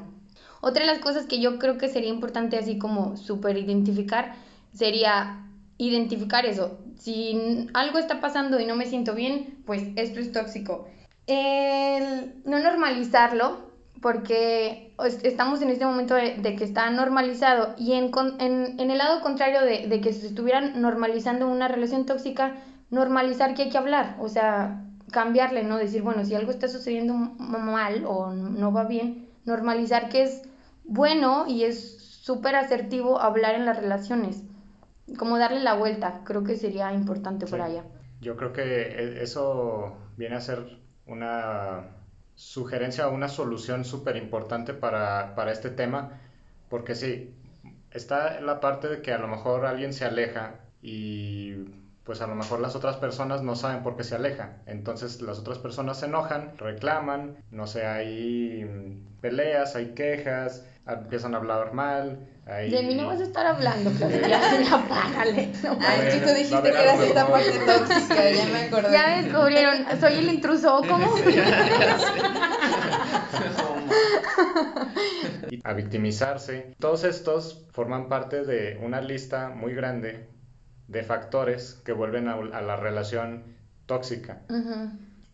Otra 0.61 0.85
de 0.85 0.91
las 0.91 0.99
cosas 0.99 1.25
que 1.25 1.39
yo 1.39 1.59
creo 1.59 1.77
que 1.77 1.89
sería 1.89 2.09
importante 2.09 2.57
así 2.57 2.79
como 2.79 3.17
súper 3.17 3.57
identificar 3.57 4.33
sería 4.73 5.45
identificar 5.77 6.45
eso. 6.45 6.79
Si 6.97 7.67
algo 7.73 7.99
está 7.99 8.19
pasando 8.19 8.59
y 8.59 8.65
no 8.65 8.75
me 8.75 8.85
siento 8.85 9.13
bien, 9.13 9.59
pues 9.65 9.83
esto 9.95 10.19
es 10.19 10.31
tóxico. 10.31 10.87
El 11.27 12.41
no 12.45 12.59
normalizarlo, 12.59 13.67
porque 14.01 14.93
estamos 15.23 15.61
en 15.61 15.69
este 15.69 15.85
momento 15.85 16.15
de, 16.15 16.55
que 16.57 16.63
está 16.63 16.89
normalizado 16.89 17.75
y 17.77 17.93
en, 17.93 18.11
en, 18.39 18.79
en 18.79 18.91
el 18.91 18.97
lado 18.97 19.21
contrario 19.21 19.61
de, 19.61 19.87
de, 19.87 20.01
que 20.01 20.13
se 20.13 20.27
estuvieran 20.27 20.81
normalizando 20.81 21.47
una 21.47 21.67
relación 21.67 22.05
tóxica, 22.05 22.55
normalizar 22.89 23.53
que 23.53 23.63
hay 23.63 23.69
que 23.69 23.77
hablar, 23.77 24.15
o 24.19 24.29
sea, 24.29 24.83
cambiarle, 25.11 25.63
¿no? 25.63 25.77
Decir, 25.77 26.01
bueno, 26.01 26.25
si 26.25 26.35
algo 26.35 26.51
está 26.51 26.67
sucediendo 26.67 27.13
mal 27.13 28.05
o 28.05 28.31
no 28.31 28.71
va 28.71 28.83
bien, 28.83 29.27
normalizar 29.45 30.09
que 30.09 30.23
es 30.23 30.43
bueno 30.83 31.45
y 31.47 31.63
es 31.63 31.97
súper 32.21 32.55
asertivo 32.55 33.19
hablar 33.19 33.55
en 33.55 33.65
las 33.65 33.77
relaciones, 33.77 34.43
como 35.17 35.37
darle 35.37 35.61
la 35.61 35.75
vuelta, 35.75 36.21
creo 36.25 36.43
que 36.43 36.55
sería 36.55 36.93
importante 36.93 37.45
por 37.45 37.61
allá. 37.61 37.83
Yo 38.19 38.35
creo 38.35 38.51
que 38.51 38.63
e, 38.63 39.23
eso 39.23 39.95
viene 40.17 40.35
a 40.35 40.41
ser 40.41 40.79
una 41.05 41.91
sugerencia, 42.35 43.07
una 43.07 43.29
solución 43.29 43.85
súper 43.85 44.17
importante 44.17 44.73
para, 44.73 45.35
para 45.35 45.51
este 45.51 45.69
tema, 45.69 46.19
porque 46.69 46.95
sí, 46.95 47.33
está 47.91 48.41
la 48.41 48.59
parte 48.59 48.87
de 48.87 49.01
que 49.01 49.13
a 49.13 49.17
lo 49.17 49.27
mejor 49.27 49.65
alguien 49.65 49.93
se 49.93 50.05
aleja 50.05 50.55
y 50.81 51.55
pues 52.03 52.21
a 52.21 52.27
lo 52.27 52.35
mejor 52.35 52.61
las 52.61 52.75
otras 52.75 52.95
personas 52.95 53.43
no 53.43 53.55
saben 53.55 53.83
por 53.83 53.97
qué 53.97 54.03
se 54.03 54.15
aleja. 54.15 54.61
Entonces 54.65 55.21
las 55.21 55.39
otras 55.39 55.59
personas 55.59 55.99
se 55.99 56.05
enojan, 56.05 56.57
reclaman, 56.57 57.35
no 57.51 57.67
sé, 57.67 57.85
hay 57.85 59.03
peleas, 59.19 59.75
hay 59.75 59.87
quejas, 59.87 60.65
empiezan 60.87 61.33
a 61.33 61.37
hablar 61.37 61.73
mal. 61.73 62.27
De 62.47 62.83
mí 62.83 62.95
no 62.95 63.07
vas 63.07 63.19
a 63.19 63.23
estar 63.23 63.45
hablando, 63.45 63.91
pero 63.99 64.25
ya, 64.25 64.39
ya 64.61 64.87
párale. 64.87 65.51
No, 65.63 65.77
Ay, 65.81 66.13
chico, 66.13 66.33
dijiste 66.33 66.61
que 66.61 66.81
eras 66.81 67.01
esta 67.01 67.27
parte 67.27 67.59
tóxica, 67.59 68.31
ya 68.31 68.45
me 68.45 68.61
acordé. 68.61 68.93
Ya 68.93 69.21
descubrieron, 69.21 69.85
soy 69.99 70.13
el 70.13 70.29
intruso, 70.29 70.81
¿cómo? 70.87 71.13
a 75.63 75.73
victimizarse. 75.73 76.73
Todos 76.79 77.03
estos 77.03 77.67
forman 77.71 78.07
parte 78.07 78.45
de 78.45 78.79
una 78.81 79.01
lista 79.01 79.49
muy 79.49 79.73
grande 79.73 80.29
de 80.87 81.03
factores 81.03 81.81
que 81.83 81.91
vuelven 81.91 82.29
a, 82.29 82.61
la 82.61 82.77
relación 82.77 83.57
tóxica, 83.85 84.43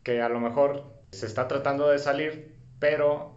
que 0.01 0.23
a 0.23 0.29
lo 0.29 0.39
mejor 0.39 0.91
se 1.11 1.27
está 1.27 1.47
tratando 1.47 1.89
de 1.89 1.99
salir, 1.99 2.55
pero 2.79 3.32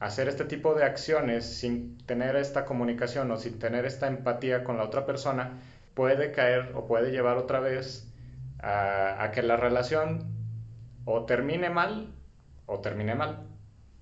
hacer 0.00 0.28
este 0.28 0.44
tipo 0.44 0.74
de 0.74 0.84
acciones 0.84 1.44
sin 1.44 1.98
tener 2.06 2.34
esta 2.36 2.64
comunicación 2.64 3.30
o 3.30 3.36
sin 3.36 3.58
tener 3.58 3.84
esta 3.84 4.08
empatía 4.08 4.64
con 4.64 4.78
la 4.78 4.84
otra 4.84 5.06
persona 5.06 5.58
puede 5.94 6.32
caer 6.32 6.72
o 6.74 6.86
puede 6.86 7.12
llevar 7.12 7.36
otra 7.36 7.60
vez 7.60 8.06
a, 8.58 9.30
que 9.32 9.42
la 9.42 9.56
relación 9.56 10.24
o 11.04 11.24
termine 11.26 11.70
mal 11.70 12.08
o 12.66 12.80
termine 12.80 13.14
mal 13.14 13.46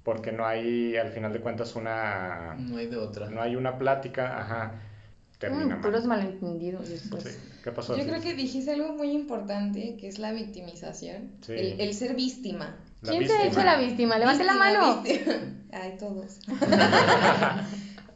porque 0.05 0.33
no 0.33 0.47
hay 0.47 0.97
al 0.97 1.11
final 1.11 1.33
de 1.33 1.41
cuentas 1.41 1.77
una 1.77 2.55
no 2.59 2.77
hay 2.77 2.87
de 2.87 2.97
otra 2.97 3.29
no 3.29 3.43
hay 3.43 3.57
una 3.57 3.77
plática 3.77 4.41
ajá 4.41 4.81
termina 5.39 5.77
mm, 5.77 5.81
puros 5.83 6.05
malentendidos 6.05 6.89
después. 6.89 7.39
¿Qué 7.63 7.73
pasó? 7.73 7.97
Yo 7.97 8.05
creo 8.05 8.21
que 8.21 8.35
dijiste 8.35 8.73
algo 8.73 8.93
muy 8.93 9.13
importante, 9.13 9.97
que 9.97 10.09
es 10.09 10.19
la 10.19 10.33
victimización, 10.33 11.31
el, 11.49 11.95
ser 11.95 12.15
víctima. 12.15 12.77
¿Quién 13.03 13.27
se 13.27 13.37
ha 13.37 13.47
hecho 13.47 13.63
la 13.63 13.77
víctima? 13.77 14.19
Levante 14.19 14.45
la 14.45 14.55
mano. 14.55 15.03
Ay, 15.73 15.97
todos. 15.99 16.41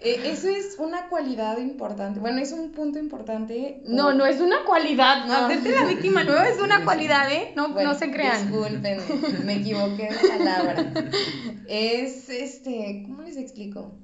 Eh, 0.05 0.33
eso 0.33 0.49
es 0.49 0.79
una 0.81 1.09
cualidad 1.09 1.59
importante. 1.59 2.19
Bueno, 2.19 2.41
es 2.41 2.51
un 2.51 2.73
punto 2.73 2.99
importante. 2.99 3.85
No, 3.87 4.13
no 4.13 4.27
es 4.27 4.41
una 4.41 4.65
cualidad. 4.65 5.27
No. 5.27 5.47
Hacerte 5.47 5.71
la 5.71 5.85
víctima 5.85 6.25
no 6.25 6.37
es 6.43 6.59
una 6.59 6.85
cualidad, 6.85 7.31
¿eh? 7.31 7.53
No, 7.55 7.69
no 7.69 7.95
se 7.95 8.11
crean. 8.11 8.51
Disculpen, 8.51 8.99
me 9.45 9.59
equivoqué 9.59 10.09
de 10.11 10.29
palabra. 10.29 10.93
Es 11.69 12.29
este, 12.31 13.05
¿cómo 13.07 13.23
les 13.23 13.37
explico? 13.37 13.95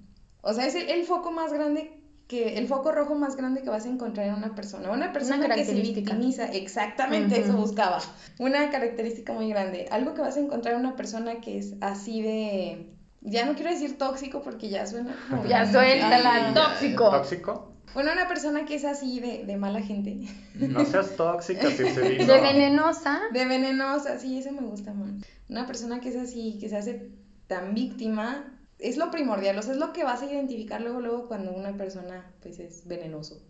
O 0.41 0.55
sea, 0.55 0.67
es 0.67 0.77
el 0.77 1.05
foco 1.05 1.33
más 1.33 1.53
grande 1.53 1.98
que 2.29 2.59
el 2.59 2.69
foco 2.69 2.93
rojo 2.93 3.15
más 3.15 3.37
grande 3.37 3.63
que 3.63 3.71
vas 3.71 3.87
a 3.87 3.89
encontrar 3.89 4.29
en 4.29 4.35
una 4.35 4.55
persona. 4.55 4.91
Una 4.91 5.13
persona 5.13 5.49
que 5.49 5.65
se 5.65 5.73
victimiza, 5.73 6.45
exactamente 6.45 7.41
eso 7.41 7.55
buscaba. 7.55 8.01
Una 8.39 8.71
característica 8.71 9.33
muy 9.33 9.49
grande. 9.49 9.89
Algo 9.91 10.13
que 10.15 10.21
vas 10.21 10.37
a 10.37 10.41
encontrar 10.41 10.75
en 10.75 10.81
una 10.81 10.95
persona 10.95 11.41
que 11.41 11.59
es 11.59 11.75
así 11.81 12.21
de. 12.21 12.93
Ya 13.23 13.47
no 13.47 13.55
quiero 13.55 13.71
decir 13.71 13.97
tóxico 13.97 14.43
porque 14.43 14.69
ya 14.69 14.87
suena 14.87 15.17
como. 15.31 15.47
Ya 15.47 15.71
suéltala, 15.73 16.53
tóxico. 16.55 17.11
¿Tóxico? 17.11 17.73
Bueno, 17.95 18.13
una 18.13 18.29
persona 18.29 18.67
que 18.67 18.75
es 18.75 18.85
así 18.85 19.21
de, 19.21 19.45
de 19.47 19.57
mala 19.57 19.81
gente. 19.81 20.21
No 20.55 20.85
seas 20.85 21.17
tóxica, 21.17 21.71
si 21.71 21.89
se 21.89 22.03
dice. 22.11 22.27
De 22.27 22.41
venenosa. 22.43 23.23
De 23.33 23.47
venenosa, 23.47 24.19
sí, 24.19 24.39
eso 24.39 24.53
me 24.53 24.61
gusta 24.61 24.93
más. 24.93 25.11
Una 25.49 25.67
persona 25.67 25.99
que 26.01 26.11
es 26.11 26.17
así, 26.17 26.59
que 26.61 26.69
se 26.69 26.77
hace 26.77 27.11
tan 27.47 27.75
víctima, 27.75 28.58
es 28.79 28.97
lo 28.97 29.11
primordial, 29.11 29.59
o 29.59 29.63
sea, 29.63 29.73
es 29.73 29.79
lo 29.79 29.93
que 29.93 30.05
vas 30.05 30.23
a 30.23 30.27
identificar 30.31 30.81
luego, 30.81 31.01
luego 31.01 31.29
cuando 31.29 31.53
una 31.53 31.77
persona 31.77 32.33
pues 32.41 32.59
es 32.59 32.87
venenoso 32.87 33.43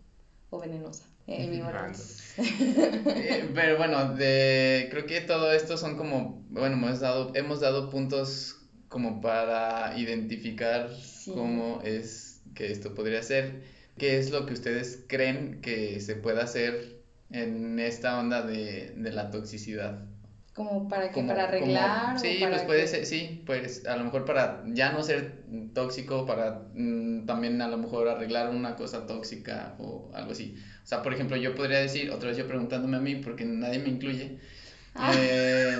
o 0.49 0.59
venenosa. 0.59 1.05
Eh, 1.27 1.45
pero 3.53 3.77
bueno, 3.77 4.15
de, 4.15 4.87
creo 4.89 5.05
que 5.05 5.21
todo 5.21 5.51
esto 5.51 5.77
son 5.77 5.95
como, 5.95 6.43
bueno, 6.49 6.75
hemos 6.75 6.99
dado, 6.99 7.31
hemos 7.35 7.59
dado 7.59 7.91
puntos 7.91 8.55
como 8.87 9.21
para 9.21 9.95
identificar 9.95 10.89
cómo 11.31 11.81
es 11.83 12.41
que 12.55 12.71
esto 12.71 12.95
podría 12.95 13.21
ser, 13.21 13.61
qué 13.99 14.17
es 14.17 14.31
lo 14.31 14.47
que 14.47 14.53
ustedes 14.53 15.05
creen 15.07 15.61
que 15.61 15.99
se 15.99 16.15
pueda 16.15 16.43
hacer 16.43 17.03
en 17.29 17.77
esta 17.77 18.17
onda 18.19 18.41
de, 18.41 18.95
de 18.97 19.11
la 19.11 19.29
toxicidad 19.29 20.09
como 20.53 20.87
para 20.87 21.11
que 21.11 21.23
para 21.23 21.43
arreglar 21.43 22.19
sí 22.19 22.45
pues 22.49 22.63
puede 22.63 22.87
ser 22.87 23.05
sí 23.05 23.43
pues 23.45 23.85
a 23.85 23.95
lo 23.95 24.03
mejor 24.03 24.25
para 24.25 24.61
ya 24.65 24.89
no 24.89 25.03
ser 25.03 25.43
tóxico 25.73 26.25
para 26.25 26.67
mm, 26.73 27.25
también 27.25 27.61
a 27.61 27.67
lo 27.67 27.77
mejor 27.77 28.07
arreglar 28.07 28.49
una 28.49 28.75
cosa 28.75 29.05
tóxica 29.05 29.75
o 29.79 30.11
algo 30.13 30.31
así. 30.31 30.55
O 30.83 30.85
sea 30.87 31.01
por 31.01 31.13
ejemplo 31.13 31.37
yo 31.37 31.55
podría 31.55 31.79
decir 31.79 32.11
otra 32.11 32.29
vez 32.29 32.37
yo 32.37 32.47
preguntándome 32.47 32.97
a 32.97 32.99
mí 32.99 33.15
porque 33.15 33.45
nadie 33.45 33.79
me 33.79 33.89
incluye 33.89 34.37
ah. 34.99 35.13
eh, 35.15 35.77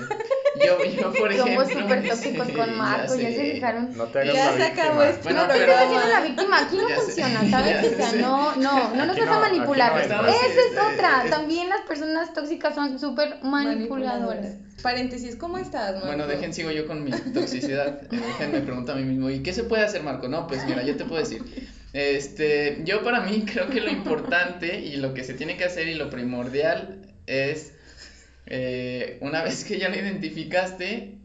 yo, 0.65 0.83
yo, 0.83 1.13
por 1.19 1.31
ejemplo. 1.31 1.65
Somos 1.65 1.69
súper 1.69 2.07
tóxicos 2.09 2.49
con 2.49 2.77
Marco, 2.77 3.15
ya, 3.15 3.29
se 3.29 3.51
fijaron. 3.53 3.97
No 3.97 4.05
te 4.05 4.19
hagas 4.19 4.33
ya 4.33 4.53
se 4.53 4.63
acabó 4.63 5.03
esto. 5.03 5.23
Bueno, 5.23 5.43
pero... 5.47 5.71
estás 5.71 5.85
haciendo 5.85 6.07
la 6.07 6.21
víctima, 6.21 6.61
aquí 6.61 6.77
no 6.77 6.89
funciona, 7.01 7.49
¿sabes? 7.49 7.93
O 7.93 7.95
sea, 7.95 8.11
no, 8.13 8.55
no, 8.55 8.95
no 8.95 9.05
nos 9.05 9.17
vas 9.17 9.29
a 9.29 9.39
manipular. 9.39 10.01
Esa 10.01 10.21
es 10.21 10.93
otra. 10.93 11.25
También 11.29 11.69
las 11.69 11.81
personas 11.81 12.33
tóxicas 12.33 12.75
son 12.75 12.99
súper 12.99 13.41
manipuladoras. 13.43 14.55
Paréntesis, 14.81 15.35
¿cómo 15.35 15.57
estás, 15.57 15.93
Marco? 15.93 16.07
Bueno, 16.07 16.25
dejen, 16.25 16.53
sigo 16.53 16.71
yo 16.71 16.87
con 16.87 17.03
mi 17.03 17.11
toxicidad. 17.11 18.01
me 18.09 18.61
pregunto 18.61 18.93
a 18.93 18.95
mí 18.95 19.03
mismo, 19.03 19.29
¿y 19.29 19.43
qué 19.43 19.53
se 19.53 19.63
puede 19.63 19.83
hacer, 19.83 20.03
Marco? 20.03 20.29
No, 20.29 20.47
pues 20.47 20.65
mira, 20.65 20.83
yo 20.83 20.95
te 20.95 21.03
puedo 21.05 21.21
decir. 21.21 21.43
Este, 21.91 22.81
yo 22.85 23.03
para 23.03 23.19
mí 23.21 23.45
creo 23.51 23.67
que 23.67 23.81
lo 23.81 23.89
importante 23.89 24.79
y 24.79 24.97
lo 24.97 25.13
que 25.13 25.23
se 25.23 25.33
tiene 25.33 25.57
que 25.57 25.65
hacer 25.65 25.87
y 25.87 25.95
lo 25.95 26.09
primordial 26.09 26.99
es 27.25 27.73
eh, 28.49 29.17
una 29.21 29.43
vez 29.43 29.63
que 29.63 29.79
ya 29.79 29.89
lo 29.89 29.95
identificaste, 29.95 31.19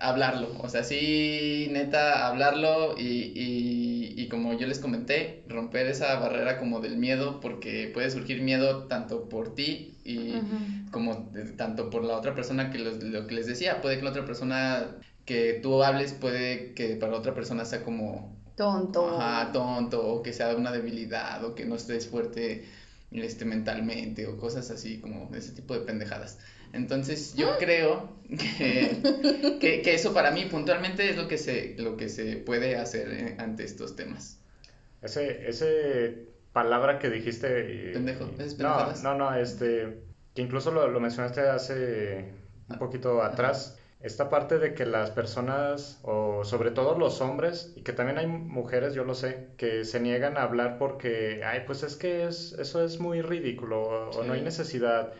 hablarlo. 0.00 0.48
O 0.60 0.68
sea, 0.68 0.84
sí, 0.84 1.68
neta, 1.70 2.26
hablarlo 2.26 2.96
y, 2.98 3.32
y, 3.34 4.14
y, 4.16 4.28
como 4.28 4.52
yo 4.54 4.66
les 4.66 4.78
comenté, 4.78 5.44
romper 5.48 5.86
esa 5.86 6.18
barrera 6.18 6.58
como 6.58 6.80
del 6.80 6.96
miedo, 6.96 7.40
porque 7.40 7.90
puede 7.92 8.10
surgir 8.10 8.42
miedo 8.42 8.84
tanto 8.84 9.28
por 9.28 9.54
ti 9.54 9.98
y 10.04 10.34
como 10.90 11.30
tanto 11.56 11.90
por 11.90 12.04
la 12.04 12.16
otra 12.16 12.34
persona 12.34 12.70
que 12.70 12.78
lo 12.78 13.26
que 13.26 13.34
les 13.34 13.46
decía. 13.46 13.80
Puede 13.80 13.98
que 13.98 14.04
la 14.04 14.10
otra 14.10 14.24
persona 14.24 14.96
que 15.24 15.54
tú 15.62 15.82
hables, 15.82 16.12
puede 16.12 16.74
que 16.74 16.96
para 16.96 17.16
otra 17.16 17.34
persona 17.34 17.64
sea 17.64 17.82
como... 17.82 18.34
Tonto. 18.56 19.18
Ajá, 19.18 19.50
tonto, 19.50 20.06
o 20.06 20.22
que 20.22 20.32
sea 20.32 20.54
una 20.54 20.70
debilidad, 20.70 21.44
o 21.44 21.56
que 21.56 21.64
no 21.64 21.74
estés 21.74 22.06
fuerte 22.06 22.64
este, 23.14 23.44
mentalmente, 23.44 24.26
o 24.26 24.36
cosas 24.36 24.70
así, 24.70 25.00
como 25.00 25.30
ese 25.34 25.52
tipo 25.52 25.74
de 25.74 25.80
pendejadas. 25.80 26.38
Entonces 26.72 27.34
yo 27.34 27.56
creo 27.58 28.10
que, 28.28 29.80
que, 29.82 29.94
eso 29.94 30.12
para 30.12 30.32
mí 30.32 30.46
puntualmente 30.46 31.08
es 31.08 31.16
lo 31.16 31.28
que 31.28 31.38
se, 31.38 31.76
lo 31.78 31.96
que 31.96 32.08
se 32.08 32.36
puede 32.36 32.76
hacer 32.76 33.08
eh, 33.12 33.36
ante 33.38 33.64
estos 33.64 33.94
temas. 33.94 34.40
Ese, 35.00 35.48
ese 35.48 36.26
palabra 36.52 36.98
que 36.98 37.10
dijiste... 37.10 37.92
Pendejo, 37.92 38.30
¿es 38.38 38.58
no, 38.58 38.92
no, 39.02 39.14
no, 39.14 39.34
este, 39.34 40.00
que 40.34 40.42
incluso 40.42 40.72
lo, 40.72 40.88
lo 40.88 40.98
mencionaste 40.98 41.42
hace 41.42 42.32
un 42.68 42.78
poquito 42.78 43.22
atrás, 43.22 43.78
esta 44.04 44.28
parte 44.28 44.58
de 44.58 44.74
que 44.74 44.86
las 44.86 45.10
personas, 45.10 45.98
o 46.02 46.44
sobre 46.44 46.70
todo 46.70 46.96
los 46.96 47.20
hombres, 47.20 47.72
y 47.74 47.80
que 47.80 47.92
también 47.92 48.18
hay 48.18 48.26
mujeres, 48.26 48.94
yo 48.94 49.04
lo 49.04 49.14
sé, 49.14 49.48
que 49.56 49.84
se 49.84 49.98
niegan 49.98 50.36
a 50.36 50.42
hablar 50.42 50.78
porque, 50.78 51.42
ay, 51.44 51.62
pues 51.66 51.82
es 51.82 51.96
que 51.96 52.26
es, 52.26 52.52
eso 52.52 52.84
es 52.84 53.00
muy 53.00 53.22
ridículo, 53.22 54.10
o, 54.10 54.22
no 54.24 54.34
hay 54.34 54.42
necesidad, 54.42 55.12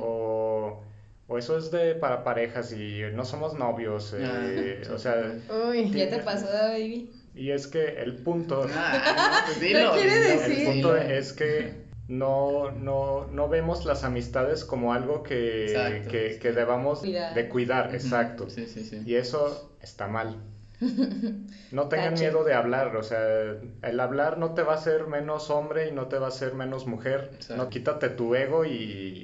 o 0.00 0.82
o 1.28 1.38
eso 1.38 1.56
es 1.56 1.70
de 1.70 1.94
para 1.94 2.24
parejas 2.24 2.72
y 2.72 3.00
no 3.14 3.24
somos 3.24 3.54
novios, 3.54 4.14
eh, 4.14 4.82
o 4.92 4.98
sea... 4.98 5.32
Uy, 5.68 5.90
¿ya 5.90 6.10
te 6.10 6.18
pasó, 6.18 6.46
baby? 6.52 7.10
Y 7.34 7.50
es 7.50 7.66
que 7.66 8.02
el 8.02 8.16
punto... 8.16 8.66
Ah, 8.68 9.44
pues 9.46 9.60
dilo, 9.60 9.94
¿Qué 9.94 10.00
quiere 10.00 10.18
decir? 10.18 10.58
El 10.58 10.72
punto 10.72 10.96
es 10.96 11.32
que 11.32 11.81
no, 12.12 12.70
no, 12.72 13.26
no 13.28 13.48
vemos 13.48 13.86
las 13.86 14.04
amistades 14.04 14.64
como 14.66 14.92
algo 14.92 15.22
que, 15.22 15.64
Exacto, 15.66 16.10
que, 16.10 16.34
sí. 16.34 16.38
que 16.40 16.52
debamos 16.52 17.00
Cuidar. 17.00 17.34
de 17.34 17.48
cuidar, 17.48 17.94
exacto. 17.94 18.50
Sí, 18.50 18.66
sí, 18.66 18.84
sí. 18.84 19.02
Y 19.06 19.14
eso 19.14 19.72
está 19.80 20.08
mal. 20.08 20.36
No 21.72 21.88
tengan 21.88 22.12
miedo 22.14 22.44
de 22.44 22.52
hablar, 22.52 22.94
o 22.96 23.02
sea, 23.02 23.18
el 23.82 24.00
hablar 24.00 24.36
no 24.36 24.52
te 24.52 24.62
va 24.62 24.72
a 24.74 24.76
hacer 24.76 25.06
menos 25.06 25.48
hombre 25.48 25.88
y 25.88 25.92
no 25.92 26.08
te 26.08 26.18
va 26.18 26.26
a 26.26 26.28
hacer 26.28 26.52
menos 26.52 26.86
mujer. 26.86 27.30
Exacto. 27.32 27.62
No 27.62 27.70
quítate 27.70 28.10
tu 28.10 28.34
ego 28.34 28.66
y, 28.66 28.72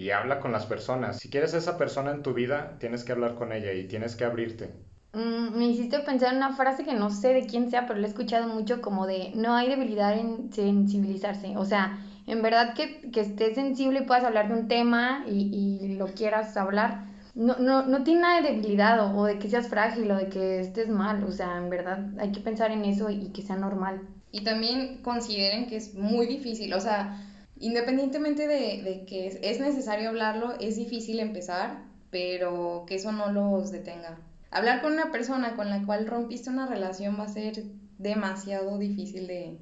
y 0.00 0.10
habla 0.10 0.40
con 0.40 0.50
las 0.52 0.64
personas. 0.64 1.18
Si 1.18 1.28
quieres 1.28 1.52
esa 1.52 1.76
persona 1.76 2.10
en 2.12 2.22
tu 2.22 2.32
vida, 2.32 2.76
tienes 2.80 3.04
que 3.04 3.12
hablar 3.12 3.34
con 3.34 3.52
ella 3.52 3.72
y 3.74 3.86
tienes 3.86 4.16
que 4.16 4.24
abrirte. 4.24 4.70
Mm, 5.12 5.58
me 5.58 5.66
hiciste 5.66 5.98
pensar 6.00 6.30
en 6.32 6.38
una 6.38 6.56
frase 6.56 6.84
que 6.84 6.94
no 6.94 7.10
sé 7.10 7.34
de 7.34 7.46
quién 7.46 7.70
sea, 7.70 7.86
pero 7.86 7.98
la 8.00 8.06
he 8.06 8.10
escuchado 8.10 8.46
mucho 8.48 8.80
como 8.80 9.06
de 9.06 9.32
no 9.34 9.54
hay 9.54 9.68
debilidad 9.68 10.16
en 10.18 10.50
sensibilizarse. 10.52 11.56
O 11.58 11.64
sea, 11.66 11.98
en 12.28 12.42
verdad 12.42 12.74
que, 12.74 13.10
que 13.10 13.20
estés 13.20 13.54
sensible 13.54 14.00
y 14.00 14.06
puedas 14.06 14.24
hablar 14.24 14.48
de 14.48 14.54
un 14.54 14.68
tema 14.68 15.24
y, 15.26 15.80
y 15.82 15.96
lo 15.96 16.06
quieras 16.08 16.56
hablar, 16.56 17.08
no, 17.34 17.56
no, 17.58 17.86
no 17.86 18.02
tiene 18.02 18.22
nada 18.22 18.40
de 18.42 18.48
debilidad 18.48 19.16
o, 19.16 19.24
de 19.24 19.38
que 19.38 19.48
seas 19.48 19.68
frágil 19.68 20.10
o 20.10 20.16
de 20.16 20.28
que 20.28 20.58
estés 20.60 20.88
mal. 20.88 21.22
O 21.24 21.30
sea, 21.30 21.56
en 21.56 21.70
verdad 21.70 22.04
hay 22.18 22.32
que 22.32 22.40
pensar 22.40 22.72
en 22.72 22.84
eso 22.84 23.10
y 23.10 23.28
que 23.30 23.42
sea 23.42 23.56
normal. 23.56 24.00
Y 24.32 24.42
también 24.42 25.02
consideren 25.02 25.66
que 25.68 25.76
es 25.76 25.94
muy 25.94 26.26
difícil, 26.26 26.74
o 26.74 26.80
sea, 26.80 27.24
independientemente 27.58 28.46
de, 28.46 28.82
de 28.82 29.04
que 29.06 29.26
es, 29.28 29.38
es 29.42 29.60
necesario 29.60 30.08
hablarlo, 30.10 30.54
es 30.60 30.76
difícil 30.76 31.20
empezar, 31.20 31.84
pero 32.10 32.84
que 32.86 32.96
eso 32.96 33.12
no 33.12 33.32
los 33.32 33.70
detenga. 33.70 34.18
Hablar 34.50 34.82
con 34.82 34.92
una 34.94 35.12
persona 35.12 35.54
con 35.56 35.70
la 35.70 35.84
cual 35.86 36.06
rompiste 36.06 36.50
una 36.50 36.66
relación 36.66 37.16
va 37.18 37.24
a 37.24 37.28
ser 37.28 37.62
demasiado 37.98 38.78
difícil 38.78 39.26
de, 39.26 39.58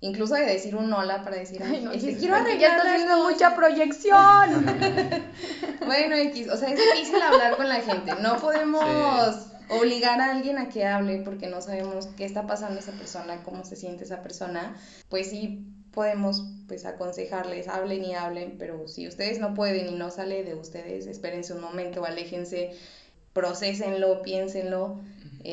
incluso 0.00 0.34
de 0.34 0.42
decir 0.46 0.76
un 0.76 0.92
hola 0.92 1.22
para 1.22 1.36
decir, 1.36 1.62
Ay, 1.62 1.80
no, 1.82 1.90
"Ay, 1.90 2.00
sí, 2.00 2.16
quiero 2.18 2.36
arreglar 2.36 2.60
ya 2.60 2.76
está 2.76 2.92
haciendo 2.92 3.16
cosas". 3.16 3.32
mucha 3.32 3.54
proyección. 3.54 4.66
Bueno, 5.86 6.16
X, 6.16 6.48
o 6.50 6.56
sea, 6.58 6.68
es 6.70 6.78
difícil 6.78 7.22
hablar 7.22 7.56
con 7.56 7.66
la 7.68 7.80
gente. 7.80 8.12
No 8.20 8.36
podemos 8.36 8.84
obligar 9.70 10.20
a 10.20 10.32
alguien 10.32 10.58
a 10.58 10.68
que 10.68 10.84
hable 10.84 11.18
porque 11.24 11.46
no 11.46 11.62
sabemos 11.62 12.08
qué 12.16 12.26
está 12.26 12.46
pasando 12.46 12.78
esa 12.78 12.92
persona, 12.92 13.42
cómo 13.42 13.64
se 13.64 13.74
siente 13.76 14.04
esa 14.04 14.20
persona. 14.20 14.76
Pues 15.08 15.30
sí 15.30 15.64
podemos 15.92 16.44
pues 16.66 16.84
aconsejarles, 16.84 17.68
hablen 17.68 18.04
y 18.04 18.14
hablen, 18.14 18.56
pero 18.58 18.86
si 18.86 19.08
ustedes 19.08 19.38
no 19.38 19.54
pueden 19.54 19.88
y 19.88 19.94
no 19.94 20.10
sale 20.10 20.44
de 20.44 20.54
ustedes, 20.54 21.06
espérense 21.06 21.54
un 21.54 21.62
momento, 21.62 22.04
aléjense, 22.04 22.72
procesenlo, 23.32 24.20
piénsenlo, 24.22 25.00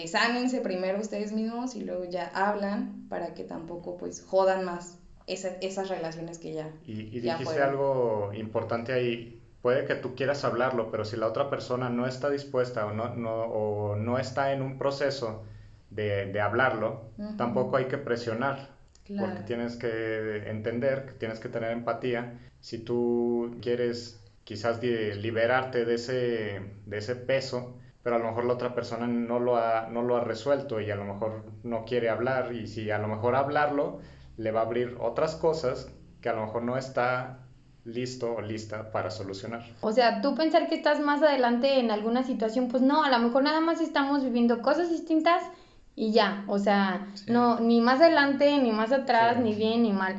eh, 0.04 0.08
sánense 0.08 0.60
primero 0.62 1.00
ustedes 1.00 1.32
mismos 1.32 1.76
y 1.76 1.82
luego 1.86 2.04
ya 2.06 2.28
hablan 2.34 3.08
para 3.08 3.34
que 3.34 3.44
tampoco 3.44 3.98
pues 3.98 4.22
jodan 4.22 4.66
más 4.66 5.00
esa- 5.28 5.56
esas 5.62 5.88
relaciones 5.90 6.38
que 6.38 6.54
ya 6.54 6.70
Y, 6.86 7.04
y 7.18 7.22
Ya 7.22 7.34
dijiste 7.34 7.46
fueron. 7.46 7.70
algo 7.70 8.32
importante 8.34 8.92
ahí. 8.94 9.42
Puede 9.62 9.86
que 9.86 9.96
tú 9.96 10.14
quieras 10.16 10.44
hablarlo, 10.44 10.92
pero 10.92 11.06
si 11.06 11.16
la 11.18 11.28
otra 11.28 11.50
persona 11.50 11.90
no 11.90 12.06
está 12.08 12.30
dispuesta 12.30 12.86
o 12.86 12.94
no, 12.94 13.16
no, 13.16 13.44
o 13.46 13.96
no 13.96 14.20
está 14.20 14.52
en 14.54 14.62
un 14.62 14.78
proceso 14.78 15.44
de, 15.90 16.26
de 16.32 16.42
hablarlo, 16.42 17.10
Ujú. 17.18 17.38
tampoco 17.38 17.78
hay 17.78 17.86
que 17.86 17.98
presionar. 17.98 18.70
Claro. 19.06 19.28
Porque 19.30 19.44
tienes 19.44 19.76
que 19.78 20.50
entender, 20.50 21.06
que 21.06 21.14
tienes 21.14 21.40
que 21.40 21.48
tener 21.50 21.72
empatía. 21.72 22.38
Si 22.60 22.78
tú 22.80 23.56
quieres 23.62 24.20
quizás 24.44 24.82
de- 24.82 25.16
liberarte 25.16 25.86
de 25.86 25.96
ese, 25.96 26.62
de 26.86 26.98
ese 26.98 27.16
peso, 27.16 27.78
pero 28.06 28.18
a 28.18 28.20
lo 28.20 28.26
mejor 28.26 28.46
la 28.46 28.54
otra 28.54 28.76
persona 28.76 29.08
no 29.08 29.40
lo 29.40 29.58
ha, 29.58 29.88
no 29.90 30.04
lo 30.04 30.16
ha 30.16 30.20
resuelto 30.24 30.80
y 30.80 30.92
a 30.92 30.96
lo 30.96 31.06
mejor 31.06 31.44
no 31.64 31.86
quiere 31.86 32.08
hablar 32.12 32.54
y 32.54 32.68
si 32.68 32.92
a 32.92 33.00
lo 33.00 33.08
mejor 33.08 33.36
hablarlo 33.36 33.98
le 34.38 34.52
va 34.52 34.60
a 34.60 34.64
abrir 34.66 34.96
otras 35.00 35.34
cosas 35.36 35.90
que 36.22 36.30
a 36.30 36.34
lo 36.34 36.46
mejor 36.46 36.62
no 36.62 36.78
está 36.78 37.40
listo 37.84 38.36
o 38.36 38.42
lista 38.42 38.92
para 38.92 39.10
solucionar. 39.10 39.64
O 39.82 39.92
sea, 39.92 40.22
tú 40.22 40.36
pensar 40.36 40.68
que 40.70 40.76
estás 40.76 41.00
más 41.00 41.24
adelante 41.24 41.80
en 41.80 41.90
alguna 41.90 42.22
situación, 42.22 42.68
pues 42.68 42.84
no, 42.84 43.04
a 43.04 43.10
lo 43.10 43.18
mejor 43.18 43.42
nada 43.42 43.60
más 43.60 43.82
estamos 43.82 44.24
viviendo 44.24 44.62
cosas 44.62 44.92
distintas 44.92 45.42
y 45.96 46.12
ya, 46.12 46.44
o 46.48 46.60
sea, 46.60 47.08
Sí. 47.16 47.32
no, 47.32 47.60
ni 47.60 47.82
más 47.82 48.02
adelante, 48.02 48.56
ni 48.60 48.72
más 48.72 48.92
atrás, 48.92 49.38
Sí. 49.38 49.42
ni 49.42 49.56
bien, 49.56 49.82
ni 49.82 49.94
mal. 49.94 50.16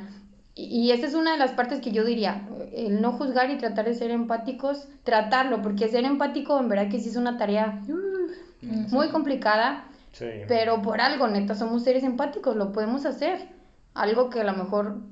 Y, 0.57 0.65
y 0.81 0.91
esa 0.91 1.07
es 1.07 1.15
una 1.15 1.33
de 1.33 1.39
las 1.39 1.53
partes 1.53 1.81
que 1.81 1.93
yo 1.93 2.05
diría, 2.05 2.49
el 2.73 3.01
no 3.01 3.13
juzgar 3.13 3.51
y 3.51 3.59
tratar 3.59 3.85
de 3.85 3.95
ser 3.95 4.11
empáticos, 4.11 4.89
tratarlo, 5.05 5.63
porque 5.63 5.87
ser 5.89 6.05
empático 6.05 6.59
en 6.59 6.69
verdad 6.69 6.89
que 6.91 6.99
sí 6.99 7.11
es 7.11 7.17
una 7.17 7.37
tarea 7.37 7.81
uh, 7.89 8.67
muy 8.91 9.11
complicada, 9.11 9.85
Sí. 10.13 10.25
pero 10.49 10.81
por 10.81 11.03
algo, 11.03 11.29
neta, 11.29 11.55
somos 11.55 11.85
seres 11.85 12.03
empáticos, 12.03 12.57
lo 12.57 12.73
podemos 12.73 13.05
hacer. 13.05 13.49
Algo 13.93 14.31
que 14.31 14.41
a 14.41 14.45
lo 14.45 14.55
mejor 14.55 15.03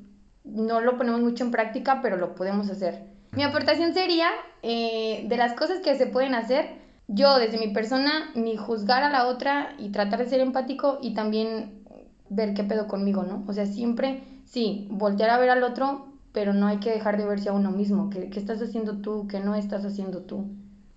no 0.44 0.80
lo 0.80 0.96
ponemos 0.96 1.20
mucho 1.20 1.44
en 1.44 1.50
práctica, 1.50 2.00
pero 2.00 2.16
lo 2.16 2.34
podemos 2.34 2.70
hacer. 2.70 3.02
Mi 3.32 3.42
aportación 3.42 3.92
sería, 3.92 4.28
eh, 4.62 5.26
de 5.28 5.36
las 5.36 5.52
cosas 5.52 5.80
que 5.80 5.94
se 5.96 6.06
pueden 6.06 6.34
hacer, 6.34 6.76
yo 7.06 7.38
desde 7.38 7.58
mi 7.58 7.68
persona, 7.74 8.30
ni 8.34 8.56
juzgar 8.56 9.02
a 9.02 9.10
la 9.10 9.26
otra 9.26 9.74
y 9.78 9.90
tratar 9.90 10.20
de 10.20 10.26
ser 10.26 10.40
empático 10.40 10.98
y 11.02 11.12
también 11.12 11.84
ver 12.30 12.54
qué 12.54 12.64
pedo 12.64 12.88
conmigo, 12.88 13.24
¿no? 13.24 13.44
O 13.46 13.52
sea, 13.52 13.66
siempre, 13.66 14.22
sí, 14.54 14.86
voltear 14.88 15.30
a 15.30 15.38
ver 15.38 15.50
al 15.50 15.64
otro, 15.64 16.06
pero 16.32 16.54
no 16.54 16.68
hay 16.68 16.78
que 16.78 16.92
dejar 16.92 17.18
de 17.18 17.26
verse 17.26 17.48
a 17.48 17.52
uno 17.52 17.72
mismo. 17.72 18.08
¿Qué, 18.08 18.30
qué 18.30 18.38
estás 18.38 18.62
haciendo 18.62 18.98
tú? 18.98 19.26
¿Qué 19.28 19.40
no 19.40 19.56
estás 19.56 19.84
haciendo 19.84 20.22
tú? 20.22 20.48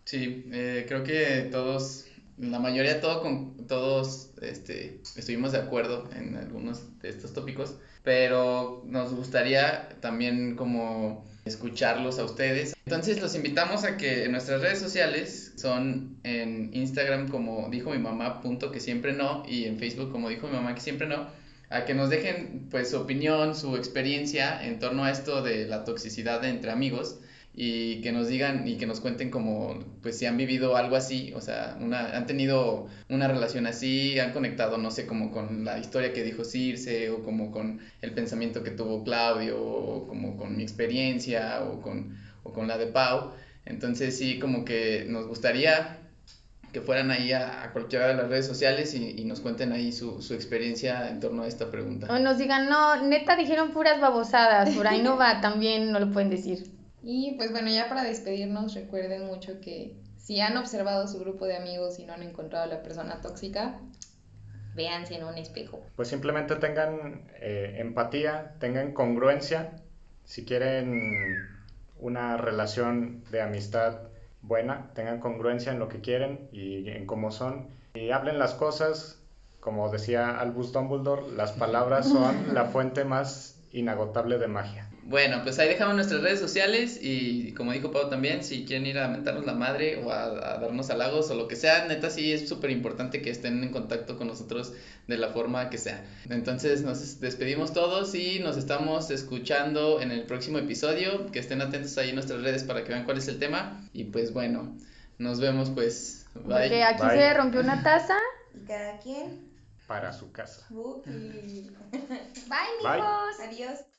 Sí, 0.05 0.45
eh, 0.51 0.85
creo 0.87 1.03
que 1.03 1.49
todos, 1.51 2.05
la 2.37 2.59
mayoría 2.59 3.01
todo 3.01 3.21
con, 3.21 3.67
todos 3.67 4.29
este, 4.41 5.01
estuvimos 5.15 5.53
de 5.53 5.57
acuerdo 5.57 6.07
en 6.15 6.35
algunos 6.35 6.99
de 7.01 7.09
estos 7.09 7.33
tópicos, 7.33 7.75
pero 8.03 8.83
nos 8.85 9.13
gustaría 9.13 9.89
también 10.01 10.55
como 10.55 11.25
escucharlos 11.45 12.19
a 12.19 12.25
ustedes. 12.25 12.75
Entonces 12.85 13.19
los 13.19 13.33
invitamos 13.33 13.85
a 13.85 13.97
que 13.97 14.25
en 14.25 14.33
nuestras 14.33 14.61
redes 14.61 14.79
sociales 14.79 15.53
son 15.57 16.17
en 16.23 16.69
Instagram 16.73 17.27
como 17.27 17.69
dijo 17.71 17.89
mi 17.89 17.97
mamá, 17.97 18.39
punto 18.41 18.71
que 18.71 18.79
siempre 18.79 19.13
no, 19.13 19.43
y 19.47 19.65
en 19.65 19.79
Facebook 19.79 20.11
como 20.11 20.29
dijo 20.29 20.47
mi 20.47 20.53
mamá 20.53 20.75
que 20.75 20.81
siempre 20.81 21.07
no, 21.07 21.27
a 21.69 21.85
que 21.85 21.93
nos 21.93 22.09
dejen 22.09 22.67
pues 22.71 22.91
su 22.91 22.97
opinión, 22.97 23.55
su 23.55 23.75
experiencia 23.75 24.63
en 24.65 24.79
torno 24.79 25.03
a 25.03 25.11
esto 25.11 25.41
de 25.41 25.67
la 25.67 25.83
toxicidad 25.83 26.43
entre 26.45 26.71
amigos 26.71 27.19
y 27.59 28.01
que 28.01 28.11
nos 28.11 28.27
digan 28.27 28.67
y 28.67 28.77
que 28.77 28.85
nos 28.85 28.99
cuenten 28.99 29.31
como 29.31 29.79
pues 30.03 30.17
si 30.17 30.27
han 30.27 30.37
vivido 30.37 30.77
algo 30.77 30.95
así, 30.95 31.33
o 31.35 31.41
sea, 31.41 31.75
una, 31.81 32.15
han 32.15 32.27
tenido 32.27 32.87
una 33.09 33.27
relación 33.27 33.65
así, 33.65 34.19
han 34.19 34.31
conectado, 34.31 34.77
no 34.77 34.91
sé, 34.91 35.07
como 35.07 35.31
con 35.31 35.65
la 35.65 35.79
historia 35.79 36.13
que 36.13 36.23
dijo 36.23 36.45
Circe 36.45 37.09
o 37.09 37.23
como 37.23 37.51
con 37.51 37.81
el 38.01 38.11
pensamiento 38.13 38.63
que 38.63 38.71
tuvo 38.71 39.03
Claudio 39.03 39.59
o 39.59 40.07
como 40.07 40.37
con 40.37 40.55
mi 40.55 40.61
experiencia 40.63 41.63
o 41.63 41.81
con, 41.81 42.15
o 42.43 42.53
con 42.53 42.67
la 42.67 42.77
de 42.77 42.87
Pau. 42.87 43.31
Entonces 43.65 44.17
sí, 44.17 44.39
como 44.39 44.63
que 44.63 45.05
nos 45.09 45.27
gustaría 45.27 46.06
que 46.71 46.81
fueran 46.81 47.11
ahí 47.11 47.31
a, 47.31 47.63
a 47.63 47.71
cualquiera 47.71 48.07
de 48.07 48.15
las 48.15 48.29
redes 48.29 48.45
sociales 48.45 48.93
y, 48.93 49.19
y 49.19 49.25
nos 49.25 49.39
cuenten 49.39 49.71
ahí 49.71 49.91
su, 49.91 50.21
su 50.21 50.33
experiencia 50.33 51.09
en 51.09 51.19
torno 51.19 51.43
a 51.43 51.47
esta 51.47 51.71
pregunta. 51.71 52.07
O 52.09 52.19
nos 52.19 52.37
digan, 52.37 52.69
no, 52.69 53.01
neta 53.03 53.35
dijeron 53.35 53.71
puras 53.71 53.99
babosadas, 54.01 54.69
por 54.71 54.87
ahí 54.87 55.01
no 55.01 55.17
va, 55.17 55.41
también 55.41 55.91
no 55.91 55.99
lo 55.99 56.11
pueden 56.11 56.29
decir. 56.29 56.71
Y 57.03 57.35
pues 57.37 57.51
bueno, 57.51 57.69
ya 57.69 57.87
para 57.87 58.03
despedirnos, 58.03 58.73
recuerden 58.75 59.27
mucho 59.27 59.61
que 59.61 59.95
si 60.17 60.41
han 60.41 60.57
observado 60.57 61.07
su 61.07 61.19
grupo 61.19 61.45
de 61.45 61.55
amigos 61.55 61.99
y 61.99 62.05
no 62.05 62.13
han 62.13 62.23
encontrado 62.23 62.65
a 62.65 62.67
la 62.67 62.83
persona 62.83 63.21
tóxica, 63.21 63.79
véanse 64.75 65.15
en 65.15 65.23
un 65.23 65.37
espejo. 65.37 65.81
Pues 65.95 66.09
simplemente 66.09 66.55
tengan 66.57 67.29
eh, 67.39 67.75
empatía, 67.77 68.55
tengan 68.59 68.93
congruencia. 68.93 69.71
Si 70.25 70.43
quieren 70.43 71.47
una 71.99 72.35
relación 72.35 73.23
de 73.31 73.41
amistad 73.41 74.01
buena, 74.47 74.91
tengan 74.93 75.19
congruencia 75.19 75.71
en 75.71 75.79
lo 75.79 75.89
que 75.89 76.01
quieren 76.01 76.47
y 76.51 76.89
en 76.89 77.05
cómo 77.05 77.31
son. 77.31 77.69
Y 77.93 78.11
hablen 78.11 78.39
las 78.39 78.53
cosas, 78.53 79.21
como 79.59 79.89
decía 79.89 80.39
Albus 80.39 80.71
Dumbledore, 80.71 81.31
las 81.35 81.51
palabras 81.51 82.07
son 82.07 82.53
la 82.53 82.65
fuente 82.65 83.03
más 83.03 83.59
inagotable 83.71 84.37
de 84.37 84.47
magia. 84.47 84.86
Bueno, 85.09 85.39
pues 85.43 85.57
ahí 85.57 85.69
dejamos 85.69 85.95
nuestras 85.95 86.21
redes 86.21 86.39
sociales 86.41 86.99
y 87.01 87.53
como 87.53 87.71
dijo 87.71 87.91
Pau 87.91 88.09
también, 88.09 88.43
si 88.43 88.65
quieren 88.65 88.85
ir 88.85 88.99
a 88.99 89.07
mentarnos 89.07 89.45
la 89.45 89.53
madre 89.53 90.03
o 90.03 90.11
a, 90.11 90.25
a 90.25 90.57
darnos 90.59 90.89
halagos 90.89 91.31
o 91.31 91.35
lo 91.35 91.47
que 91.47 91.55
sea, 91.55 91.85
neta 91.87 92.09
sí 92.09 92.33
es 92.33 92.49
súper 92.49 92.71
importante 92.71 93.21
que 93.21 93.29
estén 93.29 93.63
en 93.63 93.71
contacto 93.71 94.17
con 94.17 94.27
nosotros 94.27 94.73
de 95.07 95.17
la 95.17 95.29
forma 95.29 95.69
que 95.69 95.77
sea. 95.77 96.03
Entonces 96.29 96.81
nos 96.81 97.21
despedimos 97.21 97.71
todos 97.71 98.13
y 98.15 98.39
nos 98.39 98.57
estamos 98.57 99.09
escuchando 99.09 100.01
en 100.01 100.11
el 100.11 100.23
próximo 100.23 100.57
episodio, 100.57 101.31
que 101.31 101.39
estén 101.39 101.61
atentos 101.61 101.97
ahí 101.97 102.09
en 102.09 102.15
nuestras 102.15 102.41
redes 102.41 102.65
para 102.65 102.83
que 102.83 102.89
vean 102.89 103.05
cuál 103.05 103.17
es 103.17 103.29
el 103.29 103.39
tema 103.39 103.87
y 103.93 104.03
pues 104.03 104.33
bueno, 104.33 104.75
nos 105.19 105.39
vemos 105.39 105.69
pues. 105.69 106.25
Bye. 106.33 106.43
Porque 106.43 106.83
aquí 106.83 107.01
Bye. 107.03 107.17
se 107.17 107.33
rompió 107.33 107.61
una 107.61 107.81
taza. 107.81 108.17
Y 108.53 108.65
cada 108.65 108.99
quien, 108.99 109.51
Para 109.87 110.11
su 110.11 110.31
casa. 110.33 110.67
Bye, 110.69 111.71
Bye. 112.83 112.97
mijos. 112.97 113.39
Adiós. 113.41 113.96